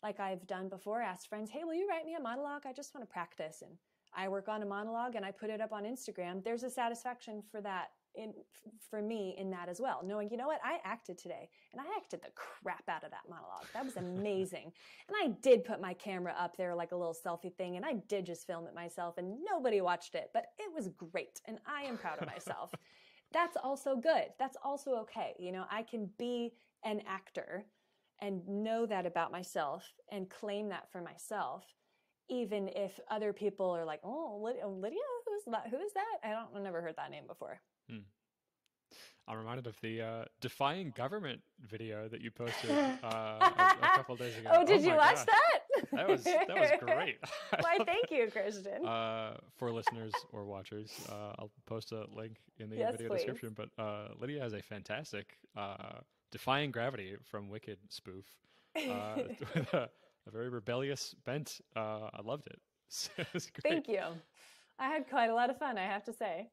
like 0.03 0.19
I've 0.19 0.45
done 0.45 0.69
before, 0.69 1.01
asked 1.01 1.29
friends, 1.29 1.49
hey, 1.49 1.63
will 1.63 1.73
you 1.73 1.87
write 1.89 2.05
me 2.05 2.15
a 2.15 2.21
monologue? 2.21 2.63
I 2.65 2.73
just 2.73 2.93
want 2.93 3.07
to 3.07 3.11
practice. 3.11 3.63
And 3.63 3.71
I 4.13 4.27
work 4.27 4.49
on 4.49 4.61
a 4.61 4.65
monologue 4.65 5.15
and 5.15 5.25
I 5.25 5.31
put 5.31 5.49
it 5.49 5.61
up 5.61 5.71
on 5.71 5.85
Instagram. 5.85 6.43
There's 6.43 6.63
a 6.63 6.69
satisfaction 6.69 7.41
for 7.49 7.61
that 7.61 7.87
in 8.15 8.33
for 8.89 9.01
me 9.01 9.35
in 9.37 9.49
that 9.49 9.67
as 9.67 9.81
well 9.81 10.01
knowing 10.05 10.29
you 10.29 10.37
know 10.37 10.47
what 10.47 10.59
i 10.63 10.77
acted 10.83 11.17
today 11.17 11.49
and 11.71 11.81
i 11.81 11.85
acted 11.97 12.21
the 12.21 12.29
crap 12.35 12.87
out 12.87 13.03
of 13.03 13.11
that 13.11 13.23
monologue 13.29 13.65
that 13.73 13.83
was 13.83 13.97
amazing 13.97 14.71
and 15.07 15.17
i 15.23 15.35
did 15.41 15.63
put 15.63 15.81
my 15.81 15.93
camera 15.93 16.33
up 16.37 16.55
there 16.55 16.75
like 16.75 16.91
a 16.91 16.95
little 16.95 17.15
selfie 17.25 17.53
thing 17.55 17.75
and 17.75 17.85
i 17.85 17.93
did 18.07 18.25
just 18.25 18.45
film 18.45 18.67
it 18.67 18.75
myself 18.75 19.17
and 19.17 19.37
nobody 19.49 19.81
watched 19.81 20.15
it 20.15 20.29
but 20.33 20.45
it 20.59 20.71
was 20.73 20.89
great 21.11 21.41
and 21.47 21.57
i 21.65 21.83
am 21.83 21.97
proud 21.97 22.19
of 22.19 22.27
myself 22.27 22.71
that's 23.33 23.57
also 23.63 23.95
good 23.95 24.25
that's 24.37 24.57
also 24.63 24.91
okay 24.91 25.33
you 25.39 25.51
know 25.51 25.65
i 25.71 25.81
can 25.81 26.09
be 26.17 26.53
an 26.83 27.01
actor 27.07 27.65
and 28.23 28.47
know 28.47 28.85
that 28.85 29.05
about 29.05 29.31
myself 29.31 29.83
and 30.09 30.29
claim 30.29 30.69
that 30.69 30.89
for 30.91 31.01
myself 31.01 31.65
even 32.29 32.69
if 32.69 32.99
other 33.11 33.33
people 33.33 33.69
are 33.69 33.85
like 33.85 33.99
oh 34.03 34.39
lydia 34.65 34.97
who's 35.27 35.43
that 35.45 35.67
who 35.69 35.77
is 35.77 35.91
that 35.93 36.17
i 36.23 36.29
don't 36.29 36.47
I've 36.55 36.63
never 36.63 36.81
heard 36.81 36.95
that 36.95 37.11
name 37.11 37.27
before 37.27 37.59
hmm. 37.89 37.99
I'm 39.27 39.37
reminded 39.37 39.67
of 39.67 39.79
the 39.81 40.01
uh, 40.01 40.25
defying 40.41 40.91
government 40.97 41.41
video 41.61 42.09
that 42.09 42.21
you 42.21 42.29
posted 42.29 42.71
uh, 42.71 42.97
a, 43.03 43.75
a, 43.81 43.89
couple 43.95 44.17
days 44.17 44.37
ago. 44.37 44.49
Oh, 44.51 44.65
did 44.65 44.81
oh 44.81 44.83
you 44.83 44.95
watch 44.95 45.15
gosh. 45.15 45.25
that? 45.27 45.89
That 45.93 46.09
was 46.09 46.23
that 46.23 46.49
was 46.49 46.69
great. 46.81 47.19
Why? 47.61 47.77
Thank 47.85 48.11
you, 48.11 48.29
Christian. 48.31 48.85
Uh, 48.93 49.37
for 49.57 49.71
listeners 49.71 50.11
or 50.31 50.43
watchers, 50.43 50.91
uh, 51.09 51.33
I'll 51.39 51.51
post 51.65 51.93
a 51.93 52.05
link 52.13 52.37
in 52.57 52.69
the 52.69 52.75
yes, 52.75 52.91
video 52.91 53.09
please. 53.09 53.23
description. 53.23 53.55
But 53.55 53.69
uh, 53.81 54.09
Lydia 54.19 54.41
has 54.41 54.53
a 54.53 54.61
fantastic 54.61 55.37
uh, 55.55 55.99
defying 56.33 56.71
gravity 56.71 57.15
from 57.23 57.47
Wicked 57.47 57.77
spoof 57.89 58.25
uh, 58.75 59.15
with 59.55 59.73
a, 59.73 59.87
a, 60.27 60.31
very 60.31 60.49
rebellious 60.49 61.15
bent. 61.25 61.61
Uh, 61.75 62.09
I 62.11 62.21
loved 62.23 62.47
it. 62.47 62.59
it 63.17 63.51
Thank 63.61 63.87
you. 63.87 64.01
I 64.79 64.87
had 64.87 65.07
quite 65.07 65.29
a 65.29 65.35
lot 65.35 65.51
of 65.51 65.59
fun, 65.59 65.77
I 65.77 65.85
have 65.85 66.03
to 66.05 66.13
say. 66.13 66.49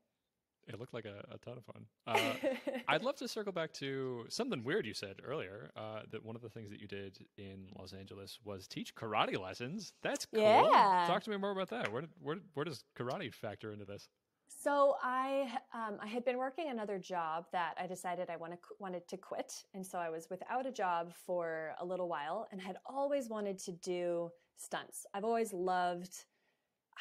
It 0.69 0.79
looked 0.79 0.93
like 0.93 1.07
a, 1.07 1.25
a 1.35 1.39
ton 1.39 1.57
of 1.57 1.65
fun. 1.65 1.87
Uh, 2.07 2.83
I'd 2.87 3.03
love 3.03 3.17
to 3.17 3.27
circle 3.27 3.53
back 3.53 3.73
to 3.75 4.27
something 4.29 4.63
weird 4.63 4.87
you 4.87 4.93
said 4.93 5.17
earlier. 5.25 5.71
Uh, 5.75 6.03
that 6.13 6.25
one 6.25 6.37
of 6.37 6.43
the 6.43 6.51
things 6.51 6.71
that 6.71 6.81
you 6.81 6.87
did 6.87 7.19
in 7.39 7.67
Los 7.79 7.93
Angeles 7.95 8.39
was 8.45 8.69
teach 8.69 8.95
karate 8.95 9.41
lessons. 9.41 9.95
That's 10.03 10.27
cool. 10.27 10.43
Yeah. 10.43 11.07
Talk 11.09 11.25
to 11.25 11.31
me 11.31 11.39
more 11.39 11.51
about 11.51 11.71
that. 11.71 11.91
Where 11.91 12.05
where 12.23 12.37
where 12.55 12.65
does 12.65 12.85
karate 12.97 13.33
factor 13.35 13.73
into 13.73 13.87
this? 13.87 14.09
So 14.53 14.97
I 15.03 15.49
um, 15.73 15.99
I 16.03 16.07
had 16.07 16.25
been 16.25 16.37
working 16.37 16.69
another 16.69 16.99
job 16.99 17.47
that 17.53 17.75
I 17.81 17.87
decided 17.87 18.29
I 18.29 18.37
wanted 18.37 18.59
wanted 18.79 19.07
to 19.09 19.17
quit, 19.17 19.65
and 19.75 19.87
so 19.87 19.99
I 19.99 20.11
was 20.11 20.29
without 20.29 20.67
a 20.67 20.73
job 20.73 21.15
for 21.25 21.73
a 21.81 21.85
little 21.85 22.09
while, 22.09 22.49
and 22.51 22.61
had 22.61 22.77
always 22.85 23.29
wanted 23.29 23.59
to 23.61 23.73
do 23.73 24.31
stunts. 24.59 25.07
I've 25.15 25.25
always 25.25 25.53
loved. 25.53 26.25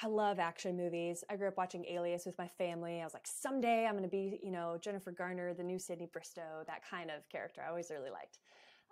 I 0.01 0.07
love 0.07 0.39
action 0.39 0.77
movies. 0.77 1.25
I 1.29 1.35
grew 1.35 1.49
up 1.49 1.57
watching 1.57 1.83
Alias 1.85 2.25
with 2.25 2.37
my 2.37 2.47
family. 2.47 3.01
I 3.01 3.03
was 3.03 3.13
like, 3.13 3.27
someday 3.27 3.85
I'm 3.85 3.93
going 3.93 4.03
to 4.03 4.09
be, 4.09 4.39
you 4.41 4.51
know, 4.51 4.77
Jennifer 4.81 5.11
Garner, 5.11 5.53
the 5.53 5.63
new 5.63 5.77
Sydney 5.77 6.07
Bristow, 6.13 6.63
that 6.67 6.89
kind 6.89 7.09
of 7.11 7.27
character. 7.27 7.61
I 7.65 7.69
always 7.69 7.89
really 7.89 8.09
liked. 8.09 8.37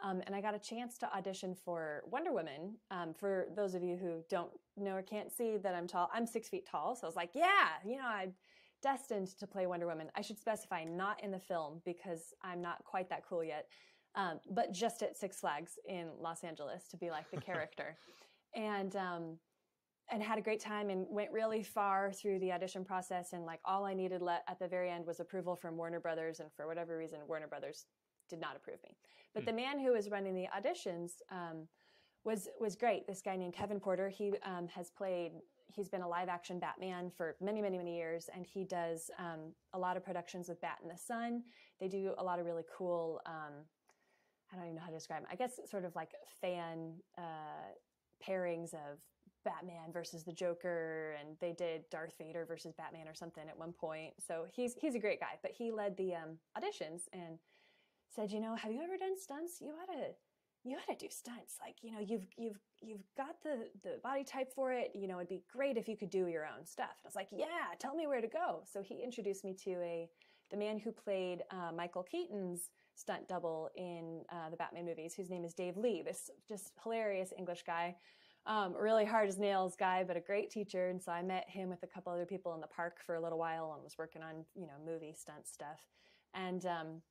Um, 0.03 0.22
and 0.26 0.36
I 0.36 0.41
got 0.41 0.53
a 0.53 0.60
chance 0.60 0.97
to 0.99 1.16
audition 1.16 1.55
for 1.55 2.03
Wonder 2.12 2.34
Woman. 2.34 2.76
Um, 2.91 3.14
for 3.14 3.47
those 3.55 3.74
of 3.74 3.84
you 3.84 3.95
who 3.95 4.22
don't 4.30 4.51
know 4.76 4.95
or 4.95 5.01
can't 5.01 5.32
see 5.32 5.55
that 5.58 5.74
I'm 5.74 5.88
tall, 5.88 6.10
I'm 6.14 6.28
six 6.28 6.49
feet 6.49 6.68
tall. 6.70 6.95
So 6.95 7.08
I 7.08 7.08
was 7.08 7.16
like, 7.16 7.32
yeah, 7.34 7.70
you 7.86 7.95
know, 7.95 8.05
I'm 8.05 8.34
destined 8.82 9.28
to 9.39 9.47
play 9.47 9.65
Wonder 9.67 9.88
Woman. 9.88 10.09
I 10.15 10.21
should 10.21 10.39
specify 10.39 10.84
not 10.84 11.23
in 11.23 11.32
the 11.32 11.39
film 11.39 11.82
because 11.86 12.34
I'm 12.43 12.61
not 12.61 12.84
quite 12.84 13.09
that 13.09 13.23
cool 13.28 13.43
yet, 13.43 13.67
um, 14.15 14.39
but 14.51 14.71
just 14.71 15.01
at 15.03 15.17
Six 15.17 15.39
Flags 15.39 15.73
in 15.88 16.09
Los 16.19 16.43
Angeles 16.43 16.88
to 16.89 16.97
be 16.97 17.09
like 17.09 17.30
the 17.32 17.41
character. 17.49 17.97
and 18.55 18.95
um, 18.95 19.38
and 20.09 20.23
had 20.23 20.38
a 20.38 20.41
great 20.41 20.61
time 20.61 20.89
and 20.89 21.05
went 21.09 21.30
really 21.34 21.61
far 21.61 22.13
through 22.13 22.39
the 22.39 22.49
audition 22.53 22.86
process 22.86 23.34
and 23.34 23.45
like 23.45 23.59
all 23.65 23.84
i 23.84 23.93
needed 23.93 24.21
le- 24.21 24.39
at 24.47 24.57
the 24.57 24.65
very 24.67 24.89
end 24.89 25.05
was 25.05 25.19
approval 25.19 25.53
from 25.53 25.75
warner 25.75 25.99
brothers 25.99 26.39
and 26.39 26.49
for 26.55 26.65
whatever 26.65 26.97
reason 26.97 27.19
warner 27.28 27.45
brothers 27.47 27.88
did 28.30 28.39
not 28.39 28.55
approve 28.55 28.82
me 28.84 28.95
but 29.34 29.43
Hmm. 29.43 29.47
the 29.47 29.53
man 29.53 29.78
who 29.80 29.91
was 29.91 30.09
running 30.09 30.34
the 30.34 30.47
auditions 30.57 31.11
um, 31.30 31.67
was 32.23 32.47
was 32.57 32.78
great 32.78 33.05
this 33.05 33.21
guy 33.21 33.36
named 33.36 33.53
kevin 33.53 33.82
porter 33.82 34.07
he 34.07 34.32
um, 34.43 34.69
has 34.69 34.89
played 34.89 35.34
he's 35.68 35.89
been 35.89 36.01
a 36.01 36.07
live 36.07 36.30
action 36.30 36.59
batman 36.59 37.11
for 37.15 37.36
many 37.41 37.61
many 37.61 37.78
many 37.78 37.95
years 37.95 38.30
and 38.34 38.45
he 38.45 38.63
does 38.63 39.09
um, 39.20 39.51
a 39.74 39.80
lot 39.80 39.97
of 39.97 40.03
productions 40.03 40.47
with 40.47 40.59
bat 40.61 40.78
in 40.82 40.89
the 40.89 40.97
sun 40.97 41.43
they 41.80 41.88
do 41.88 42.13
a 42.18 42.24
lot 42.24 42.39
of 42.39 42.45
really 42.45 42.63
cool 42.76 43.22
um, 43.26 43.53
i 44.51 44.55
don't 44.55 44.65
even 44.65 44.76
know 44.76 44.82
how 44.82 44.88
to 44.88 44.95
describe 44.95 45.24
it 45.24 45.28
i 45.32 45.36
guess 45.36 45.59
sort 45.70 45.86
of 45.86 45.95
like 45.95 46.11
fan 46.41 46.93
uh, 47.18 47.72
pairings 48.26 48.74
of 48.74 48.99
Batman 49.45 49.93
versus 49.93 50.24
the 50.24 50.34
Joker, 50.34 51.15
and 51.20 51.38
they 51.39 51.53
did 51.53 51.84
Darth 51.89 52.15
Vader 52.18 52.45
versus 52.45 52.74
Batman 52.74 53.07
or 53.07 53.13
something 53.13 53.47
at 53.47 53.57
one 53.57 53.72
point. 53.72 54.13
So 54.26 54.45
he's 54.53 54.74
he's 54.74 54.95
a 54.95 54.99
great 54.99 55.22
guy, 55.22 55.39
but 55.41 55.51
he 55.51 55.72
led 55.72 55.95
the 55.95 56.15
um, 56.15 56.38
auditions 56.57 57.03
and 57.13 57.39
said, 58.13 58.32
you 58.32 58.39
know, 58.39 58.55
have 58.55 58.72
you 58.72 58.82
ever 58.82 58.97
done 58.97 59.18
stunts? 59.18 59.61
You 59.61 59.70
ought 59.70 59.93
to 59.93 60.09
you 60.70 60.78
ought 60.78 60.99
to 60.99 61.05
do 61.05 61.11
stunts. 61.11 61.55
Like 61.61 61.76
you 61.82 61.91
know, 61.91 61.99
you've 61.99 62.28
you've 62.38 62.59
you've 62.82 63.03
got 63.15 63.41
the 63.43 63.68
the 63.84 63.99
body 64.03 64.24
type 64.24 64.51
for 64.53 64.74
it. 64.74 64.91
You 64.93 65.07
know, 65.07 65.18
it'd 65.18 65.30
be 65.30 65.43
great 65.51 65.78
if 65.78 65.88
you 65.88 65.97
could 65.97 66.09
do 66.09 66.28
your 66.28 66.45
own 66.45 66.65
stuff. 66.65 66.95
And 67.03 67.05
I 67.05 67.07
was 67.07 67.15
like, 67.15 67.30
yeah, 67.32 67.76
tell 67.80 67.95
me 67.95 68.07
where 68.07 68.22
to 68.22 68.28
go. 68.28 68.63
So 68.72 68.82
he 68.82 69.01
introduced 69.03 69.43
me 69.43 69.55
to 69.65 69.72
a 69.82 70.09
the 70.49 70.57
man 70.57 70.80
who 70.80 70.91
played 70.91 71.43
uh, 71.51 71.72
Michael 71.76 72.03
Keaton's 72.03 72.70
stunt 72.95 73.28
double 73.28 73.70
in 73.76 74.22
uh, 74.32 74.49
the 74.49 74.55
Batman 74.55 74.86
movies, 74.86 75.13
whose 75.13 75.30
name 75.30 75.43
is 75.43 75.53
Dave 75.53 75.76
Lea. 75.76 76.03
This 76.03 76.30
just 76.47 76.72
hilarious 76.82 77.34
English 77.38 77.63
guy 77.63 77.95
um, 78.47 78.74
really 78.80 79.05
hard 79.05 79.28
as 79.28 79.38
nails 79.38 79.76
guy, 79.76 80.03
but 80.05 80.15
a 80.15 80.22
great 80.22 80.49
teacher. 80.49 80.88
And 80.88 81.01
so 81.01 81.11
I 81.11 81.22
met 81.22 81.49
him 81.49 81.70
with 81.70 81.84
a 81.84 81.88
couple 81.88 82.13
other 82.13 82.26
people 82.26 82.55
in 82.55 82.61
the 82.61 82.68
park 82.68 82.99
for 83.05 83.15
a 83.15 83.22
little 83.22 83.38
while 83.38 83.74
and 83.76 83.84
was 83.84 83.97
working 83.97 84.24
on, 84.24 84.45
you 84.55 84.65
know, 84.65 84.74
movie 84.86 85.13
stunt 85.15 85.45
stuff. 85.47 85.82
And 86.34 86.65
um, 86.65 87.01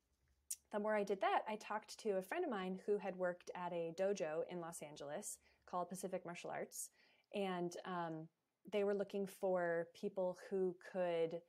the 0.73 0.81
more 0.81 0.95
I 0.95 1.05
did 1.05 1.21
that, 1.21 1.43
I 1.49 1.57
talked 1.57 1.99
to 2.01 2.19
a 2.19 2.23
friend 2.23 2.45
of 2.45 2.51
mine 2.51 2.79
who 2.87 2.99
had 2.99 3.17
worked 3.17 3.51
at 3.55 3.73
a 3.73 3.95
dojo 3.99 4.43
in 4.51 4.61
Los 4.61 4.83
Angeles 4.83 5.39
called 5.69 5.89
Pacific 5.89 6.25
Martial 6.25 6.51
Arts. 6.51 6.91
And 7.35 7.75
um, 7.85 8.29
they 8.73 8.85
were 8.85 8.95
looking 8.95 9.27
for 9.27 9.89
people 9.99 10.39
who 10.51 10.75
could 10.93 11.41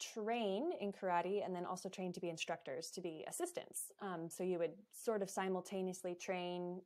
train 0.00 0.72
in 0.80 0.92
karate 0.92 1.44
and 1.44 1.54
then 1.54 1.66
also 1.66 1.88
train 1.88 2.12
to 2.12 2.20
be 2.20 2.30
instructors, 2.30 2.90
to 2.90 3.00
be 3.00 3.24
assistants. 3.28 3.92
Um, 4.00 4.28
so 4.28 4.42
you 4.42 4.58
would 4.58 4.72
sort 4.92 5.22
of 5.22 5.28
simultaneously 5.28 6.14
train 6.14 6.80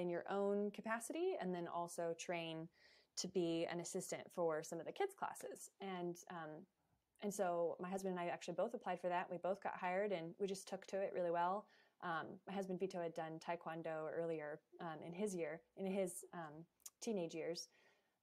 in 0.00 0.08
your 0.08 0.24
own 0.30 0.70
capacity 0.72 1.34
and 1.40 1.54
then 1.54 1.68
also 1.68 2.14
train 2.18 2.68
to 3.16 3.28
be 3.28 3.66
an 3.70 3.80
assistant 3.80 4.22
for 4.34 4.62
some 4.62 4.80
of 4.80 4.86
the 4.86 4.92
kids 4.92 5.14
classes 5.14 5.70
and 5.80 6.16
um, 6.30 6.50
and 7.22 7.32
so 7.32 7.76
my 7.80 7.88
husband 7.88 8.18
and 8.18 8.20
i 8.20 8.30
actually 8.30 8.54
both 8.54 8.74
applied 8.74 9.00
for 9.00 9.08
that. 9.08 9.28
We 9.30 9.38
both 9.38 9.62
got 9.62 9.76
hired 9.76 10.12
and 10.12 10.34
we 10.38 10.46
just 10.46 10.68
took 10.68 10.86
to 10.88 10.96
it 11.00 11.12
really 11.14 11.30
well. 11.30 11.66
Um, 12.02 12.26
my 12.46 12.52
husband 12.52 12.78
vito 12.78 13.00
had 13.00 13.14
done 13.14 13.40
taekwondo 13.44 14.08
earlier 14.14 14.60
um, 14.80 14.98
in 15.06 15.12
his 15.12 15.34
year 15.34 15.60
in 15.76 15.86
his 15.86 16.24
um, 16.34 16.64
teenage 17.00 17.34
years. 17.34 17.68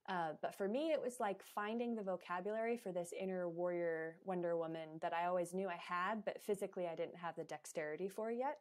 Uh, 0.10 0.32
but 0.42 0.54
for 0.54 0.68
me 0.68 0.92
it 0.92 1.02
was 1.02 1.20
like 1.20 1.42
finding 1.44 1.96
the 1.96 2.04
vocabulary 2.04 2.78
for 2.78 2.92
this 2.92 3.14
inner 3.20 3.50
warrior 3.50 4.18
wonder 4.26 4.58
woman 4.58 5.00
that 5.02 5.14
i 5.14 5.26
always 5.26 5.54
knew 5.54 5.70
i 5.70 5.80
had 5.80 6.26
but 6.26 6.42
physically 6.42 6.88
i 6.88 6.96
didn't 6.96 7.16
have 7.16 7.36
the 7.36 7.44
dexterity 7.46 8.10
for 8.10 8.32
yet. 8.32 8.60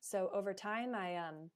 So 0.00 0.30
over 0.32 0.54
time 0.54 0.94
i 0.94 1.16
um, 1.16 1.50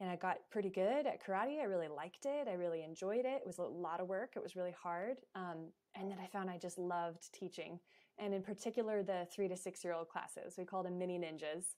and 0.00 0.10
I 0.10 0.16
got 0.16 0.38
pretty 0.50 0.70
good 0.70 1.06
at 1.06 1.24
karate. 1.24 1.60
I 1.60 1.64
really 1.64 1.88
liked 1.88 2.26
it. 2.26 2.48
I 2.48 2.54
really 2.54 2.82
enjoyed 2.82 3.24
it. 3.24 3.42
It 3.42 3.46
was 3.46 3.58
a 3.58 3.62
lot 3.62 4.00
of 4.00 4.08
work. 4.08 4.32
It 4.36 4.42
was 4.42 4.56
really 4.56 4.74
hard. 4.80 5.18
Um, 5.34 5.68
and 5.94 6.10
then 6.10 6.18
I 6.22 6.26
found 6.26 6.50
I 6.50 6.58
just 6.58 6.78
loved 6.78 7.32
teaching, 7.32 7.78
and 8.18 8.34
in 8.34 8.42
particular 8.42 9.02
the 9.02 9.26
three 9.32 9.48
to 9.48 9.56
six 9.56 9.84
year 9.84 9.94
old 9.94 10.08
classes. 10.08 10.54
We 10.58 10.64
called 10.64 10.86
them 10.86 10.98
mini 10.98 11.18
ninjas. 11.18 11.74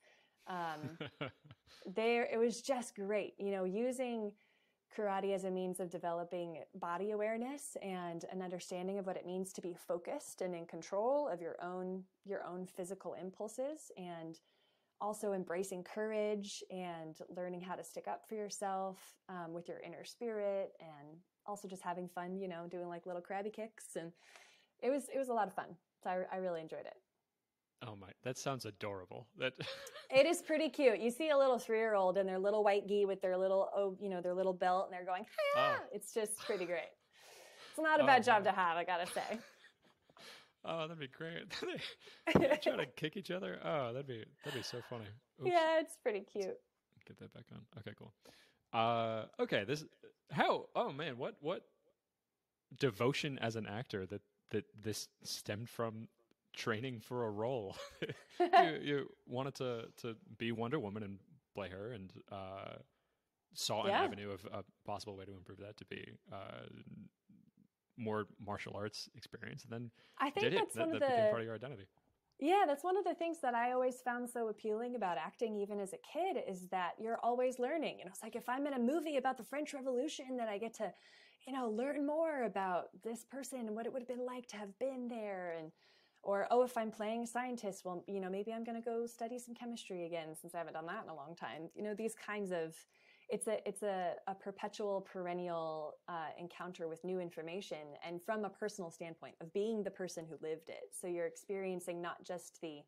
Um, 0.49 0.99
there, 1.95 2.29
it 2.33 2.39
was 2.39 2.63
just 2.63 2.95
great. 2.95 3.35
You 3.39 3.51
know, 3.51 3.65
using 3.65 4.33
karate 4.97 5.35
as 5.35 5.45
a 5.45 5.51
means 5.51 5.81
of 5.81 5.91
developing 5.91 6.59
body 6.77 7.11
awareness 7.11 7.77
and 7.83 8.25
an 8.33 8.41
understanding 8.41 8.99
of 8.99 9.07
what 9.07 9.17
it 9.17 9.27
means 9.27 9.53
to 9.53 9.61
be 9.61 9.75
focused 9.75 10.41
and 10.41 10.55
in 10.55 10.65
control 10.65 11.29
of 11.29 11.41
your 11.41 11.57
own 11.63 12.03
your 12.25 12.45
own 12.45 12.67
physical 12.67 13.15
impulses 13.15 13.91
and 13.97 14.41
also 15.01 15.33
embracing 15.33 15.83
courage 15.85 16.63
and 16.71 17.17
learning 17.37 17.61
how 17.61 17.75
to 17.75 17.85
stick 17.85 18.07
up 18.09 18.23
for 18.29 18.35
yourself 18.35 18.99
um, 19.29 19.53
with 19.53 19.69
your 19.69 19.79
inner 19.81 20.05
spirit 20.05 20.73
and 20.81 21.19
also 21.47 21.69
just 21.69 21.83
having 21.83 22.09
fun 22.09 22.37
you 22.39 22.49
know 22.49 22.67
doing 22.71 22.89
like 22.89 23.07
little 23.07 23.21
crabby 23.23 23.51
kicks 23.51 23.97
and 23.97 24.11
it 24.83 24.91
was 24.91 25.05
it 25.15 25.19
was 25.19 25.29
a 25.29 25.33
lot 25.35 25.47
of 25.47 25.55
fun 25.55 25.67
so 26.03 26.11
i, 26.11 26.23
I 26.35 26.39
really 26.39 26.61
enjoyed 26.61 26.87
it 26.87 26.95
oh 27.87 27.95
my, 27.95 28.09
that 28.25 28.39
sounds 28.39 28.65
adorable. 28.65 29.29
That 29.39 29.53
it 30.11 30.27
is 30.27 30.41
pretty 30.43 30.69
cute 30.71 30.99
you 30.99 31.11
see 31.11 31.29
a 31.29 31.37
little 31.39 31.59
three-year-old 31.59 32.17
in 32.19 32.27
their 32.27 32.39
little 32.39 32.65
white 32.65 32.89
gi 32.89 33.05
with 33.05 33.21
their 33.21 33.37
little 33.37 33.69
oh 33.77 33.97
you 34.01 34.09
know 34.09 34.21
their 34.23 34.35
little 34.35 34.55
belt 34.55 34.87
and 34.87 34.95
they're 34.95 35.05
going 35.05 35.25
Hiya! 35.55 35.77
Oh. 35.79 35.85
it's 35.93 36.13
just 36.15 36.39
pretty 36.41 36.65
great 36.65 36.91
it's 37.71 37.79
not 37.83 38.01
a 38.01 38.03
Oh, 38.03 38.07
bad 38.07 38.25
job 38.25 38.45
man. 38.45 38.55
to 38.55 38.59
have 38.61 38.77
i 38.79 38.85
gotta 38.85 39.07
say 39.07 39.39
oh, 40.67 40.81
that'd 40.89 40.99
be 40.99 41.09
great. 41.09 41.45
They 42.39 42.57
try 42.63 42.77
to 42.77 42.87
kick 42.97 43.17
each 43.17 43.31
other. 43.31 43.59
Oh, 43.65 43.93
that'd 43.93 44.07
be 44.07 44.25
that'd 44.45 44.59
be 44.59 44.63
so 44.65 44.79
funny. 44.91 45.07
Oops. 45.41 45.51
yeah 45.51 45.81
it's 45.81 45.97
pretty 46.03 46.21
cute 46.21 46.57
Get 47.07 47.19
that 47.21 47.33
back 47.33 47.45
on. 47.53 47.61
Okay, 47.79 47.93
cool. 47.99 48.13
Uh, 48.73 49.27
okay, 49.39 49.63
this 49.65 49.85
how? 50.33 50.67
Oh 50.75 50.91
man, 50.93 51.17
what 51.19 51.37
what 51.41 51.63
devotion 52.79 53.39
as 53.39 53.57
an 53.57 53.67
actor 53.67 54.07
that 54.07 54.23
that 54.51 54.65
this 54.83 55.09
stemmed 55.23 55.69
from 55.69 56.09
training 56.55 57.01
for 57.01 57.27
a 57.27 57.31
role. 57.31 57.77
you 58.41 58.79
you 58.83 59.11
wanted 59.29 59.55
to 59.57 59.85
to 59.99 60.17
be 60.39 60.51
Wonder 60.53 60.79
Woman 60.81 61.03
and 61.05 61.19
play 61.55 61.69
her, 61.69 61.93
and 61.93 62.13
uh, 62.33 62.75
saw 63.55 63.83
an 63.85 63.91
Yeah. 63.91 64.03
avenue 64.03 64.31
of 64.33 64.45
a 64.53 64.65
possible 64.85 65.17
way 65.17 65.25
to 65.27 65.33
improve 65.33 65.59
that 65.59 65.77
to 65.77 65.85
be 65.85 66.05
uh, 66.33 66.67
more 67.97 68.27
martial 68.45 68.75
arts 68.77 69.09
experience, 69.17 69.65
and 69.65 69.73
then 69.73 69.91
i 70.19 70.31
think 70.31 70.45
did 70.45 70.53
it. 70.55 70.57
that's 70.57 70.75
That, 70.75 70.87
one 70.87 70.95
of 70.95 71.01
that 71.01 71.09
became 71.11 71.25
the 71.25 71.31
part 71.31 71.41
of 71.41 71.47
your 71.47 71.55
identity. 71.55 71.87
Yeah, 72.39 72.65
that's 72.67 72.85
one 72.85 72.99
of 72.99 73.05
the 73.05 73.15
things 73.15 73.39
that 73.41 73.55
I 73.55 73.73
always 73.73 74.03
found 74.03 74.29
so 74.29 74.49
appealing 74.49 74.95
about 74.95 75.17
acting, 75.17 75.57
even 75.57 75.81
as 75.81 75.95
a 75.95 75.99
kid, 75.99 76.43
is 76.47 76.69
that 76.69 76.93
you're 77.01 77.19
always 77.23 77.59
learning. 77.59 77.99
You 77.99 78.05
know, 78.05 78.11
it's 78.13 78.23
like 78.23 78.37
if 78.37 78.47
I'm 78.47 78.67
in 78.67 78.75
a 78.75 78.79
movie 78.79 79.17
about 79.17 79.39
the 79.39 79.43
French 79.43 79.73
Revolution, 79.73 80.37
then 80.37 80.47
I 80.47 80.59
get 80.59 80.75
to, 80.75 80.93
you 81.47 81.55
know, 81.55 81.71
learn 81.71 82.07
more 82.07 82.43
about 82.43 82.89
this 83.03 83.25
person 83.25 83.61
and 83.61 83.75
what 83.75 83.87
it 83.87 83.93
would 83.93 84.03
have 84.03 84.09
been 84.09 84.27
like 84.27 84.47
to 84.49 84.57
have 84.57 84.79
been 84.79 85.09
there. 85.09 85.55
And, 85.59 85.73
or, 86.23 86.47
oh, 86.51 86.63
if 86.63 86.77
I'm 86.77 86.91
playing 86.91 87.23
a 87.23 87.27
scientist, 87.27 87.87
well, 87.87 88.05
you 88.07 88.21
know, 88.21 88.29
maybe 88.29 88.53
I'm 88.53 88.65
going 88.65 88.77
to 88.77 88.85
go 88.85 89.07
study 89.07 89.39
some 89.39 89.55
chemistry 89.55 90.05
again 90.05 90.37
since 90.39 90.55
I 90.55 90.59
haven't 90.59 90.75
done 90.75 90.87
that 90.87 91.05
in 91.05 91.09
a 91.09 91.15
long 91.15 91.37
time. 91.37 91.71
You 91.75 91.85
know, 91.85 91.95
these 91.95 92.15
kinds 92.15 92.53
of, 92.53 92.75
it's 93.29 93.47
a 93.49 93.67
it's 93.69 93.83
a, 93.83 94.13
a 94.29 94.35
perpetual 94.35 95.01
perennial 95.13 95.95
uh, 96.09 96.29
encounter 96.39 96.89
with 96.89 97.03
new 97.05 97.21
information 97.21 97.79
and 98.07 98.23
from 98.23 98.45
a 98.45 98.51
personal 98.51 98.91
standpoint 98.91 99.35
of 99.41 99.53
being 99.53 99.83
the 99.83 99.91
person 99.91 100.25
who 100.29 100.37
lived 100.47 100.69
it 100.69 100.91
so 100.93 101.07
you're 101.07 101.27
experiencing 101.27 102.01
not 102.01 102.23
just 102.25 102.61
the 102.61 102.81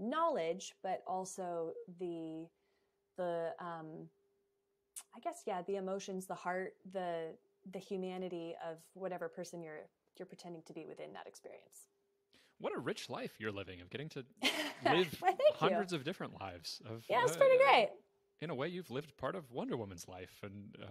knowledge 0.00 0.74
but 0.82 1.02
also 1.06 1.72
the 2.00 2.46
the 3.16 3.50
um, 3.60 4.08
i 5.16 5.20
guess 5.20 5.42
yeah 5.46 5.62
the 5.66 5.76
emotions 5.76 6.26
the 6.26 6.34
heart 6.34 6.74
the 6.92 7.34
the 7.72 7.78
humanity 7.78 8.54
of 8.68 8.78
whatever 8.94 9.28
person 9.28 9.62
you're 9.62 9.86
you're 10.18 10.26
pretending 10.26 10.62
to 10.66 10.72
be 10.72 10.84
within 10.86 11.12
that 11.12 11.26
experience 11.26 11.86
What 12.58 12.74
a 12.74 12.78
rich 12.78 13.08
life 13.08 13.32
you're 13.38 13.52
living 13.52 13.80
of 13.80 13.90
getting 13.90 14.08
to 14.10 14.24
live 14.84 15.08
thank 15.20 15.38
you. 15.38 15.54
hundreds 15.56 15.92
of 15.92 16.02
different 16.04 16.40
lives. 16.40 16.80
Of 16.88 17.04
yeah 17.08 17.22
it's 17.22 17.34
uh, 17.34 17.38
pretty 17.38 17.58
great 17.58 17.90
in 18.40 18.50
a 18.50 18.54
way, 18.54 18.68
you've 18.68 18.90
lived 18.90 19.16
part 19.16 19.34
of 19.34 19.50
Wonder 19.50 19.76
Woman's 19.76 20.06
life, 20.06 20.40
and 20.42 20.76
uh, 20.82 20.86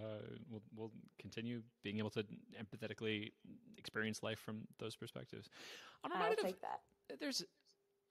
we'll, 0.50 0.62
we'll 0.76 0.92
continue 1.20 1.62
being 1.84 1.98
able 2.00 2.10
to 2.12 2.26
empathetically 2.62 3.32
experience 3.78 4.22
life 4.22 4.40
from 4.40 4.62
those 4.80 4.96
perspectives. 4.96 5.50
I'm 6.04 6.12
i'll 6.14 6.30
take 6.36 6.56
of 6.56 6.56
that 6.62 7.20
there's 7.20 7.44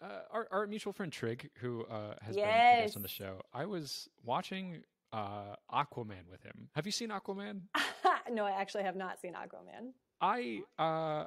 uh, 0.03 0.20
our 0.30 0.49
our 0.51 0.66
mutual 0.66 0.93
friend 0.93 1.12
Trig, 1.12 1.51
who 1.59 1.84
uh, 1.84 2.14
has 2.22 2.37
been 2.37 2.45
a 2.45 2.82
guest 2.82 2.97
on 2.97 3.03
the 3.03 3.09
show. 3.09 3.41
I 3.53 3.66
was 3.66 4.09
watching 4.24 4.82
uh, 5.12 5.57
Aquaman 5.72 6.28
with 6.30 6.43
him. 6.43 6.68
Have 6.74 6.87
you 6.87 6.93
seen 6.93 7.11
Aquaman? 7.11 7.61
no 8.32 8.45
i 8.45 8.51
actually 8.51 8.82
have 8.82 8.97
not 8.97 9.20
seen 9.20 9.34
aquaman 9.34 9.93
I 10.20 10.62
uh, 10.78 11.26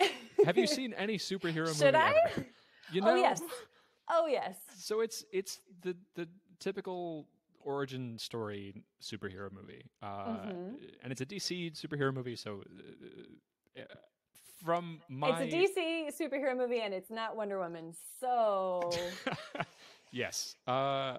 have 0.44 0.58
you 0.58 0.66
seen 0.66 0.92
any 0.92 1.16
superhero 1.16 1.66
movie? 1.66 1.78
Should 1.78 1.94
I? 1.94 2.14
ever? 2.26 2.46
You 2.92 3.00
know, 3.00 3.12
oh 3.12 3.14
yes 3.16 3.42
oh 4.10 4.26
yes 4.26 4.56
so 4.76 5.00
it's 5.00 5.24
it's 5.32 5.60
the 5.82 5.96
the 6.14 6.28
typical 6.60 7.26
origin 7.62 8.18
story 8.18 8.74
superhero 9.02 9.50
movie, 9.52 9.84
uh, 10.02 10.46
Mhm. 10.46 10.78
and 11.02 11.12
it's 11.12 11.20
a 11.20 11.26
DC 11.26 11.72
superhero 11.72 12.14
movie. 12.14 12.36
So, 12.36 12.62
uh, 13.76 13.80
uh, 13.80 13.84
from 14.64 15.00
my 15.08 15.42
It's 15.42 15.54
a 15.54 15.56
DC 15.56 16.24
superhero 16.24 16.56
movie, 16.56 16.80
and 16.80 16.94
it's 16.94 17.10
not 17.10 17.36
Wonder 17.36 17.58
Woman. 17.58 17.94
So 18.20 19.00
yes, 20.12 20.56
uh, 20.66 21.18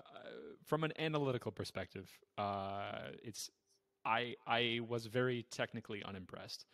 from 0.65 0.83
an 0.83 0.93
analytical 0.99 1.51
perspective, 1.51 2.09
uh, 2.37 3.09
it's 3.23 3.49
I 4.05 4.35
I 4.47 4.79
was 4.87 5.05
very 5.05 5.43
technically 5.51 6.03
unimpressed, 6.03 6.65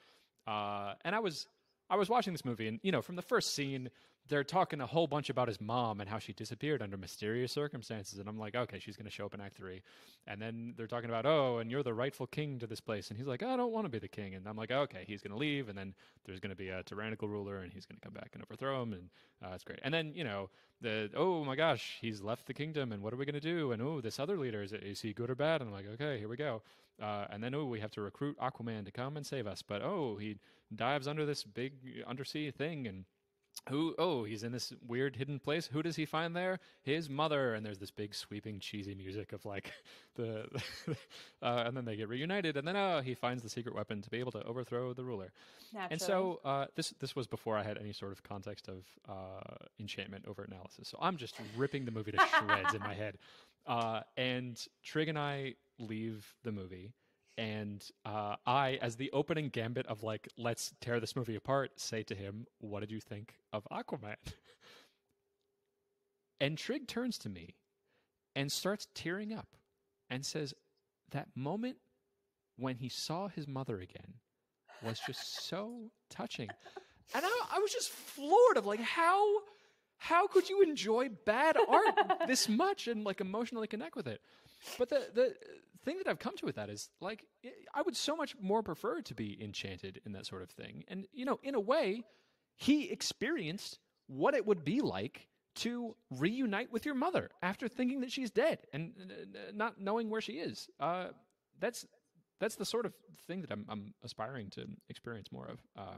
uh, 0.46 0.94
and 1.04 1.16
I 1.16 1.20
was 1.20 1.48
I 1.90 1.96
was 1.96 2.10
watching 2.10 2.34
this 2.34 2.46
movie, 2.46 2.68
and 2.68 2.80
you 2.84 2.92
know, 2.92 3.02
from 3.02 3.16
the 3.16 3.22
first 3.22 3.54
scene, 3.54 3.90
they're 4.28 4.44
talking 4.44 4.82
a 4.82 4.86
whole 4.86 5.08
bunch 5.08 5.30
about 5.30 5.48
his 5.48 5.60
mom 5.60 6.02
and 6.02 6.10
how 6.10 6.20
she 6.20 6.34
disappeared 6.34 6.82
under 6.82 6.98
mysterious 6.98 7.52
circumstances, 7.52 8.20
and 8.20 8.28
I'm 8.28 8.38
like, 8.38 8.56
okay, 8.56 8.80
she's 8.80 8.98
going 8.98 9.06
to 9.06 9.12
show 9.12 9.26
up 9.26 9.34
in 9.34 9.42
Act 9.42 9.56
Three, 9.56 9.82
and 10.26 10.42
then 10.42 10.74
they're 10.78 10.88
talking 10.88 11.10
about, 11.10 11.26
oh, 11.26 11.60
and 11.60 11.72
you're 11.72 11.84
the 11.84 11.94
rightful 11.94 12.28
king 12.28 12.60
to 12.60 12.68
this 12.68 12.80
place, 12.80 13.10
and 13.10 13.18
he's 13.18 13.28
like, 13.28 13.44
I 13.44 13.56
don't 13.56 13.72
want 13.72 13.86
to 13.86 13.90
be 13.90 14.00
the 14.00 14.08
king, 14.08 14.36
and 14.36 14.48
I'm 14.48 14.58
like, 14.58 14.72
okay, 14.72 15.04
he's 15.08 15.22
going 15.22 15.32
to 15.32 15.38
leave, 15.38 15.70
and 15.70 15.78
then 15.78 15.94
there's 16.26 16.40
going 16.40 16.52
to 16.52 16.56
be 16.56 16.70
a 16.70 16.84
tyrannical 16.84 17.28
ruler, 17.28 17.60
and 17.60 17.72
he's 17.72 17.86
going 17.86 18.00
to 18.00 18.02
come 18.02 18.14
back 18.14 18.32
and 18.34 18.44
overthrow 18.44 18.84
him, 18.84 18.94
and 18.94 19.10
uh, 19.44 19.54
it's 19.54 19.64
great, 19.64 19.80
and 19.84 19.94
then 19.94 20.12
you 20.14 20.24
know, 20.24 20.50
the 20.82 21.10
oh 21.16 21.44
my 21.44 21.56
gosh, 21.56 21.98
he's 22.02 22.22
left 22.22 22.46
the 22.46 22.54
kingdom, 22.54 22.92
and 22.92 23.02
what 23.02 23.14
are 23.14 23.18
we 23.18 23.26
going 23.26 23.34
to 23.34 23.40
do? 23.40 23.72
And 23.72 23.82
oh, 23.82 24.02
this 24.02 24.20
other 24.20 24.38
leader 24.38 24.62
is 24.62 24.74
is 24.74 25.02
he 25.02 25.14
good 25.14 25.30
or 25.30 25.36
bad? 25.36 25.62
And 25.62 25.70
I'm 25.70 25.74
like, 25.74 25.88
okay, 25.94 26.20
here 26.20 26.28
we 26.28 26.38
go. 26.38 26.62
Uh, 27.02 27.26
and 27.30 27.44
then 27.44 27.54
oh, 27.54 27.66
we 27.66 27.80
have 27.80 27.92
to 27.92 28.02
recruit 28.02 28.38
Aquaman 28.40 28.86
to 28.86 28.92
come 28.92 29.18
and 29.18 29.26
save 29.26 29.48
us, 29.48 29.62
but 29.62 29.82
oh, 29.82 30.18
he 30.20 30.38
dives 30.76 31.08
under 31.08 31.26
this 31.26 31.44
big 31.44 31.74
undersea 32.08 32.52
thing 32.52 32.88
and 32.88 33.06
who 33.70 33.96
oh 33.98 34.24
he's 34.24 34.44
in 34.44 34.52
this 34.52 34.74
weird 34.88 35.16
hidden 35.16 35.40
place 35.40 35.68
who 35.68 35.82
does 35.82 35.96
he 35.96 36.06
find 36.06 36.36
there 36.36 36.60
his 36.84 37.10
mother 37.10 37.54
and 37.54 37.66
there's 37.66 37.80
this 37.80 37.92
big 37.92 38.14
sweeping 38.14 38.60
cheesy 38.60 38.96
music 38.96 39.34
of 39.34 39.46
like 39.46 39.72
the 40.16 40.46
uh, 41.42 41.64
and 41.66 41.76
then 41.76 41.86
they 41.86 41.96
get 41.96 42.10
reunited 42.10 42.58
and 42.58 42.68
then 42.68 42.76
oh 42.76 43.02
he 43.02 43.14
finds 43.14 43.44
the 43.44 43.50
secret 43.50 43.76
weapon 43.76 44.02
to 44.02 44.10
be 44.10 44.20
able 44.20 44.32
to 44.32 44.44
overthrow 44.44 44.94
the 44.94 45.04
ruler 45.04 45.32
naturally. 45.74 45.92
and 45.92 46.02
so 46.02 46.40
uh, 46.46 46.66
this 46.76 46.94
this 47.00 47.16
was 47.16 47.28
before 47.28 47.58
I 47.58 47.64
had 47.64 47.78
any 47.78 47.94
sort 47.94 48.12
of 48.12 48.24
context 48.24 48.68
of 48.68 48.86
uh, 49.08 49.56
enchantment 49.80 50.26
over 50.28 50.44
analysis. 50.44 50.88
So 50.88 50.98
I'm 51.02 51.18
just 51.18 51.36
ripping 51.56 51.86
the 51.86 51.92
movie 51.92 52.12
to 52.12 52.18
shreds 52.18 52.74
in 52.74 52.82
my 52.82 52.94
head. 53.04 53.18
Uh, 53.66 54.02
and 54.16 54.60
Trig 54.84 55.10
and 55.10 55.20
I 55.20 55.56
leave 55.80 56.26
the 56.44 56.52
movie, 56.52 56.94
and 57.38 57.86
uh, 58.06 58.36
I, 58.46 58.80
as 58.82 58.96
the 58.96 59.12
opening 59.12 59.50
gambit 59.50 59.86
of 59.88 60.04
like 60.04 60.28
let's 60.38 60.74
tear 60.82 61.00
this 61.00 61.16
movie 61.16 61.36
apart, 61.36 61.80
say 61.80 62.04
to 62.04 62.16
him, 62.16 62.48
"What 62.60 62.82
did 62.82 62.92
you 62.92 63.00
think 63.00 63.36
of 63.54 63.68
Aquaman?" 63.72 64.16
And 66.40 66.56
Trig 66.56 66.88
turns 66.88 67.18
to 67.20 67.30
me 67.30 67.56
and 68.36 68.52
starts 68.52 68.88
tearing 68.94 69.34
up 69.34 69.56
and 70.08 70.24
says, 70.24 70.54
"That 71.10 71.30
moment 71.36 71.78
when 72.58 72.76
he 72.76 72.90
saw 72.90 73.28
his 73.28 73.48
mother 73.48 73.80
again." 73.80 74.16
was 74.82 75.00
just 75.00 75.48
so 75.48 75.92
touching. 76.10 76.50
And 77.14 77.26
I, 77.26 77.42
I 77.56 77.60
was 77.60 77.72
just 77.72 77.90
floored 77.90 78.58
of 78.58 78.66
like 78.66 78.82
how 78.82 79.24
how 79.98 80.28
could 80.28 80.50
you 80.50 80.62
enjoy 80.62 81.10
bad 81.26 81.58
art 81.68 82.28
this 82.28 82.48
much 82.48 82.88
and 82.88 83.04
like 83.04 83.22
emotionally 83.22 83.68
connect 83.68 83.96
with 83.96 84.08
it? 84.08 84.22
But 84.78 84.90
the 84.90 85.08
the 85.14 85.36
thing 85.84 85.98
that 85.98 86.08
I've 86.08 86.20
come 86.20 86.36
to 86.38 86.46
with 86.46 86.56
that 86.56 86.70
is 86.70 86.90
like 87.00 87.26
I 87.74 87.82
would 87.82 87.96
so 87.96 88.16
much 88.16 88.36
more 88.42 88.64
prefer 88.64 89.02
to 89.02 89.16
be 89.16 89.42
enchanted 89.42 90.02
in 90.06 90.12
that 90.14 90.26
sort 90.26 90.42
of 90.42 90.50
thing. 90.50 90.84
And 90.88 91.08
you 91.14 91.26
know, 91.26 91.40
in 91.44 91.56
a 91.56 91.60
way, 91.60 92.04
he 92.56 92.90
experienced 92.90 93.80
what 94.08 94.34
it 94.34 94.46
would 94.46 94.64
be 94.64 94.82
like 94.82 95.28
to 95.56 95.96
reunite 96.12 96.72
with 96.72 96.86
your 96.86 96.96
mother 96.96 97.30
after 97.42 97.68
thinking 97.68 98.02
that 98.02 98.12
she's 98.12 98.30
dead 98.30 98.60
and 98.74 98.94
uh, 99.12 99.52
not 99.54 99.80
knowing 99.80 100.10
where 100.10 100.22
she 100.22 100.34
is. 100.34 100.70
Uh, 100.80 101.08
that's 101.60 101.86
that's 102.40 102.56
the 102.56 102.66
sort 102.66 102.86
of 102.86 102.94
thing 103.26 103.42
that 103.42 103.52
I'm, 103.52 103.66
I'm 103.68 103.94
aspiring 104.04 104.50
to 104.52 104.66
experience 104.90 105.32
more 105.32 105.48
of. 105.48 105.60
Uh, 105.76 105.98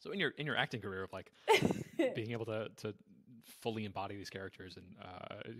so 0.00 0.10
in 0.10 0.20
your 0.20 0.30
in 0.38 0.46
your 0.46 0.56
acting 0.56 0.80
career 0.80 1.02
of 1.02 1.12
like 1.12 1.30
being 2.14 2.32
able 2.32 2.46
to 2.46 2.68
to 2.78 2.94
fully 3.60 3.84
embody 3.84 4.16
these 4.16 4.30
characters 4.30 4.76
and 4.76 4.86
uh, 5.02 5.50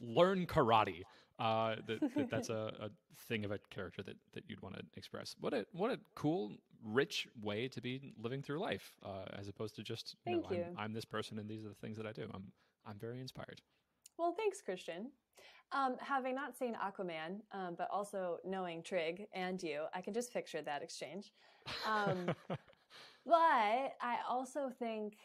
learn 0.00 0.46
karate, 0.46 1.02
uh, 1.38 1.76
that, 1.86 2.00
that 2.14 2.30
that's 2.30 2.50
a, 2.50 2.72
a 2.80 2.90
thing 3.28 3.44
of 3.44 3.50
a 3.50 3.58
character 3.70 4.02
that, 4.02 4.16
that 4.34 4.44
you'd 4.48 4.60
want 4.62 4.76
to 4.76 4.82
express. 4.96 5.34
What 5.40 5.54
a 5.54 5.66
what 5.72 5.90
a 5.90 5.98
cool, 6.14 6.52
rich 6.84 7.28
way 7.42 7.68
to 7.68 7.80
be 7.80 8.12
living 8.20 8.42
through 8.42 8.58
life, 8.58 8.92
uh, 9.04 9.24
as 9.38 9.48
opposed 9.48 9.76
to 9.76 9.82
just 9.82 10.16
you 10.26 10.32
Thank 10.32 10.50
know, 10.50 10.56
you. 10.56 10.64
I'm, 10.76 10.84
I'm 10.84 10.92
this 10.92 11.04
person 11.04 11.38
and 11.38 11.48
these 11.48 11.64
are 11.64 11.68
the 11.68 11.74
things 11.74 11.96
that 11.96 12.06
I 12.06 12.12
do. 12.12 12.28
I'm 12.34 12.52
I'm 12.86 12.98
very 12.98 13.20
inspired. 13.20 13.60
Well, 14.18 14.34
thanks, 14.36 14.60
Christian. 14.60 15.10
Um, 15.70 15.96
having 16.00 16.34
not 16.34 16.56
seen 16.56 16.74
Aquaman, 16.74 17.40
um, 17.52 17.74
but 17.76 17.88
also 17.92 18.38
knowing 18.44 18.82
Trig 18.82 19.26
and 19.34 19.62
you, 19.62 19.82
I 19.94 20.00
can 20.00 20.14
just 20.14 20.32
picture 20.32 20.62
that 20.62 20.82
exchange. 20.82 21.30
Um, 21.86 22.34
but 22.48 22.56
I 24.00 24.16
also 24.28 24.70
think 24.78 25.18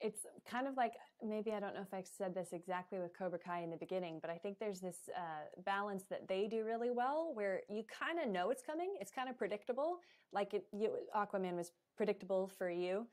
it's 0.00 0.26
kind 0.48 0.68
of 0.68 0.76
like 0.76 0.92
maybe 1.22 1.52
I 1.52 1.60
don't 1.60 1.74
know 1.74 1.82
if 1.82 1.94
I 1.94 2.02
said 2.02 2.34
this 2.34 2.48
exactly 2.52 2.98
with 2.98 3.16
Cobra 3.16 3.38
Kai 3.38 3.62
in 3.62 3.70
the 3.70 3.76
beginning, 3.76 4.18
but 4.20 4.30
I 4.30 4.36
think 4.36 4.58
there's 4.58 4.80
this 4.80 5.08
uh, 5.16 5.60
balance 5.64 6.04
that 6.10 6.28
they 6.28 6.46
do 6.46 6.64
really 6.64 6.90
well 6.90 7.30
where 7.34 7.62
you 7.68 7.84
kind 7.84 8.18
of 8.18 8.28
know 8.28 8.50
it's 8.50 8.62
coming. 8.62 8.94
It's 9.00 9.10
kind 9.10 9.28
of 9.28 9.38
predictable, 9.38 9.98
like 10.32 10.54
it, 10.54 10.66
you, 10.72 10.90
Aquaman 11.14 11.56
was 11.56 11.72
predictable 11.96 12.50
for 12.58 12.70
you. 12.70 13.06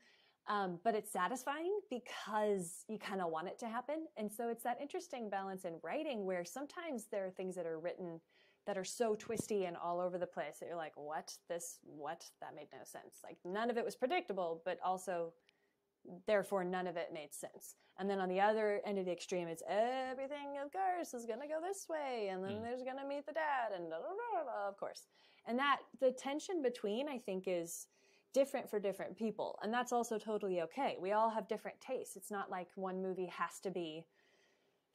Um, 0.46 0.78
but 0.84 0.94
it's 0.94 1.10
satisfying 1.10 1.80
because 1.88 2.84
you 2.86 2.98
kind 2.98 3.22
of 3.22 3.30
want 3.30 3.48
it 3.48 3.58
to 3.60 3.66
happen. 3.66 4.06
And 4.18 4.30
so 4.30 4.50
it's 4.50 4.62
that 4.64 4.78
interesting 4.80 5.30
balance 5.30 5.64
in 5.64 5.74
writing 5.82 6.26
where 6.26 6.44
sometimes 6.44 7.06
there 7.10 7.26
are 7.26 7.30
things 7.30 7.54
that 7.54 7.64
are 7.64 7.80
written 7.80 8.20
that 8.66 8.78
are 8.78 8.84
so 8.84 9.14
twisty 9.14 9.64
and 9.64 9.76
all 9.76 10.00
over 10.00 10.18
the 10.18 10.26
place 10.26 10.58
that 10.60 10.66
you're 10.66 10.76
like, 10.76 10.92
what? 10.96 11.32
This, 11.48 11.78
what? 11.84 12.24
That 12.40 12.54
made 12.54 12.68
no 12.72 12.78
sense. 12.84 13.20
Like 13.22 13.38
none 13.44 13.70
of 13.70 13.78
it 13.78 13.84
was 13.84 13.94
predictable, 13.94 14.62
but 14.64 14.78
also 14.84 15.32
therefore 16.26 16.64
none 16.64 16.86
of 16.86 16.96
it 16.96 17.10
made 17.12 17.32
sense. 17.34 17.76
And 17.98 18.10
then 18.10 18.18
on 18.18 18.28
the 18.28 18.40
other 18.40 18.80
end 18.84 18.98
of 18.98 19.04
the 19.06 19.12
extreme, 19.12 19.46
it's 19.48 19.62
everything, 19.68 20.58
of 20.64 20.72
course, 20.72 21.14
is 21.14 21.26
going 21.26 21.40
to 21.40 21.46
go 21.46 21.60
this 21.62 21.86
way. 21.88 22.28
And 22.30 22.42
then 22.44 22.54
Mm. 22.54 22.62
there's 22.62 22.82
going 22.82 22.98
to 22.98 23.06
meet 23.06 23.24
the 23.26 23.32
dad 23.32 23.72
and 23.72 23.92
of 23.92 24.76
course. 24.76 25.06
And 25.46 25.58
that 25.58 25.80
the 26.00 26.10
tension 26.12 26.60
between, 26.62 27.08
I 27.08 27.18
think, 27.18 27.44
is 27.46 27.86
different 28.32 28.68
for 28.68 28.80
different 28.80 29.16
people. 29.16 29.58
And 29.62 29.72
that's 29.72 29.92
also 29.92 30.18
totally 30.18 30.60
okay. 30.62 30.96
We 30.98 31.12
all 31.12 31.30
have 31.30 31.46
different 31.46 31.80
tastes. 31.80 32.16
It's 32.16 32.32
not 32.32 32.50
like 32.50 32.68
one 32.74 33.00
movie 33.00 33.26
has 33.26 33.60
to 33.60 33.70
be 33.70 34.06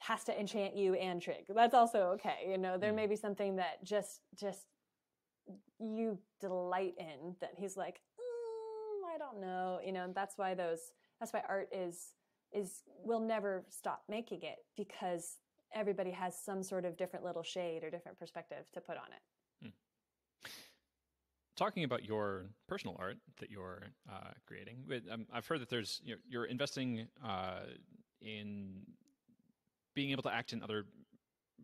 has 0.02 0.24
to 0.24 0.38
enchant 0.38 0.74
you 0.74 0.94
and 0.94 1.20
Trig. 1.20 1.44
That's 1.48 1.74
also 1.74 2.08
okay. 2.12 2.46
You 2.48 2.56
know, 2.56 2.78
there 2.78 2.92
Mm. 2.92 2.96
may 2.96 3.06
be 3.06 3.16
something 3.16 3.56
that 3.56 3.82
just 3.84 4.22
just 4.34 4.66
you 5.78 6.18
delight 6.40 6.94
in 6.98 7.36
that 7.40 7.54
he's 7.56 7.76
like, 7.76 8.00
mm, 8.18 9.14
I 9.14 9.18
don't 9.18 9.40
know. 9.40 9.80
You 9.84 9.92
know, 9.92 10.04
and 10.04 10.14
that's 10.14 10.36
why 10.38 10.54
those 10.54 10.92
that's 11.20 11.32
why 11.32 11.42
art 11.48 11.68
is 11.72 12.14
is 12.52 12.82
we'll 13.04 13.20
never 13.20 13.64
stop 13.68 14.02
making 14.08 14.42
it 14.42 14.58
because 14.76 15.36
everybody 15.72 16.10
has 16.10 16.36
some 16.36 16.62
sort 16.64 16.84
of 16.84 16.96
different 16.96 17.24
little 17.24 17.44
shade 17.44 17.84
or 17.84 17.90
different 17.90 18.18
perspective 18.18 18.64
to 18.72 18.80
put 18.80 18.96
on 18.96 19.04
it. 19.12 19.72
talking 21.56 21.84
about 21.84 22.04
your 22.04 22.46
personal 22.66 22.96
art 22.98 23.18
that 23.38 23.50
you're 23.50 23.82
uh, 24.10 24.30
creating, 24.46 24.78
um, 25.12 25.26
I've 25.32 25.46
heard 25.46 25.60
that 25.60 25.68
there's 25.68 26.00
you're, 26.04 26.18
you're 26.28 26.46
investing 26.46 27.06
uh, 27.24 27.60
in 28.20 28.80
being 29.94 30.10
able 30.10 30.22
to 30.24 30.32
act 30.32 30.52
in 30.52 30.62
other 30.62 30.86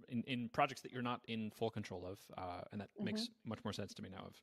in, 0.08 0.22
in 0.26 0.48
projects 0.50 0.82
that 0.82 0.92
you're 0.92 1.02
not 1.02 1.20
in 1.26 1.50
full 1.50 1.70
control 1.70 2.06
of, 2.06 2.18
uh, 2.36 2.60
and 2.70 2.80
that 2.80 2.90
makes 3.00 3.28
much 3.44 3.58
more 3.64 3.72
sense 3.72 3.94
to 3.94 4.02
me 4.02 4.10
now 4.10 4.24
of 4.26 4.34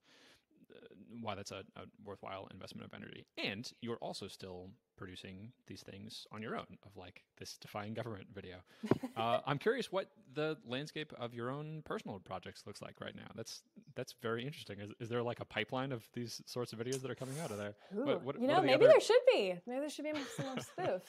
why 1.21 1.35
that's 1.35 1.51
a, 1.51 1.63
a 1.75 1.83
worthwhile 2.03 2.47
investment 2.53 2.85
of 2.85 2.93
energy. 2.93 3.25
And 3.37 3.69
you're 3.81 3.97
also 3.97 4.27
still 4.27 4.69
producing 4.97 5.51
these 5.67 5.81
things 5.81 6.25
on 6.31 6.41
your 6.41 6.55
own, 6.55 6.65
of 6.85 6.95
like 6.95 7.23
this 7.37 7.57
defying 7.57 7.93
government 7.93 8.27
video. 8.33 8.57
uh, 9.17 9.39
I'm 9.45 9.57
curious 9.57 9.91
what 9.91 10.09
the 10.33 10.57
landscape 10.67 11.13
of 11.19 11.33
your 11.33 11.49
own 11.49 11.81
personal 11.85 12.19
projects 12.19 12.63
looks 12.65 12.81
like 12.81 12.99
right 13.01 13.15
now. 13.15 13.27
That's 13.35 13.63
that's 13.95 14.15
very 14.21 14.45
interesting. 14.45 14.79
Is, 14.79 14.91
is 14.99 15.09
there 15.09 15.23
like 15.23 15.39
a 15.39 15.45
pipeline 15.45 15.91
of 15.91 16.07
these 16.13 16.41
sorts 16.45 16.73
of 16.73 16.79
videos 16.79 17.01
that 17.01 17.11
are 17.11 17.15
coming 17.15 17.39
out 17.39 17.51
of 17.51 17.57
there? 17.57 17.75
Ooh, 17.97 18.05
What- 18.05 18.23
what- 18.23 18.41
you 18.41 18.47
know, 18.47 18.61
maybe 18.61 18.73
other- 18.85 18.87
there 18.87 19.01
should 19.01 19.21
be. 19.31 19.55
Maybe 19.65 19.79
there 19.79 19.89
should 19.89 20.05
be 20.05 20.13
some 20.37 20.45
more 20.45 20.55
spoofs. 20.77 21.01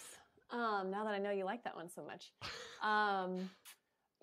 Um, 0.51 0.91
now 0.91 1.05
that 1.05 1.15
I 1.15 1.19
know 1.19 1.31
you 1.31 1.45
like 1.45 1.65
that 1.65 1.75
one 1.77 1.89
so 1.91 2.03
much. 2.05 2.33
Um, 2.83 3.49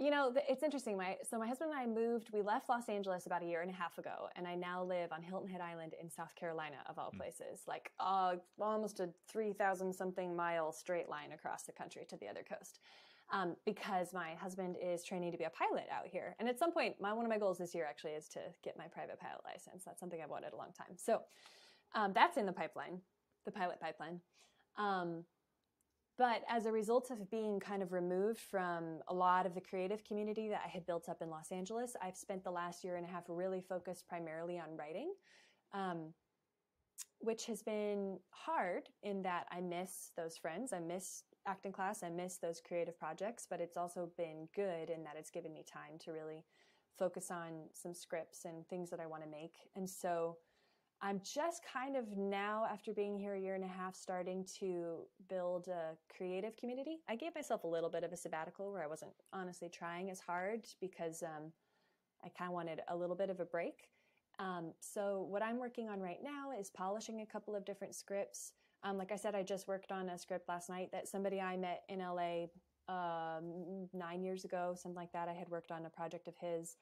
you 0.01 0.09
know, 0.09 0.33
it's 0.49 0.63
interesting. 0.63 0.97
My 0.97 1.17
so 1.29 1.37
my 1.37 1.47
husband 1.47 1.69
and 1.71 1.79
I 1.79 1.85
moved. 1.85 2.29
We 2.33 2.41
left 2.41 2.69
Los 2.69 2.89
Angeles 2.89 3.27
about 3.27 3.43
a 3.43 3.45
year 3.45 3.61
and 3.61 3.69
a 3.69 3.73
half 3.73 3.99
ago, 3.99 4.29
and 4.35 4.47
I 4.47 4.55
now 4.55 4.83
live 4.83 5.11
on 5.11 5.21
Hilton 5.21 5.47
Head 5.47 5.61
Island 5.61 5.93
in 6.01 6.09
South 6.09 6.33
Carolina, 6.33 6.77
of 6.89 6.97
all 6.97 7.11
Mm. 7.11 7.17
places. 7.17 7.61
Like 7.67 7.91
uh, 7.99 8.37
almost 8.59 8.99
a 8.99 9.09
three 9.27 9.53
thousand 9.53 9.93
something 9.93 10.35
mile 10.35 10.71
straight 10.71 11.07
line 11.07 11.33
across 11.33 11.63
the 11.63 11.71
country 11.71 12.03
to 12.09 12.17
the 12.17 12.27
other 12.27 12.43
coast. 12.43 12.79
Um, 13.31 13.55
because 13.63 14.11
my 14.11 14.33
husband 14.33 14.75
is 14.81 15.05
training 15.05 15.31
to 15.31 15.37
be 15.37 15.45
a 15.45 15.51
pilot 15.51 15.85
out 15.91 16.07
here, 16.07 16.35
and 16.39 16.49
at 16.49 16.57
some 16.57 16.71
point, 16.73 16.99
my 16.99 17.13
one 17.13 17.23
of 17.23 17.29
my 17.29 17.37
goals 17.37 17.59
this 17.59 17.75
year 17.75 17.85
actually 17.85 18.13
is 18.13 18.27
to 18.29 18.39
get 18.63 18.75
my 18.77 18.87
private 18.87 19.19
pilot 19.19 19.41
license. 19.45 19.83
That's 19.85 19.99
something 19.99 20.19
I've 20.21 20.31
wanted 20.31 20.53
a 20.53 20.57
long 20.57 20.73
time. 20.75 20.97
So 20.97 21.21
um, 21.93 22.11
that's 22.13 22.37
in 22.37 22.47
the 22.47 22.51
pipeline, 22.53 23.01
the 23.45 23.51
pilot 23.51 23.79
pipeline. 23.79 24.19
Um, 24.77 25.25
but 26.17 26.43
as 26.49 26.65
a 26.65 26.71
result 26.71 27.09
of 27.09 27.29
being 27.31 27.59
kind 27.59 27.81
of 27.81 27.93
removed 27.93 28.39
from 28.39 28.99
a 29.07 29.13
lot 29.13 29.45
of 29.45 29.55
the 29.55 29.61
creative 29.61 30.03
community 30.03 30.49
that 30.49 30.61
I 30.63 30.67
had 30.67 30.85
built 30.85 31.09
up 31.09 31.21
in 31.21 31.29
Los 31.29 31.51
Angeles, 31.51 31.95
I've 32.01 32.17
spent 32.17 32.43
the 32.43 32.51
last 32.51 32.83
year 32.83 32.95
and 32.95 33.05
a 33.05 33.09
half 33.09 33.23
really 33.27 33.61
focused 33.61 34.07
primarily 34.07 34.59
on 34.59 34.77
writing, 34.77 35.13
um, 35.73 36.13
which 37.19 37.45
has 37.45 37.63
been 37.63 38.19
hard 38.31 38.89
in 39.03 39.21
that 39.23 39.47
I 39.51 39.61
miss 39.61 40.11
those 40.15 40.37
friends. 40.37 40.73
I 40.73 40.79
miss 40.79 41.23
acting 41.47 41.71
class. 41.71 42.03
I 42.03 42.09
miss 42.09 42.37
those 42.37 42.61
creative 42.61 42.97
projects, 42.97 43.47
but 43.49 43.61
it's 43.61 43.77
also 43.77 44.09
been 44.17 44.47
good 44.55 44.89
in 44.89 45.03
that 45.03 45.15
it's 45.17 45.31
given 45.31 45.53
me 45.53 45.63
time 45.65 45.97
to 45.99 46.11
really 46.11 46.43
focus 46.97 47.31
on 47.31 47.69
some 47.73 47.93
scripts 47.93 48.45
and 48.45 48.67
things 48.67 48.89
that 48.89 48.99
I 48.99 49.07
want 49.07 49.23
to 49.23 49.29
make. 49.29 49.55
And 49.75 49.89
so 49.89 50.37
I'm 51.03 51.19
just 51.23 51.63
kind 51.65 51.95
of 51.95 52.15
now, 52.15 52.67
after 52.71 52.93
being 52.93 53.17
here 53.17 53.33
a 53.33 53.39
year 53.39 53.55
and 53.55 53.63
a 53.63 53.67
half, 53.67 53.95
starting 53.95 54.45
to 54.59 54.99
build 55.27 55.67
a 55.67 55.97
creative 56.15 56.55
community. 56.55 56.99
I 57.09 57.15
gave 57.15 57.33
myself 57.33 57.63
a 57.63 57.67
little 57.67 57.89
bit 57.89 58.03
of 58.03 58.11
a 58.11 58.17
sabbatical 58.17 58.71
where 58.71 58.83
I 58.83 58.87
wasn't 58.87 59.11
honestly 59.33 59.67
trying 59.67 60.11
as 60.11 60.19
hard 60.19 60.67
because 60.79 61.23
um, 61.23 61.51
I 62.23 62.29
kind 62.29 62.49
of 62.49 62.53
wanted 62.53 62.81
a 62.87 62.95
little 62.95 63.15
bit 63.15 63.31
of 63.31 63.39
a 63.39 63.45
break. 63.45 63.89
Um, 64.37 64.73
so, 64.79 65.25
what 65.27 65.41
I'm 65.41 65.57
working 65.57 65.89
on 65.89 65.99
right 65.99 66.19
now 66.23 66.51
is 66.57 66.69
polishing 66.69 67.21
a 67.21 67.25
couple 67.25 67.55
of 67.55 67.65
different 67.65 67.95
scripts. 67.95 68.53
Um, 68.83 68.97
like 68.97 69.11
I 69.11 69.15
said, 69.15 69.33
I 69.33 69.41
just 69.41 69.67
worked 69.67 69.91
on 69.91 70.09
a 70.09 70.19
script 70.19 70.47
last 70.47 70.69
night 70.69 70.89
that 70.91 71.07
somebody 71.07 71.41
I 71.41 71.57
met 71.57 71.81
in 71.89 71.99
LA 71.99 72.45
um, 72.87 73.87
nine 73.91 74.23
years 74.23 74.45
ago, 74.45 74.75
something 74.75 74.95
like 74.95 75.11
that. 75.13 75.27
I 75.27 75.33
had 75.33 75.49
worked 75.49 75.71
on 75.71 75.85
a 75.85 75.89
project 75.89 76.27
of 76.27 76.35
his 76.37 76.77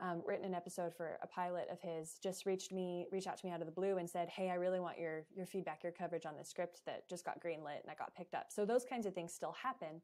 um, 0.00 0.22
written 0.26 0.44
an 0.44 0.54
episode 0.54 0.94
for 0.94 1.18
a 1.22 1.26
pilot 1.26 1.68
of 1.70 1.80
his, 1.80 2.18
just 2.22 2.46
reached 2.46 2.72
me, 2.72 3.06
reached 3.10 3.26
out 3.26 3.36
to 3.38 3.46
me 3.46 3.52
out 3.52 3.60
of 3.60 3.66
the 3.66 3.72
blue 3.72 3.98
and 3.98 4.08
said, 4.08 4.28
"Hey, 4.28 4.50
I 4.50 4.54
really 4.54 4.80
want 4.80 4.98
your 4.98 5.24
your 5.34 5.46
feedback, 5.46 5.82
your 5.82 5.92
coverage 5.92 6.26
on 6.26 6.36
the 6.36 6.44
script 6.44 6.80
that 6.86 7.08
just 7.08 7.24
got 7.24 7.42
greenlit 7.42 7.82
and 7.82 7.90
I 7.90 7.94
got 7.94 8.14
picked 8.14 8.34
up." 8.34 8.46
So 8.50 8.64
those 8.64 8.84
kinds 8.84 9.06
of 9.06 9.14
things 9.14 9.32
still 9.32 9.52
happen, 9.60 10.00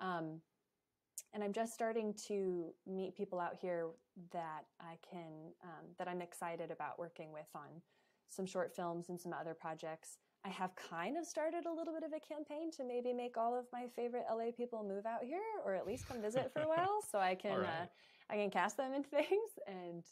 um, 0.00 0.40
and 1.32 1.42
I'm 1.42 1.52
just 1.52 1.72
starting 1.72 2.14
to 2.28 2.74
meet 2.86 3.16
people 3.16 3.40
out 3.40 3.56
here 3.60 3.88
that 4.32 4.64
I 4.80 4.96
can 5.08 5.52
um, 5.64 5.86
that 5.98 6.08
I'm 6.08 6.20
excited 6.20 6.70
about 6.70 6.98
working 6.98 7.32
with 7.32 7.48
on 7.54 7.82
some 8.28 8.46
short 8.46 8.74
films 8.74 9.08
and 9.08 9.20
some 9.20 9.32
other 9.32 9.54
projects. 9.54 10.18
I 10.44 10.48
have 10.48 10.70
kind 10.74 11.16
of 11.18 11.26
started 11.26 11.66
a 11.66 11.72
little 11.72 11.92
bit 11.92 12.02
of 12.02 12.12
a 12.12 12.20
campaign 12.20 12.70
to 12.72 12.84
maybe 12.84 13.12
make 13.12 13.36
all 13.36 13.58
of 13.58 13.66
my 13.72 13.86
favorite 13.94 14.24
LA 14.30 14.50
people 14.56 14.82
move 14.82 15.04
out 15.04 15.22
here, 15.22 15.42
or 15.64 15.74
at 15.74 15.86
least 15.86 16.08
come 16.08 16.22
visit 16.22 16.50
for 16.52 16.62
a 16.62 16.68
while, 16.68 17.00
so 17.10 17.18
I 17.18 17.34
can. 17.42 17.58
Right. 17.58 17.66
Uh, 17.66 17.86
I 18.30 18.36
can 18.36 18.50
cast 18.50 18.76
them 18.76 18.92
in 18.94 19.02
things. 19.04 19.50
And 19.66 20.04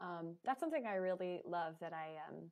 um, 0.00 0.34
that's 0.44 0.60
something 0.60 0.86
I 0.86 0.94
really 0.94 1.40
love 1.46 1.74
that 1.80 1.92
I 1.92 2.16
um, 2.28 2.50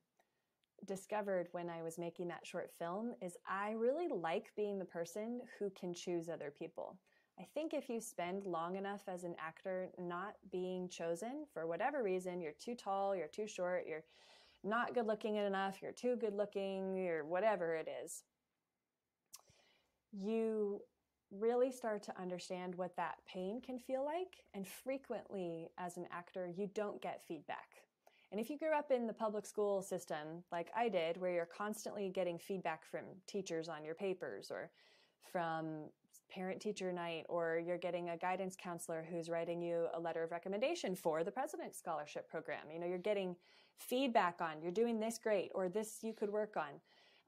discovered 0.87 1.49
when 1.53 1.70
I 1.70 1.83
was 1.83 1.99
making 1.99 2.29
that 2.29 2.47
short 2.47 2.70
film 2.79 3.14
is 3.22 3.37
I 3.49 3.72
really 3.72 4.09
like 4.09 4.53
being 4.57 4.79
the 4.79 4.85
person 4.85 5.41
who 5.59 5.70
can 5.70 5.95
choose 5.95 6.29
other 6.29 6.53
people. 6.57 6.99
I 7.39 7.47
think 7.55 7.74
if 7.74 7.91
you 7.91 8.01
spend 8.01 8.47
long 8.47 8.77
enough 8.77 9.03
as 9.09 9.24
an 9.24 9.35
actor 9.39 9.91
not 9.99 10.37
being 10.51 10.89
chosen 10.89 11.45
for 11.53 11.66
whatever 11.66 12.03
reason, 12.03 12.41
you're 12.41 12.53
too 12.59 12.74
tall, 12.74 13.14
you're 13.14 13.29
too 13.29 13.47
short, 13.47 13.85
you're 13.87 14.05
not 14.67 14.95
good 14.95 15.07
looking 15.07 15.37
enough, 15.37 15.79
you're 15.83 15.93
too 15.93 16.17
good 16.17 16.35
looking, 16.35 16.97
you're 16.97 17.25
whatever 17.25 17.75
it 17.75 17.89
is, 18.05 18.23
you 20.12 20.81
really 21.31 21.73
start 21.73 22.03
to 22.05 22.21
understand 22.21 22.75
what 22.75 22.97
that 22.97 23.17
pain 23.27 23.61
can 23.61 23.79
feel 23.79 24.05
like. 24.05 24.45
And 24.55 24.67
frequently, 24.67 25.69
as 25.79 25.97
an 25.97 26.07
actor, 26.12 26.49
you 26.57 26.71
don't 26.75 27.01
get 27.03 27.23
feedback. 27.27 27.83
And 28.33 28.41
if 28.41 28.51
you 28.51 28.59
grew 28.59 28.73
up 28.77 28.91
in 28.91 29.07
the 29.07 29.12
public 29.12 29.47
school 29.47 29.83
system, 29.83 30.43
like 30.51 30.71
I 30.77 30.89
did, 30.89 31.17
where 31.17 31.33
you're 31.33 31.47
constantly 31.47 32.09
getting 32.09 32.39
feedback 32.39 32.85
from 32.85 33.05
teachers 33.27 33.69
on 33.69 33.85
your 33.85 33.95
papers 33.95 34.51
or 34.51 34.71
from 35.33 35.85
parent 36.37 36.61
teacher 36.61 36.93
night, 36.93 37.24
or 37.30 37.59
you're 37.66 37.78
getting 37.78 38.11
a 38.11 38.16
guidance 38.16 38.57
counselor 38.62 39.07
who's 39.11 39.30
writing 39.30 39.62
you 39.62 39.87
a 39.95 40.01
letter 40.01 40.22
of 40.22 40.30
recommendation 40.30 40.95
for 40.95 41.24
the 41.24 41.30
President's 41.30 41.78
Scholarship 41.78 42.28
Program, 42.28 42.70
you 42.70 42.78
know, 42.78 42.87
you're 42.87 42.99
getting 42.99 43.34
feedback 43.78 44.41
on, 44.43 44.61
you're 44.62 44.70
doing 44.70 45.01
this 45.01 45.18
great, 45.18 45.51
or 45.55 45.70
this 45.70 46.01
you 46.03 46.12
could 46.12 46.30
work 46.30 46.59
on. 46.59 46.80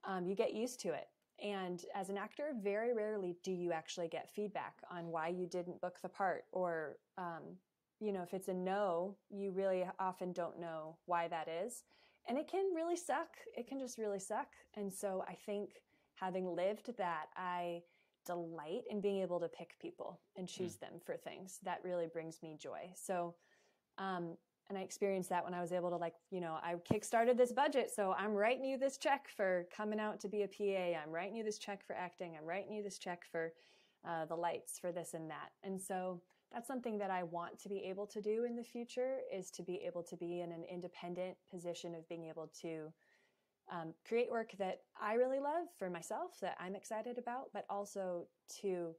Um, 0.04 0.26
you 0.26 0.34
get 0.34 0.52
used 0.52 0.78
to 0.80 0.88
it. 0.88 1.08
And 1.42 1.82
as 1.94 2.10
an 2.10 2.18
actor, 2.18 2.52
very 2.62 2.92
rarely 2.92 3.36
do 3.42 3.52
you 3.52 3.72
actually 3.72 4.08
get 4.08 4.30
feedback 4.30 4.74
on 4.90 5.06
why 5.06 5.28
you 5.28 5.46
didn't 5.46 5.80
book 5.80 5.96
the 6.02 6.08
part. 6.08 6.44
Or, 6.52 6.98
um, 7.16 7.56
you 8.00 8.12
know, 8.12 8.22
if 8.22 8.34
it's 8.34 8.48
a 8.48 8.54
no, 8.54 9.16
you 9.30 9.52
really 9.52 9.86
often 9.98 10.32
don't 10.32 10.60
know 10.60 10.98
why 11.06 11.28
that 11.28 11.48
is. 11.48 11.84
And 12.28 12.36
it 12.36 12.46
can 12.46 12.74
really 12.74 12.96
suck. 12.96 13.30
It 13.56 13.68
can 13.68 13.78
just 13.78 13.96
really 13.96 14.18
suck. 14.20 14.48
And 14.76 14.92
so 14.92 15.24
I 15.26 15.34
think 15.46 15.70
having 16.14 16.54
lived 16.54 16.90
that, 16.98 17.26
I 17.36 17.82
delight 18.28 18.82
in 18.90 19.00
being 19.00 19.22
able 19.22 19.40
to 19.40 19.48
pick 19.48 19.78
people 19.80 20.20
and 20.36 20.46
choose 20.46 20.76
mm. 20.76 20.80
them 20.80 20.92
for 21.04 21.16
things. 21.16 21.58
That 21.64 21.80
really 21.82 22.06
brings 22.06 22.42
me 22.42 22.58
joy. 22.60 22.90
So, 22.94 23.34
um, 23.96 24.36
and 24.68 24.76
I 24.76 24.82
experienced 24.82 25.30
that 25.30 25.42
when 25.42 25.54
I 25.54 25.62
was 25.62 25.72
able 25.72 25.88
to 25.88 25.96
like, 25.96 26.12
you 26.30 26.42
know, 26.42 26.58
I 26.62 26.74
kickstarted 26.74 27.38
this 27.38 27.52
budget. 27.52 27.90
So 27.90 28.14
I'm 28.18 28.34
writing 28.34 28.66
you 28.66 28.76
this 28.76 28.98
check 28.98 29.28
for 29.34 29.66
coming 29.74 29.98
out 29.98 30.20
to 30.20 30.28
be 30.28 30.42
a 30.42 30.46
PA. 30.46 31.00
I'm 31.02 31.10
writing 31.10 31.36
you 31.36 31.42
this 31.42 31.58
check 31.58 31.82
for 31.86 31.96
acting. 31.96 32.36
I'm 32.38 32.46
writing 32.46 32.74
you 32.74 32.82
this 32.82 32.98
check 32.98 33.24
for 33.32 33.54
uh, 34.06 34.26
the 34.26 34.36
lights 34.36 34.78
for 34.78 34.92
this 34.92 35.14
and 35.14 35.30
that. 35.30 35.52
And 35.64 35.80
so 35.80 36.20
that's 36.52 36.68
something 36.68 36.98
that 36.98 37.10
I 37.10 37.22
want 37.22 37.58
to 37.60 37.70
be 37.70 37.78
able 37.78 38.06
to 38.08 38.20
do 38.20 38.44
in 38.44 38.56
the 38.56 38.62
future 38.62 39.20
is 39.34 39.50
to 39.52 39.62
be 39.62 39.80
able 39.86 40.02
to 40.02 40.16
be 40.16 40.42
in 40.42 40.52
an 40.52 40.64
independent 40.70 41.36
position 41.50 41.94
of 41.94 42.06
being 42.08 42.26
able 42.26 42.50
to 42.60 42.92
um, 43.70 43.92
create 44.06 44.30
work 44.30 44.52
that 44.58 44.80
I 45.00 45.14
really 45.14 45.40
love 45.40 45.66
for 45.78 45.90
myself, 45.90 46.40
that 46.40 46.56
I'm 46.60 46.74
excited 46.74 47.18
about, 47.18 47.50
but 47.52 47.66
also 47.68 48.26
to 48.60 48.94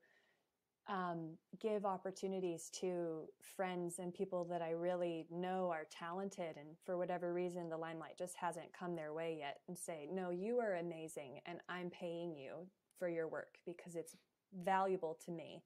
um, 0.87 1.37
give 1.59 1.85
opportunities 1.85 2.69
to 2.81 3.25
friends 3.55 3.99
and 3.99 4.13
people 4.13 4.43
that 4.45 4.61
I 4.61 4.71
really 4.71 5.27
know 5.29 5.69
are 5.71 5.85
talented, 5.91 6.57
and 6.57 6.69
for 6.83 6.97
whatever 6.97 7.33
reason, 7.33 7.69
the 7.69 7.77
limelight 7.77 8.17
just 8.17 8.35
hasn't 8.37 8.73
come 8.77 8.95
their 8.95 9.13
way 9.13 9.37
yet, 9.39 9.59
and 9.67 9.77
say, 9.77 10.07
No, 10.11 10.31
you 10.31 10.59
are 10.59 10.75
amazing, 10.75 11.41
and 11.45 11.59
I'm 11.69 11.91
paying 11.91 12.35
you 12.35 12.67
for 12.97 13.07
your 13.07 13.27
work 13.27 13.59
because 13.65 13.95
it's 13.95 14.15
valuable 14.63 15.17
to 15.25 15.31
me. 15.31 15.61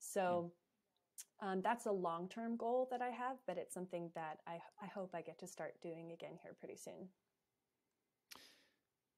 So, 0.00 0.50
um, 1.40 1.62
that's 1.62 1.86
a 1.86 1.92
long 1.92 2.28
term 2.28 2.56
goal 2.56 2.88
that 2.90 3.00
I 3.02 3.10
have, 3.10 3.36
but 3.46 3.58
it's 3.58 3.72
something 3.72 4.10
that 4.14 4.40
I, 4.46 4.58
I 4.82 4.86
hope 4.86 5.10
I 5.14 5.22
get 5.22 5.38
to 5.40 5.46
start 5.46 5.74
doing 5.80 6.10
again 6.12 6.38
here 6.42 6.56
pretty 6.58 6.76
soon 6.76 7.08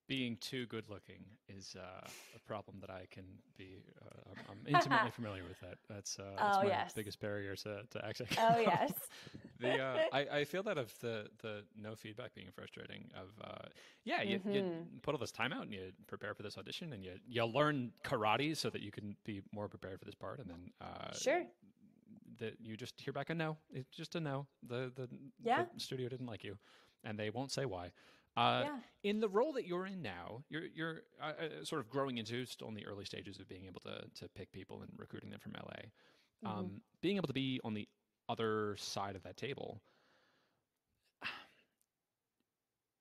being 0.09 0.39
too 0.41 0.67
good 0.67 0.89
looking 0.89 1.23
is 1.55 1.77
uh, 1.79 2.09
a 2.35 2.39
problem 2.41 2.79
that 2.81 2.91
I 2.91 3.07
can 3.11 3.25
be. 3.57 3.77
Uh, 4.01 4.31
I'm, 4.31 4.57
I'm, 4.67 4.75
intimately 4.75 5.11
familiar 5.15 5.43
with 5.47 5.61
that. 5.61 5.77
That's, 5.89 6.19
uh, 6.19 6.23
that's 6.37 6.57
oh, 6.57 6.63
my 6.63 6.69
yes. 6.69 6.93
biggest 6.95 7.21
barrier 7.21 7.55
to, 7.57 7.83
to 7.91 8.05
acting. 8.05 8.27
Oh 8.39 8.59
yes. 8.59 8.93
the 9.61 9.79
uh, 9.79 9.99
I, 10.13 10.21
I 10.39 10.45
feel 10.45 10.63
that 10.65 10.79
of 10.79 10.93
the 11.01 11.29
the 11.43 11.63
no 11.81 11.95
feedback 11.95 12.35
being 12.35 12.49
frustrating. 12.53 13.05
Of 13.15 13.29
uh, 13.47 13.69
yeah, 14.05 14.23
you, 14.23 14.39
mm-hmm. 14.39 14.53
you 14.53 14.87
put 15.03 15.15
all 15.15 15.21
this 15.21 15.31
time 15.31 15.53
out 15.53 15.63
and 15.63 15.73
you 15.73 15.93
prepare 16.07 16.35
for 16.35 16.43
this 16.43 16.57
audition 16.57 16.93
and 16.95 17.05
you 17.05 17.13
you 17.29 17.45
learn 17.45 17.93
karate 18.03 18.57
so 18.57 18.71
that 18.71 18.81
you 18.81 18.91
can 18.91 19.15
be 19.25 19.43
more 19.53 19.69
prepared 19.69 19.99
for 19.99 20.07
this 20.07 20.15
part 20.15 20.41
and 20.41 20.49
then 20.49 20.71
uh, 20.81 21.13
sure. 21.13 21.45
That 22.39 22.55
you 22.61 22.77
just 22.77 23.01
hear 23.01 23.13
back 23.13 23.31
a 23.31 23.35
no. 23.35 23.57
It's 23.75 23.95
just 23.95 24.15
a 24.15 24.21
no. 24.21 24.47
The 24.67 24.91
the, 24.95 25.09
yeah. 25.45 25.65
the 25.75 25.81
studio 25.81 26.09
didn't 26.09 26.27
like 26.27 26.45
you, 26.45 26.57
and 27.05 27.19
they 27.19 27.31
won't 27.31 27.51
say 27.51 27.67
why. 27.67 27.91
Uh, 28.37 28.63
yeah. 28.65 28.77
In 29.03 29.21
the 29.21 29.29
role 29.29 29.53
that 29.55 29.67
you're 29.67 29.87
in 29.87 30.03
now, 30.03 30.43
you're 30.49 30.67
you're 30.75 31.03
uh, 31.21 31.33
uh, 31.41 31.65
sort 31.65 31.81
of 31.81 31.91
growing 31.91 32.19
into 32.19 32.45
still 32.47 32.69
in 32.69 32.75
the 32.75 32.87
early 32.87 33.05
stages 33.05 33.39
of 33.39 33.49
being 33.49 33.65
able 33.67 33.81
to 33.81 34.03
to 34.21 34.29
pick 34.29 34.53
people 34.53 34.81
and 34.83 34.91
recruiting 34.97 35.31
them 35.31 35.41
from 35.41 35.53
LA. 35.53 35.89
Mm-hmm. 36.45 36.59
Um, 36.59 36.81
being 37.01 37.17
able 37.17 37.27
to 37.27 37.35
be 37.35 37.61
on 37.65 37.75
the 37.75 37.89
other 38.29 38.77
side 38.79 39.17
of 39.17 39.23
that 39.25 39.37
table. 39.37 39.81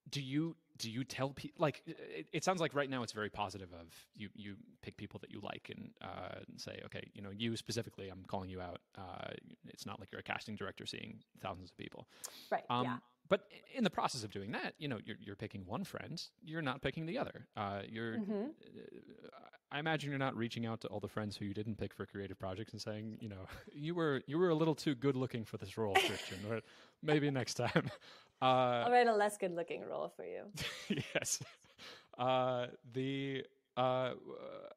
Do 0.09 0.21
you 0.21 0.55
do 0.77 0.89
you 0.89 1.03
tell 1.03 1.31
people 1.31 1.61
like 1.61 1.81
it, 1.85 2.27
it, 2.31 2.43
sounds 2.43 2.61
like 2.61 2.73
right 2.73 2.89
now 2.89 3.03
it's 3.03 3.11
very 3.11 3.29
positive 3.29 3.73
of 3.73 3.87
you 4.15 4.29
you 4.35 4.55
pick 4.81 4.95
people 4.95 5.19
that 5.19 5.31
you 5.31 5.41
like 5.41 5.69
and, 5.75 5.89
uh, 6.01 6.39
and 6.47 6.61
say 6.61 6.79
okay 6.85 7.09
you 7.13 7.21
know 7.21 7.31
you 7.35 7.57
specifically 7.57 8.07
I'm 8.09 8.23
calling 8.25 8.49
you 8.49 8.61
out. 8.61 8.79
Uh, 8.97 9.33
it's 9.67 9.85
not 9.85 9.99
like 9.99 10.09
you're 10.11 10.19
a 10.19 10.23
casting 10.23 10.55
director 10.55 10.85
seeing 10.85 11.19
thousands 11.41 11.71
of 11.71 11.77
people. 11.77 12.07
Right. 12.49 12.63
Um, 12.69 12.85
yeah 12.85 12.97
but 13.29 13.47
in 13.73 13.83
the 13.83 13.89
process 13.89 14.23
of 14.23 14.31
doing 14.31 14.51
that, 14.51 14.73
you 14.77 14.87
know, 14.87 14.99
you're, 15.05 15.17
you're 15.19 15.35
picking 15.35 15.65
one 15.65 15.83
friend, 15.83 16.21
you're 16.43 16.61
not 16.61 16.81
picking 16.81 17.05
the 17.05 17.17
other. 17.17 17.47
Uh, 17.55 17.81
you're, 17.89 18.17
mm-hmm. 18.17 18.43
uh, 18.43 19.39
I 19.71 19.79
imagine 19.79 20.09
you're 20.09 20.19
not 20.19 20.35
reaching 20.35 20.65
out 20.65 20.81
to 20.81 20.87
all 20.87 20.99
the 20.99 21.07
friends 21.07 21.35
who 21.35 21.45
you 21.45 21.53
didn't 21.53 21.77
pick 21.77 21.93
for 21.93 22.05
creative 22.05 22.39
projects 22.39 22.71
and 22.73 22.81
saying, 22.81 23.17
you 23.19 23.29
know, 23.29 23.47
you 23.73 23.95
were 23.95 24.21
you 24.27 24.37
were 24.37 24.49
a 24.49 24.55
little 24.55 24.75
too 24.75 24.95
good 24.95 25.15
looking 25.15 25.43
for 25.43 25.57
this 25.57 25.77
role, 25.77 25.93
Christian, 25.93 26.39
or 26.49 26.61
maybe 27.03 27.29
next 27.29 27.55
time. 27.55 27.89
Uh, 28.39 28.83
I'll 28.85 28.91
write 28.91 29.07
a 29.07 29.15
less 29.15 29.35
good 29.35 29.55
looking 29.55 29.83
role 29.83 30.13
for 30.15 30.23
you. 30.23 30.43
yes. 31.15 31.41
Uh, 32.19 32.67
the 32.93 33.43
uh, 33.75 34.11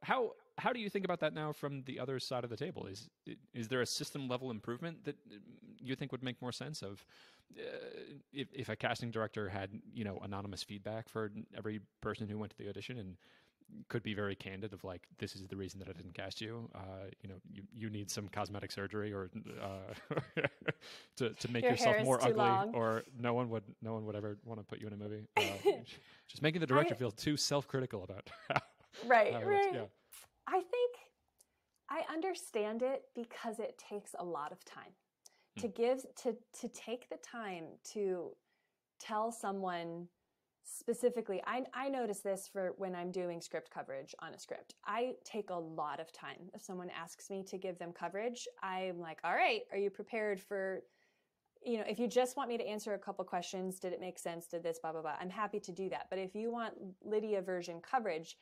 how 0.03 0.31
how 0.57 0.73
do 0.73 0.81
you 0.81 0.89
think 0.89 1.05
about 1.05 1.21
that 1.21 1.35
now 1.35 1.53
from 1.53 1.83
the 1.83 1.99
other 2.01 2.19
side 2.19 2.43
of 2.43 2.49
the 2.49 2.57
table? 2.57 2.87
Is 2.87 3.11
is 3.53 3.69
there 3.69 3.83
a 3.83 3.87
system 3.87 4.29
level 4.29 4.51
improvement 4.51 5.05
that 5.05 5.17
you 5.79 5.95
think 5.95 6.11
would 6.11 6.23
make 6.23 6.41
more 6.41 6.53
sense 6.53 6.83
of 6.83 7.05
uh, 7.59 7.63
if 8.33 8.49
if 8.53 8.69
a 8.69 8.77
casting 8.77 9.11
director 9.11 9.49
had 9.49 9.71
you 9.93 10.05
know 10.05 10.19
anonymous 10.23 10.63
feedback 10.63 11.09
for 11.09 11.31
every 11.57 11.81
person 12.01 12.29
who 12.29 12.39
went 12.39 12.51
to 12.53 12.59
the 12.59 12.69
audition 12.69 12.99
and 12.99 13.17
could 13.89 14.03
be 14.03 14.15
very 14.15 14.35
candid 14.35 14.73
of 14.73 14.83
like 14.85 15.03
this 15.19 15.37
is 15.37 15.47
the 15.47 15.57
reason 15.57 15.79
that 15.79 15.89
I 15.89 15.93
didn't 15.93 16.15
cast 16.15 16.41
you. 16.41 16.69
Uh, 16.75 17.07
you 17.23 17.29
know, 17.29 17.37
you, 17.49 17.63
you 17.73 17.91
need 17.91 18.11
some 18.11 18.29
cosmetic 18.29 18.73
surgery 18.73 19.13
or 19.13 19.31
uh, 19.63 20.17
to 21.17 21.31
to 21.31 21.51
make 21.53 21.63
Your 21.63 21.73
yourself 21.73 21.97
more 22.05 22.19
ugly, 22.23 22.37
long. 22.37 22.71
or 22.75 23.05
no 23.19 23.35
one 23.35 23.49
would 23.51 23.65
no 23.83 23.93
one 23.93 24.07
would 24.07 24.17
ever 24.17 24.39
want 24.45 24.61
to 24.61 24.65
put 24.65 24.81
you 24.81 24.87
in 24.87 24.93
a 24.93 24.97
movie. 24.97 25.27
Uh, 25.37 25.43
just 26.29 26.43
making 26.43 26.61
the 26.61 26.67
director 26.67 26.95
I- 26.95 26.99
feel 26.99 27.11
too 27.11 27.37
self 27.37 27.67
critical 27.69 28.05
about 28.05 28.29
how, 28.49 28.61
right, 29.07 29.33
how 29.33 29.41
right. 29.43 29.69
Yeah. 29.73 29.81
I 30.47 30.61
think 30.61 30.97
I 31.89 32.03
understand 32.13 32.83
it 32.83 33.05
because 33.15 33.59
it 33.59 33.79
takes 33.91 34.15
a 34.19 34.25
lot 34.25 34.53
of 34.53 34.65
time 34.65 34.93
to 35.59 35.69
mm. 35.69 35.75
give 35.75 36.03
to 36.23 36.37
to 36.61 36.69
take 36.69 37.09
the 37.09 37.19
time 37.19 37.65
to 37.93 38.31
tell 38.99 39.33
someone 39.33 40.07
specifically 40.63 41.43
I, 41.47 41.65
I 41.75 41.89
notice 41.89 42.21
this 42.21 42.49
for 42.51 42.75
when 42.77 42.95
i'm 42.95 43.11
doing 43.11 43.41
script 43.41 43.71
coverage 43.71 44.15
on 44.21 44.35
a 44.35 44.39
script. 44.39 44.75
I 44.87 45.15
take 45.25 45.51
a 45.51 45.55
lot 45.55 45.99
of 45.99 46.13
time. 46.13 46.51
If 46.55 46.63
someone 46.63 46.91
asks 46.91 47.29
me 47.29 47.43
to 47.49 47.59
give 47.59 47.79
them 47.79 47.93
coverage 47.93 48.47
i'm 48.63 49.01
like 49.01 49.19
all 49.25 49.35
right 49.35 49.63
are 49.73 49.79
you 49.79 49.91
prepared 49.91 50.41
for 50.41 50.83
you 51.65 51.79
know 51.79 51.85
if 51.89 51.99
you 51.99 52.07
just 52.07 52.37
want 52.37 52.49
me 52.49 52.57
to 52.57 52.67
answer 52.67 52.95
a 52.95 52.99
couple 52.99 53.25
questions 53.25 53.81
did 53.81 53.93
it 53.93 54.01
make 54.01 54.19
sense 54.19 54.47
did 54.47 54.63
this 54.63 54.79
blah 54.79 54.93
blah 54.93 55.03
blah 55.03 55.17
i'm 55.21 55.31
happy 55.31 55.61
to 55.61 55.73
do 55.73 55.89
that. 55.91 56.07
But 56.09 56.19
if 56.19 56.35
you 56.35 56.51
want 56.53 56.75
lydia 57.03 57.43
version 57.43 57.81
coverage 57.81 58.37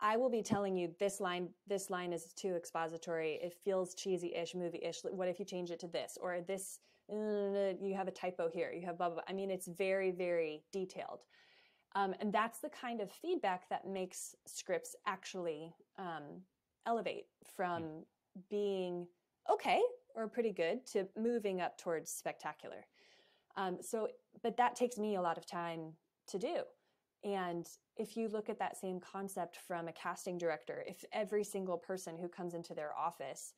I 0.00 0.16
will 0.16 0.30
be 0.30 0.42
telling 0.42 0.76
you 0.76 0.94
this 0.98 1.20
line 1.20 1.48
this 1.66 1.90
line 1.90 2.12
is 2.12 2.32
too 2.34 2.54
expository. 2.54 3.38
It 3.42 3.54
feels 3.64 3.94
cheesy-ish, 3.94 4.54
movie-ish. 4.54 5.00
What 5.04 5.28
if 5.28 5.38
you 5.38 5.44
change 5.44 5.70
it 5.70 5.80
to 5.80 5.88
this 5.88 6.18
or 6.20 6.40
this 6.40 6.80
uh, 7.10 7.74
you 7.80 7.94
have 7.94 8.08
a 8.08 8.12
typo 8.12 8.48
here. 8.48 8.72
You 8.72 8.84
have 8.86 8.98
blah 8.98 9.08
blah. 9.08 9.16
blah. 9.16 9.24
I 9.28 9.32
mean, 9.32 9.50
it's 9.50 9.68
very 9.68 10.10
very 10.10 10.62
detailed. 10.72 11.20
Um, 11.94 12.14
and 12.20 12.32
that's 12.32 12.58
the 12.58 12.68
kind 12.68 13.00
of 13.00 13.10
feedback 13.10 13.68
that 13.70 13.86
makes 13.86 14.34
scripts 14.44 14.94
actually 15.06 15.74
um, 15.98 16.42
elevate 16.84 17.26
from 17.56 18.04
being 18.50 19.06
okay 19.50 19.80
or 20.14 20.28
pretty 20.28 20.52
good 20.52 20.84
to 20.88 21.06
moving 21.16 21.62
up 21.62 21.78
towards 21.78 22.10
spectacular. 22.10 22.84
Um, 23.56 23.78
so, 23.80 24.08
but 24.42 24.58
that 24.58 24.76
takes 24.76 24.98
me 24.98 25.16
a 25.16 25.22
lot 25.22 25.38
of 25.38 25.46
time 25.46 25.92
to 26.28 26.38
do. 26.38 26.56
And 27.26 27.68
if 27.96 28.16
you 28.16 28.28
look 28.28 28.48
at 28.48 28.60
that 28.60 28.76
same 28.76 29.00
concept 29.00 29.58
from 29.66 29.88
a 29.88 29.92
casting 29.92 30.38
director, 30.38 30.84
if 30.86 31.04
every 31.12 31.42
single 31.42 31.76
person 31.76 32.16
who 32.16 32.28
comes 32.28 32.54
into 32.54 32.72
their 32.72 32.96
office, 32.96 33.52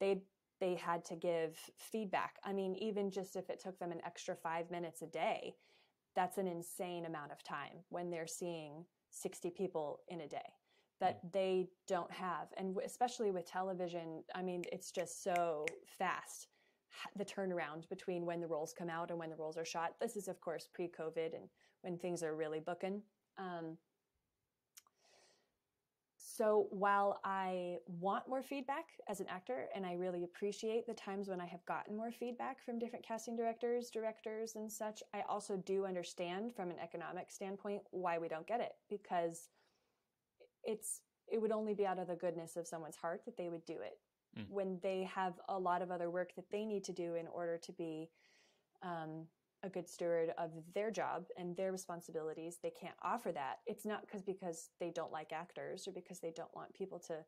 they 0.00 0.22
they 0.60 0.74
had 0.74 1.04
to 1.04 1.16
give 1.16 1.58
feedback. 1.78 2.38
I 2.44 2.52
mean, 2.52 2.74
even 2.76 3.10
just 3.10 3.36
if 3.36 3.50
it 3.50 3.60
took 3.60 3.78
them 3.78 3.90
an 3.90 4.00
extra 4.04 4.36
5 4.36 4.70
minutes 4.70 5.02
a 5.02 5.06
day, 5.06 5.56
that's 6.14 6.38
an 6.38 6.46
insane 6.46 7.06
amount 7.06 7.32
of 7.32 7.42
time 7.42 7.82
when 7.88 8.10
they're 8.10 8.26
seeing 8.26 8.84
60 9.10 9.50
people 9.50 10.00
in 10.08 10.20
a 10.20 10.28
day 10.28 10.54
that 11.00 11.24
mm. 11.24 11.32
they 11.32 11.68
don't 11.86 12.10
have. 12.10 12.48
And 12.56 12.76
especially 12.84 13.30
with 13.30 13.50
television, 13.50 14.22
I 14.34 14.42
mean, 14.42 14.62
it's 14.72 14.90
just 14.90 15.22
so 15.22 15.66
fast 15.98 16.48
the 17.16 17.24
turnaround 17.24 17.88
between 17.88 18.24
when 18.24 18.40
the 18.40 18.46
roles 18.46 18.72
come 18.72 18.88
out 18.88 19.10
and 19.10 19.18
when 19.18 19.30
the 19.30 19.36
roles 19.36 19.58
are 19.58 19.64
shot. 19.64 19.94
This 20.00 20.16
is, 20.16 20.28
of 20.28 20.40
course, 20.40 20.68
pre 20.72 20.88
COVID 20.88 21.34
and 21.34 21.48
when 21.84 21.98
things 21.98 22.22
are 22.22 22.34
really 22.34 22.60
booking. 22.60 23.02
Um, 23.38 23.76
so 26.16 26.66
while 26.70 27.20
I 27.24 27.76
want 27.86 28.28
more 28.28 28.42
feedback 28.42 28.86
as 29.08 29.20
an 29.20 29.26
actor, 29.28 29.66
and 29.74 29.86
I 29.86 29.92
really 29.92 30.24
appreciate 30.24 30.86
the 30.86 30.94
times 30.94 31.28
when 31.28 31.40
I 31.40 31.46
have 31.46 31.64
gotten 31.66 31.96
more 31.96 32.10
feedback 32.10 32.64
from 32.64 32.78
different 32.78 33.06
casting 33.06 33.36
directors, 33.36 33.90
directors, 33.90 34.56
and 34.56 34.70
such, 34.70 35.02
I 35.12 35.22
also 35.28 35.56
do 35.58 35.84
understand 35.86 36.54
from 36.56 36.70
an 36.70 36.76
economic 36.82 37.30
standpoint 37.30 37.82
why 37.90 38.18
we 38.18 38.28
don't 38.28 38.46
get 38.46 38.60
it 38.60 38.72
because 38.88 39.48
it's 40.64 41.02
it 41.30 41.40
would 41.40 41.52
only 41.52 41.74
be 41.74 41.86
out 41.86 41.98
of 41.98 42.08
the 42.08 42.16
goodness 42.16 42.56
of 42.56 42.66
someone's 42.66 42.96
heart 42.96 43.22
that 43.26 43.36
they 43.36 43.48
would 43.48 43.64
do 43.64 43.74
it 43.74 43.98
Mm. 44.38 44.48
when 44.48 44.78
they 44.82 45.04
have 45.14 45.34
a 45.48 45.58
lot 45.58 45.82
of 45.82 45.90
other 45.90 46.10
work 46.10 46.34
that 46.34 46.50
they 46.50 46.64
need 46.64 46.84
to 46.84 46.92
do 46.92 47.14
in 47.14 47.28
order 47.28 47.56
to 47.58 47.72
be 47.72 48.10
um, 48.82 49.26
a 49.64 49.68
good 49.68 49.88
steward 49.88 50.30
of 50.38 50.50
their 50.74 50.90
job 50.90 51.24
and 51.38 51.56
their 51.56 51.72
responsibilities 51.72 52.58
they 52.62 52.70
can't 52.70 52.94
offer 53.02 53.32
that. 53.32 53.56
It's 53.66 53.84
not 53.84 54.02
because 54.02 54.22
because 54.22 54.68
they 54.78 54.90
don't 54.90 55.10
like 55.10 55.32
actors 55.32 55.88
or 55.88 55.92
because 55.92 56.20
they 56.20 56.30
don't 56.30 56.54
want 56.54 56.74
people 56.74 56.98
to 57.08 57.24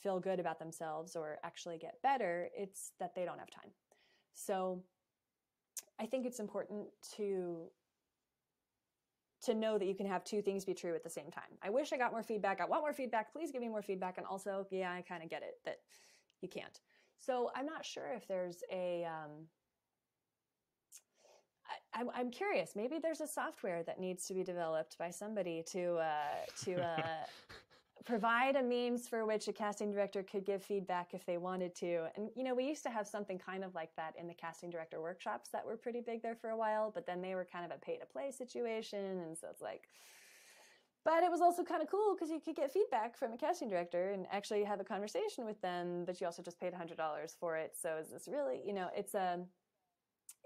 feel 0.00 0.20
good 0.20 0.38
about 0.38 0.60
themselves 0.60 1.16
or 1.16 1.38
actually 1.42 1.76
get 1.76 2.00
better 2.02 2.48
it's 2.56 2.92
that 3.00 3.14
they 3.14 3.24
don't 3.24 3.38
have 3.40 3.50
time. 3.50 3.70
So 4.34 4.82
i 6.00 6.06
think 6.06 6.24
it's 6.26 6.38
important 6.38 6.86
to 7.16 7.68
to 9.40 9.54
know 9.54 9.78
that 9.78 9.86
you 9.86 9.94
can 9.94 10.06
have 10.06 10.24
two 10.24 10.42
things 10.42 10.64
be 10.64 10.74
true 10.74 10.94
at 10.94 11.04
the 11.04 11.10
same 11.10 11.30
time. 11.30 11.58
I 11.62 11.70
wish 11.70 11.92
i 11.92 11.96
got 11.96 12.12
more 12.12 12.24
feedback. 12.24 12.60
I 12.60 12.64
want 12.64 12.82
more 12.82 12.92
feedback. 12.92 13.32
Please 13.32 13.52
give 13.52 13.60
me 13.60 13.68
more 13.68 13.82
feedback. 13.82 14.18
And 14.18 14.26
also 14.26 14.66
yeah 14.70 14.92
i 14.92 15.02
kind 15.02 15.22
of 15.24 15.28
get 15.28 15.42
it 15.42 15.54
that 15.64 15.78
you 16.40 16.48
can't. 16.48 16.80
So 17.18 17.50
i'm 17.56 17.66
not 17.66 17.84
sure 17.84 18.12
if 18.14 18.28
there's 18.28 18.62
a 18.72 19.04
um, 19.04 19.46
I'm, 21.94 22.10
I'm 22.14 22.30
curious. 22.30 22.72
Maybe 22.76 22.98
there's 22.98 23.20
a 23.20 23.26
software 23.26 23.82
that 23.84 24.00
needs 24.00 24.26
to 24.26 24.34
be 24.34 24.44
developed 24.44 24.98
by 24.98 25.10
somebody 25.10 25.62
to 25.72 25.96
uh, 25.96 26.64
to 26.64 26.82
uh, 26.82 27.26
provide 28.04 28.56
a 28.56 28.62
means 28.62 29.08
for 29.08 29.26
which 29.26 29.48
a 29.48 29.52
casting 29.52 29.90
director 29.90 30.22
could 30.22 30.44
give 30.44 30.62
feedback 30.62 31.14
if 31.14 31.24
they 31.26 31.38
wanted 31.38 31.74
to. 31.76 32.06
And 32.16 32.30
you 32.36 32.44
know, 32.44 32.54
we 32.54 32.64
used 32.64 32.82
to 32.84 32.90
have 32.90 33.06
something 33.06 33.38
kind 33.38 33.64
of 33.64 33.74
like 33.74 33.94
that 33.96 34.14
in 34.18 34.26
the 34.26 34.34
casting 34.34 34.70
director 34.70 35.00
workshops 35.00 35.48
that 35.50 35.66
were 35.66 35.76
pretty 35.76 36.00
big 36.00 36.22
there 36.22 36.34
for 36.34 36.50
a 36.50 36.56
while, 36.56 36.90
but 36.94 37.06
then 37.06 37.20
they 37.20 37.34
were 37.34 37.46
kind 37.50 37.64
of 37.64 37.70
a 37.70 37.78
pay 37.78 37.96
to 37.98 38.06
play 38.06 38.30
situation, 38.30 39.20
and 39.20 39.36
so 39.36 39.48
it's 39.50 39.62
like. 39.62 39.88
But 41.04 41.22
it 41.22 41.30
was 41.30 41.40
also 41.40 41.62
kind 41.62 41.80
of 41.80 41.88
cool 41.88 42.14
because 42.14 42.28
you 42.28 42.38
could 42.38 42.56
get 42.56 42.70
feedback 42.70 43.16
from 43.16 43.32
a 43.32 43.36
casting 43.38 43.68
director 43.70 44.10
and 44.10 44.26
actually 44.30 44.62
have 44.64 44.78
a 44.78 44.84
conversation 44.84 45.46
with 45.46 45.58
them, 45.62 46.04
but 46.04 46.20
you 46.20 46.26
also 46.26 46.42
just 46.42 46.60
paid 46.60 46.74
$100 46.74 46.98
for 47.38 47.56
it. 47.56 47.74
So 47.80 47.96
is 47.96 48.10
this 48.10 48.28
really, 48.30 48.60
you 48.66 48.74
know, 48.74 48.88
it's 48.94 49.14
a 49.14 49.38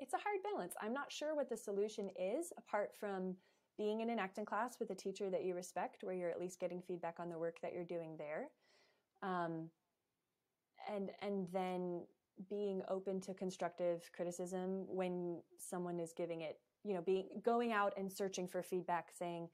it's 0.03 0.15
a 0.15 0.19
hard 0.19 0.39
balance. 0.43 0.75
I'm 0.83 0.93
not 0.93 1.13
sure 1.13 1.37
what 1.37 1.49
the 1.49 1.57
solution 1.57 2.11
is 2.19 2.53
apart 2.59 2.91
from 2.99 3.37
being 3.79 4.01
in 4.01 4.11
an 4.11 4.19
acting 4.19 4.45
class 4.45 4.79
with 4.81 4.91
a 4.91 4.95
teacher 4.97 5.31
that 5.31 5.45
you 5.45 5.55
respect, 5.55 6.03
where 6.03 6.15
you're 6.15 6.29
at 6.29 6.41
least 6.41 6.59
getting 6.59 6.83
feedback 6.83 7.21
on 7.21 7.31
the 7.31 7.39
work 7.39 7.61
that 7.63 7.73
you're 7.73 7.85
doing 7.85 8.17
there, 8.19 8.49
um, 9.23 9.71
and 10.93 11.11
and 11.23 11.47
then 11.53 12.03
being 12.51 12.83
open 12.89 13.21
to 13.21 13.33
constructive 13.33 14.11
criticism 14.15 14.85
when 14.89 15.41
someone 15.57 16.01
is 16.01 16.13
giving 16.13 16.41
it. 16.41 16.59
You 16.85 16.95
know, 16.95 17.01
being 17.01 17.29
going 17.45 17.73
out 17.73 17.95
and 17.97 18.13
searching 18.13 18.49
for 18.49 18.61
feedback, 18.61 19.11
saying, 19.17 19.49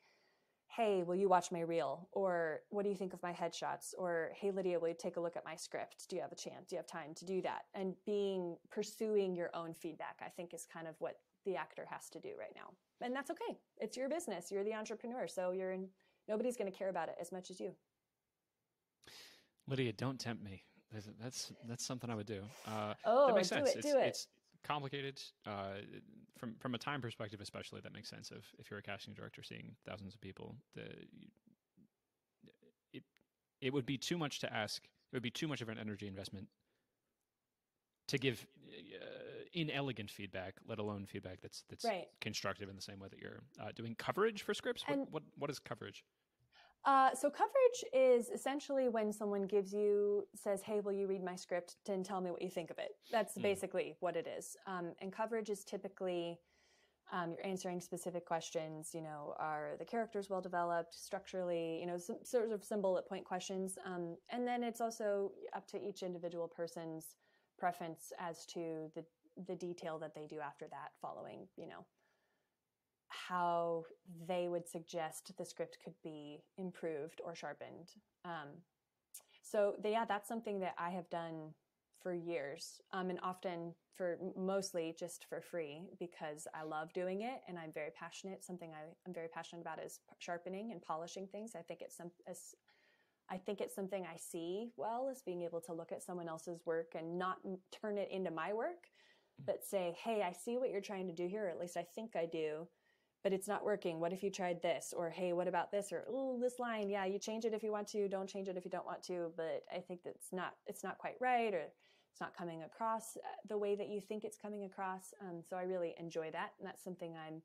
"Hey, 0.69 1.03
will 1.03 1.17
you 1.17 1.29
watch 1.29 1.51
my 1.51 1.61
reel?" 1.61 2.09
or 2.13 2.61
"What 2.71 2.85
do 2.85 2.89
you 2.89 2.97
think 2.97 3.13
of 3.13 3.23
my 3.23 3.33
headshots?" 3.33 3.95
or 3.99 4.33
"Hey, 4.35 4.51
Lydia, 4.51 4.79
will 4.79 4.89
you 4.89 4.95
take 4.99 5.17
a 5.17 5.21
look 5.21 5.37
at 5.37 5.45
my 5.45 5.57
script? 5.57 6.09
Do 6.09 6.17
you 6.17 6.23
have 6.23 6.33
a 6.33 6.37
chance? 6.37 6.69
Do 6.69 6.77
you 6.77 6.79
have 6.79 6.87
time 6.87 7.15
to 7.15 7.25
do 7.25 7.43
that?" 7.43 7.67
And 7.75 7.95
being 8.05 8.57
pursuing 8.71 9.35
your 9.35 9.51
own 9.55 9.75
feedback, 9.75 10.21
I 10.25 10.29
think, 10.29 10.55
is 10.55 10.67
kind 10.67 10.87
of 10.87 10.95
what 11.01 11.21
the 11.45 11.57
actor 11.57 11.87
has 11.91 12.09
to 12.11 12.21
do 12.21 12.31
right 12.39 12.55
now, 12.55 12.73
and 13.01 13.15
that's 13.15 13.31
okay. 13.31 13.59
It's 13.79 13.97
your 13.97 14.09
business. 14.09 14.51
You're 14.53 14.65
the 14.65 14.75
entrepreneur, 14.75 15.27
so 15.27 15.53
you're 15.53 15.73
in. 15.73 15.89
Nobody's 16.29 16.57
going 16.57 16.71
to 16.71 16.77
care 16.77 16.91
about 16.91 17.09
it 17.09 17.17
as 17.21 17.33
much 17.33 17.51
as 17.51 17.59
you. 17.59 17.75
Lydia, 19.67 19.93
don't 19.93 20.19
tempt 20.19 20.43
me. 20.43 20.63
That's 20.93 21.53
that's, 21.67 21.85
something 21.85 22.11
I 22.11 22.15
would 22.15 22.27
do. 22.27 22.43
Uh, 22.67 22.95
Oh, 23.05 23.27
that 23.29 23.35
makes 23.35 23.49
do 23.49 23.57
sense. 23.57 23.71
it, 23.71 23.77
it's, 23.77 23.93
do 23.93 23.99
it. 23.99 24.07
it's 24.07 24.27
complicated 24.65 25.21
uh, 25.47 25.81
from 26.39 26.55
from 26.59 26.75
a 26.75 26.79
time 26.79 27.01
perspective, 27.01 27.41
especially. 27.41 27.81
That 27.81 27.93
makes 27.93 28.09
sense. 28.09 28.31
Of 28.31 28.45
if 28.59 28.71
you're 28.71 28.79
a 28.81 28.83
casting 28.83 29.15
director 29.15 29.43
seeing 29.43 29.77
thousands 29.87 30.15
of 30.15 30.21
people, 30.21 30.55
the 30.75 30.85
it 32.93 33.03
it 33.61 33.73
would 33.73 33.87
be 33.87 33.99
too 33.99 34.19
much 34.19 34.41
to 34.41 34.53
ask. 34.53 34.85
It 34.85 35.17
would 35.17 35.23
be 35.23 35.31
too 35.31 35.49
much 35.49 35.61
of 35.63 35.69
an 35.69 35.79
energy 35.79 36.07
investment 36.07 36.49
to 38.09 38.19
give 38.19 38.47
uh, 38.69 39.45
inelegant 39.53 40.11
feedback, 40.11 40.55
let 40.67 40.79
alone 40.79 41.07
feedback 41.07 41.41
that's 41.41 41.65
that's 41.69 41.85
Right. 41.85 42.09
constructive 42.21 42.69
in 42.69 42.77
the 42.77 42.83
same 42.83 42.99
way 42.99 43.09
that 43.09 43.19
you're 43.21 43.41
uh, 43.61 43.73
doing 43.75 43.95
coverage 43.95 44.43
for 44.43 44.55
scripts. 44.55 44.83
What, 44.87 45.11
what 45.11 45.23
what 45.39 45.51
is 45.51 45.59
coverage? 45.59 46.05
Uh, 46.85 47.15
so 47.15 47.29
coverage 47.29 47.85
is 47.93 48.31
essentially 48.31 48.89
when 48.89 49.13
someone 49.13 49.43
gives 49.47 49.73
you 49.73 50.27
says, 50.35 50.63
"Hey, 50.63 50.81
will 50.81 50.93
you 50.93 51.07
read 51.07 51.23
my 51.23 51.37
script 51.37 51.77
and 51.89 52.05
tell 52.05 52.21
me 52.21 52.31
what 52.31 52.41
you 52.43 52.51
think 52.51 52.71
of 52.71 52.79
it?" 52.79 52.93
That's 53.11 53.37
Mm. 53.37 53.43
basically 53.43 53.97
what 54.01 54.17
it 54.17 54.27
is. 54.27 54.57
Um, 54.67 54.95
and 55.01 55.13
coverage 55.13 55.51
is 55.51 55.65
typically 55.65 56.41
um, 57.11 57.33
you're 57.33 57.47
answering 57.47 57.81
specific 57.81 58.27
questions. 58.27 58.95
You 58.95 59.01
know, 59.01 59.35
are 59.39 59.77
the 59.79 59.85
characters 59.85 60.29
well 60.29 60.43
developed 60.43 60.93
structurally? 60.95 61.81
You 61.81 61.87
know, 61.87 61.97
some 61.97 62.23
sort 62.23 62.51
of 62.53 62.63
some 62.63 62.83
bullet 62.83 63.07
point 63.09 63.25
questions. 63.25 63.79
Um, 63.85 64.19
and 64.29 64.47
then 64.47 64.63
it's 64.63 64.81
also 64.83 65.33
up 65.55 65.67
to 65.69 65.79
each 65.81 66.03
individual 66.03 66.47
person's 66.49 67.17
preference 67.59 68.13
as 68.19 68.45
to 68.47 68.91
the 68.95 69.05
the 69.47 69.55
detail 69.57 69.99
that 70.01 70.15
they 70.15 70.27
do 70.27 70.41
after 70.41 70.67
that, 70.69 70.93
following 71.01 71.49
you 71.57 71.67
know 71.67 71.87
how 73.09 73.85
they 74.27 74.49
would 74.49 74.69
suggest 74.69 75.33
the 75.37 75.45
script 75.45 75.79
could 75.83 75.95
be 76.03 76.43
improved 76.57 77.21
or 77.25 77.35
sharpened. 77.35 77.91
Um, 78.25 78.49
so, 79.43 79.75
the, 79.83 79.91
yeah, 79.91 80.05
that's 80.05 80.29
something 80.29 80.61
that 80.61 80.75
I 80.79 80.91
have 80.91 81.09
done 81.09 81.55
for 82.03 82.15
years, 82.15 82.81
um, 82.93 83.11
and 83.11 83.19
often 83.23 83.75
for 83.95 84.19
mostly 84.37 84.95
just 84.99 85.27
for 85.29 85.41
free 85.41 85.83
because 85.99 86.47
I 86.55 86.63
love 86.63 86.93
doing 86.93 87.23
it 87.23 87.41
and 87.49 87.59
I'm 87.59 87.73
very 87.73 87.91
passionate. 87.99 88.45
Something 88.45 88.71
I, 88.73 88.85
am 89.07 89.13
very 89.13 89.29
passionate 89.29 89.63
about 89.63 89.83
is 89.83 90.01
sharpening 90.19 90.71
and 90.71 90.81
polishing 90.81 91.27
things. 91.27 91.53
I 91.57 91.63
think 91.63 91.81
it's 91.83 91.97
some, 91.97 92.13
as, 92.29 92.55
I 93.31 93.37
think 93.37 93.61
it's 93.61 93.75
something 93.75 94.07
I 94.07 94.17
see 94.17 94.71
well 94.77 95.09
as 95.11 95.23
being 95.23 95.43
able 95.43 95.61
to 95.63 95.73
look 95.73 95.93
at 95.93 96.03
someone 96.03 96.29
else's 96.29 96.61
work 96.65 96.93
and 96.97 97.19
not 97.19 97.39
turn 97.73 97.99
it 97.99 98.09
into 98.13 98.31
my 98.31 98.53
work, 98.53 98.87
mm. 99.41 99.47
but 99.47 99.65
say, 99.65 99.97
"Hey, 100.03 100.23
I 100.23 100.33
see 100.33 100.57
what 100.57 100.71
you're 100.71 100.81
trying 100.81 101.09
to 101.09 101.13
do 101.13 101.27
here. 101.27 101.47
Or 101.47 101.51
at 101.51 101.59
least 101.59 101.77
I 101.77 101.87
think 101.95 102.17
I 102.17 102.27
do." 102.27 102.69
But 103.25 103.33
it's 103.33 103.49
not 103.49 103.65
working. 103.65 103.99
What 103.99 104.13
if 104.13 104.23
you 104.23 104.31
tried 104.31 104.63
this? 104.63 104.95
Or 104.97 105.11
hey, 105.11 105.33
what 105.33 105.49
about 105.49 105.73
this? 105.73 105.93
Or 105.93 106.05
oh, 106.09 106.39
this 106.41 106.59
line, 106.59 106.89
yeah, 106.89 107.05
you 107.05 107.19
change 107.19 107.45
it 107.45 107.53
if 107.53 107.63
you 107.63 107.73
want 107.73 107.89
to. 107.89 108.09
Don't 108.09 108.29
change 108.29 108.49
it 108.49 108.57
if 108.57 108.65
you 108.65 108.71
don't 108.71 108.87
want 108.87 109.03
to. 109.05 109.33
But 109.37 109.65
I 109.75 109.81
think 109.81 110.01
that's 110.05 110.33
not. 110.33 110.55
It's 110.67 110.85
not 110.85 110.99
quite 110.99 111.17
right, 111.21 111.53
or 111.53 111.63
it's 112.13 112.21
not 112.21 112.37
coming 112.37 112.63
across 112.63 113.17
uh, 113.17 113.29
the 113.49 113.59
way 113.59 113.75
that 113.75 113.89
you 113.89 114.01
think 114.01 114.25
it's 114.25 114.37
coming 114.37 114.65
across. 114.65 115.15
Um, 115.21 115.43
so 115.49 115.57
I 115.57 115.63
really 115.63 115.95
enjoy 115.99 116.31
that, 116.33 116.53
and 116.59 116.67
that's 116.67 116.83
something 116.83 117.15
I'm 117.17 117.43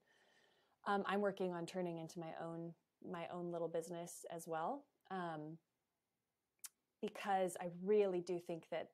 um, 0.85 1.03
I'm 1.07 1.21
working 1.21 1.53
on 1.53 1.65
turning 1.65 1.97
into 1.97 2.19
my 2.19 2.33
own 2.41 2.73
my 3.09 3.27
own 3.33 3.51
little 3.51 3.67
business 3.67 4.25
as 4.31 4.47
well. 4.47 4.85
Um, 5.11 5.57
because 7.01 7.57
I 7.59 7.65
really 7.83 8.21
do 8.21 8.39
think 8.39 8.69
that 8.71 8.89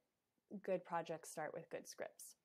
good 0.63 0.83
projects 0.83 1.29
start 1.29 1.51
with 1.53 1.69
good 1.69 1.87
scripts. 1.87 2.35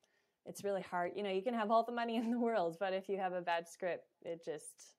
It's 0.47 0.64
really 0.64 0.82
hard. 0.82 1.12
You 1.16 1.22
know, 1.22 1.30
you 1.30 1.42
can 1.42 1.55
have 1.55 1.70
all 1.70 1.84
the 1.84 1.92
money 1.92 2.16
in 2.16 2.30
the 2.30 2.38
world, 2.38 2.76
but 2.78 2.92
if 2.92 3.09
you 3.09 3.18
have 3.18 3.32
a 3.32 3.40
bad 3.40 3.68
script, 3.68 4.07
it 4.22 4.45
just 4.45 4.95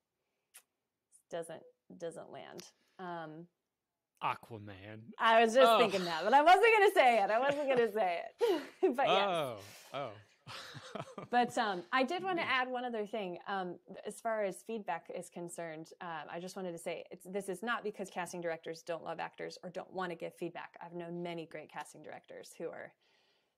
doesn't 1.30 1.62
doesn't 1.98 2.30
land. 2.32 2.64
Um, 2.98 3.46
Aquaman. 4.22 5.00
I 5.18 5.44
was 5.44 5.54
just 5.54 5.70
oh. 5.70 5.78
thinking 5.78 6.04
that, 6.04 6.24
but 6.24 6.32
I 6.32 6.42
wasn't 6.42 6.64
going 6.64 6.88
to 6.88 6.94
say 6.94 7.22
it. 7.22 7.30
I 7.30 7.38
wasn't 7.38 7.66
going 7.66 7.86
to 7.86 7.92
say 7.92 8.20
it. 8.40 8.62
but 8.96 9.06
yes. 9.06 9.28
Oh, 9.28 9.56
oh. 9.92 10.10
but 11.30 11.56
um, 11.58 11.82
I 11.92 12.02
did 12.04 12.22
want 12.22 12.38
to 12.38 12.44
add 12.44 12.68
one 12.68 12.84
other 12.84 13.04
thing. 13.04 13.38
Um, 13.48 13.76
as 14.06 14.20
far 14.20 14.44
as 14.44 14.62
feedback 14.66 15.10
is 15.14 15.28
concerned, 15.28 15.90
uh, 16.00 16.22
I 16.30 16.40
just 16.40 16.56
wanted 16.56 16.72
to 16.72 16.78
say 16.78 17.04
this 17.24 17.48
is 17.48 17.62
not 17.62 17.82
because 17.82 18.10
casting 18.10 18.40
directors 18.40 18.82
don't 18.82 19.04
love 19.04 19.18
actors 19.18 19.58
or 19.62 19.70
don't 19.70 19.92
want 19.92 20.10
to 20.10 20.16
give 20.16 20.34
feedback. 20.34 20.76
I've 20.84 20.94
known 20.94 21.22
many 21.22 21.46
great 21.46 21.70
casting 21.70 22.02
directors 22.02 22.52
who 22.56 22.66
are, 22.68 22.92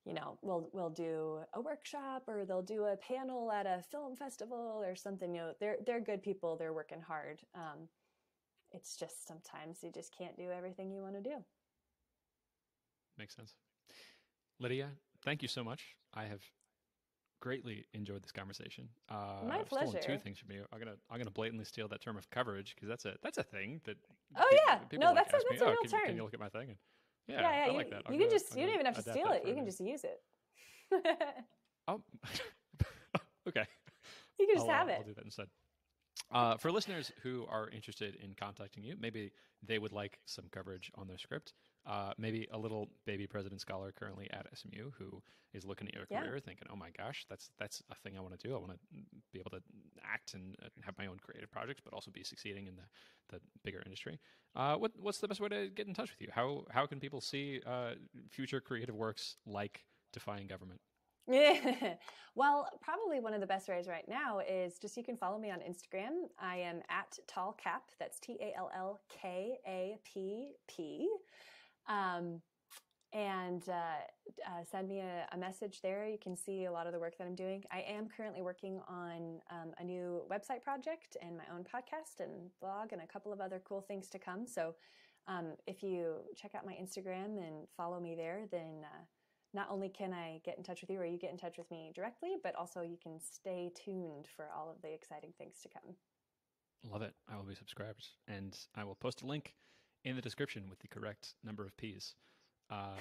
you 0.05 0.14
know, 0.14 0.38
we'll 0.42 0.68
we'll 0.72 0.90
do 0.90 1.40
a 1.55 1.61
workshop 1.61 2.24
or 2.26 2.44
they'll 2.44 2.62
do 2.62 2.84
a 2.84 2.96
panel 2.96 3.53
at 3.53 3.66
a 3.66 3.82
film 3.90 4.16
festival 4.16 4.82
or 4.84 4.96
something. 4.96 5.34
You 5.34 5.40
know, 5.40 5.53
they're 5.61 5.76
they're 5.86 6.01
good 6.01 6.22
people. 6.22 6.57
They're 6.57 6.72
working 6.72 7.01
hard. 7.01 7.40
Um, 7.55 7.88
it's 8.72 8.96
just 8.96 9.26
sometimes 9.26 9.78
you 9.82 9.90
just 9.92 10.16
can't 10.16 10.36
do 10.36 10.51
everything 10.51 10.90
you 10.90 11.03
want 11.03 11.14
to 11.14 11.22
do. 11.22 11.36
Makes 13.18 13.36
sense. 13.36 13.55
Lydia, 14.61 14.90
thank 15.24 15.42
you 15.42 15.49
so 15.49 15.64
much. 15.64 15.96
I 16.14 16.24
have 16.24 16.42
greatly 17.40 17.84
enjoyed 17.94 18.22
this 18.22 18.32
conversation. 18.32 18.88
Uh, 19.09 19.44
My 19.46 19.61
I've 19.61 19.66
pleasure. 19.66 19.99
Two 20.01 20.18
things 20.18 20.38
from 20.38 20.53
you. 20.53 20.64
I'm 20.72 20.78
gonna 20.78 20.96
I'm 21.11 21.18
gonna 21.18 21.30
blatantly 21.30 21.64
steal 21.64 21.88
that 21.88 22.01
term 22.01 22.16
of 22.16 22.28
coverage 22.30 22.74
because 22.74 22.88
that's 22.88 23.05
a 23.05 23.14
that's 23.22 23.38
a 23.38 23.42
thing 23.42 23.80
that. 23.84 23.96
Oh 24.36 24.44
people, 24.51 24.64
yeah, 24.66 24.74
people 24.76 24.99
no, 25.07 25.12
like 25.12 25.30
that's 25.30 25.44
a, 25.44 25.46
that's 25.49 25.61
me, 25.61 25.66
a 25.66 25.70
real 25.70 25.80
can, 25.82 25.90
term. 25.90 26.01
Can 26.07 26.16
you 26.16 26.22
look 26.22 26.34
at 26.34 26.40
my 26.40 26.49
thing? 26.49 26.68
And, 26.70 26.78
yeah, 27.29 27.41
yeah, 27.41 27.66
yeah. 27.66 27.70
You, 27.70 27.76
like 27.76 27.91
that. 27.91 28.11
You 28.11 28.18
can 28.18 28.31
just 28.31 28.57
you 28.57 28.66
don't 28.66 28.74
even 28.74 28.87
have 28.87 28.97
to 28.97 29.03
steal 29.03 29.31
it. 29.33 29.43
You 29.47 29.55
can 29.55 29.64
just 29.64 29.81
use 29.81 30.05
it. 30.05 30.20
oh, 31.87 32.01
okay. 33.49 33.64
You 34.39 34.47
can 34.47 34.57
just 34.57 34.68
I'll, 34.68 34.74
have 34.74 34.89
uh, 34.89 34.93
it. 34.93 34.97
I'll 35.01 35.05
do 35.05 35.14
that 35.14 35.24
instead. 35.24 35.47
Uh, 36.31 36.57
for 36.57 36.70
listeners 36.70 37.12
who 37.22 37.47
are 37.49 37.70
interested 37.70 38.16
in 38.16 38.35
contacting 38.35 38.83
you, 38.83 38.97
maybe 38.99 39.33
they 39.66 39.79
would 39.79 39.93
like 39.93 40.18
some 40.26 40.45
coverage 40.51 40.91
on 40.97 41.07
their 41.07 41.18
script. 41.18 41.53
Uh, 41.87 42.12
maybe 42.18 42.47
a 42.53 42.59
little 42.59 42.89
baby 43.07 43.26
president 43.26 43.61
scholar 43.61 43.93
currently 43.93 44.29
at 44.31 44.47
SMU 44.55 44.91
who 44.99 45.22
is 45.55 45.64
looking 45.64 45.89
at 45.89 45.95
your 45.95 46.05
career, 46.07 46.35
yeah. 46.35 46.41
thinking, 46.45 46.66
"Oh 46.70 46.76
my 46.76 46.91
gosh, 46.91 47.24
that's 47.31 47.51
that's 47.59 47.83
a 47.91 47.95
thing 47.95 48.16
I 48.16 48.20
want 48.20 48.39
to 48.39 48.49
do. 48.49 48.55
I 48.55 48.59
want 48.59 48.72
to 48.72 48.79
be 49.33 49.39
able 49.39 49.51
to 49.53 49.62
act 50.05 50.35
and, 50.35 50.55
and, 50.61 50.70
have 50.85 50.99
my 50.99 51.07
own 51.07 51.18
creative 51.18 51.51
projects, 51.51 51.81
but 51.83 51.95
also 51.95 52.11
be 52.11 52.22
succeeding 52.22 52.66
in 52.66 52.76
the, 52.76 52.83
the 53.37 53.41
bigger 53.64 53.83
industry." 53.85 54.18
Uh, 54.55 54.76
what 54.76 54.93
what's 55.01 55.18
the 55.18 55.29
best 55.29 55.41
way 55.41 55.49
to 55.49 55.68
get 55.68 55.87
in 55.87 55.95
touch 55.95 56.11
with 56.11 56.20
you? 56.20 56.29
How 56.31 56.64
how 56.70 56.87
can 56.87 57.01
people 57.01 57.20
see 57.20 57.61
uh, 57.66 57.93
future 58.31 58.61
creative 58.61 58.95
works 58.95 59.37
like 59.47 59.85
Defying 60.12 60.47
Government? 60.47 60.81
Yeah. 61.29 61.95
well, 62.35 62.68
probably 62.81 63.20
one 63.20 63.35
of 63.35 63.41
the 63.41 63.47
best 63.47 63.68
ways 63.68 63.87
right 63.87 64.09
now 64.09 64.41
is 64.41 64.79
just 64.79 64.97
you 64.97 65.05
can 65.05 65.16
follow 65.16 65.39
me 65.39 65.51
on 65.51 65.59
Instagram. 65.59 66.29
I 66.41 66.57
am 66.57 66.81
at 66.89 67.18
tallkapp. 67.31 67.83
That's 67.99 68.18
T 68.18 68.39
A 68.41 68.57
L 68.57 68.70
L 68.74 69.01
K 69.09 69.59
A 69.66 69.99
P 70.05 70.53
P. 70.66 71.09
Um, 71.89 72.41
and 73.12 73.66
uh, 73.68 73.72
uh, 74.47 74.64
send 74.70 74.89
me 74.89 75.01
a, 75.01 75.26
a, 75.32 75.39
message 75.39 75.80
there. 75.80 76.07
You 76.07 76.18
can 76.22 76.36
see 76.36 76.66
a 76.66 76.72
lot 76.72 76.86
of 76.86 76.93
the 76.93 76.99
work 76.99 77.16
that 77.16 77.26
I'm 77.26 77.34
doing. 77.34 77.64
I 77.72 77.80
am 77.89 78.07
currently 78.14 78.43
working 78.43 78.80
on 78.86 79.41
um, 79.51 79.72
a 79.78 79.84
new 79.84 80.20
website 80.30 80.62
project 80.62 81.16
and 81.22 81.36
my 81.36 81.45
own 81.55 81.64
podcast 81.64 82.20
and 82.20 82.51
blog 82.61 82.93
and 82.93 83.01
a 83.01 83.07
couple 83.07 83.32
of 83.32 83.41
other 83.41 83.62
cool 83.66 83.80
things 83.80 84.09
to 84.09 84.18
come. 84.18 84.47
So 84.47 84.74
um, 85.26 85.55
if 85.66 85.82
you 85.82 86.16
check 86.36 86.55
out 86.55 86.66
my 86.66 86.74
Instagram 86.74 87.39
and 87.39 87.66
follow 87.76 87.99
me 87.99 88.14
there, 88.14 88.43
then 88.51 88.84
uh, 88.84 89.05
not 89.55 89.68
only 89.70 89.89
can 89.89 90.12
I 90.12 90.41
get 90.45 90.59
in 90.59 90.64
touch 90.64 90.82
with 90.82 90.91
you 90.91 90.99
or 90.99 91.07
you 91.07 91.18
get 91.18 91.30
in 91.30 91.39
touch 91.39 91.57
with 91.57 91.70
me 91.70 91.93
directly, 91.95 92.36
but 92.43 92.55
also 92.57 92.82
you 92.82 92.99
can 93.03 93.18
stay 93.18 93.70
tuned 93.74 94.26
for 94.36 94.51
all 94.55 94.70
of 94.70 94.82
the 94.82 94.93
exciting 94.93 95.32
things 95.39 95.61
to 95.62 95.68
come. 95.68 95.95
Love 96.84 97.03
it. 97.03 97.14
I 97.26 97.36
will 97.36 97.45
be 97.45 97.55
subscribed 97.55 98.07
and 98.26 98.57
I 98.74 98.84
will 98.84 98.95
post 98.95 99.22
a 99.22 99.26
link 99.26 99.55
in 100.05 100.16
the 100.16 100.22
description 100.22 100.64
with 100.68 100.78
the 100.80 100.88
correct 100.88 101.34
number 101.44 101.64
of 101.64 101.76
P's. 101.76 102.14
Uh, 102.70 102.96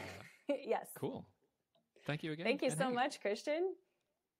yes. 0.65 0.87
Cool. 0.97 1.25
Thank 2.05 2.23
you 2.23 2.31
again. 2.31 2.45
Thank 2.45 2.61
you 2.61 2.71
so 2.71 2.89
much, 2.89 3.19
Christian. 3.19 3.73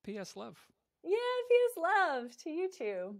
P.S. 0.04 0.36
Love. 0.36 0.58
Yeah, 1.04 1.16
P.S. 1.50 1.78
Love 1.78 2.38
to 2.44 2.50
you 2.50 2.70
too. 2.70 3.16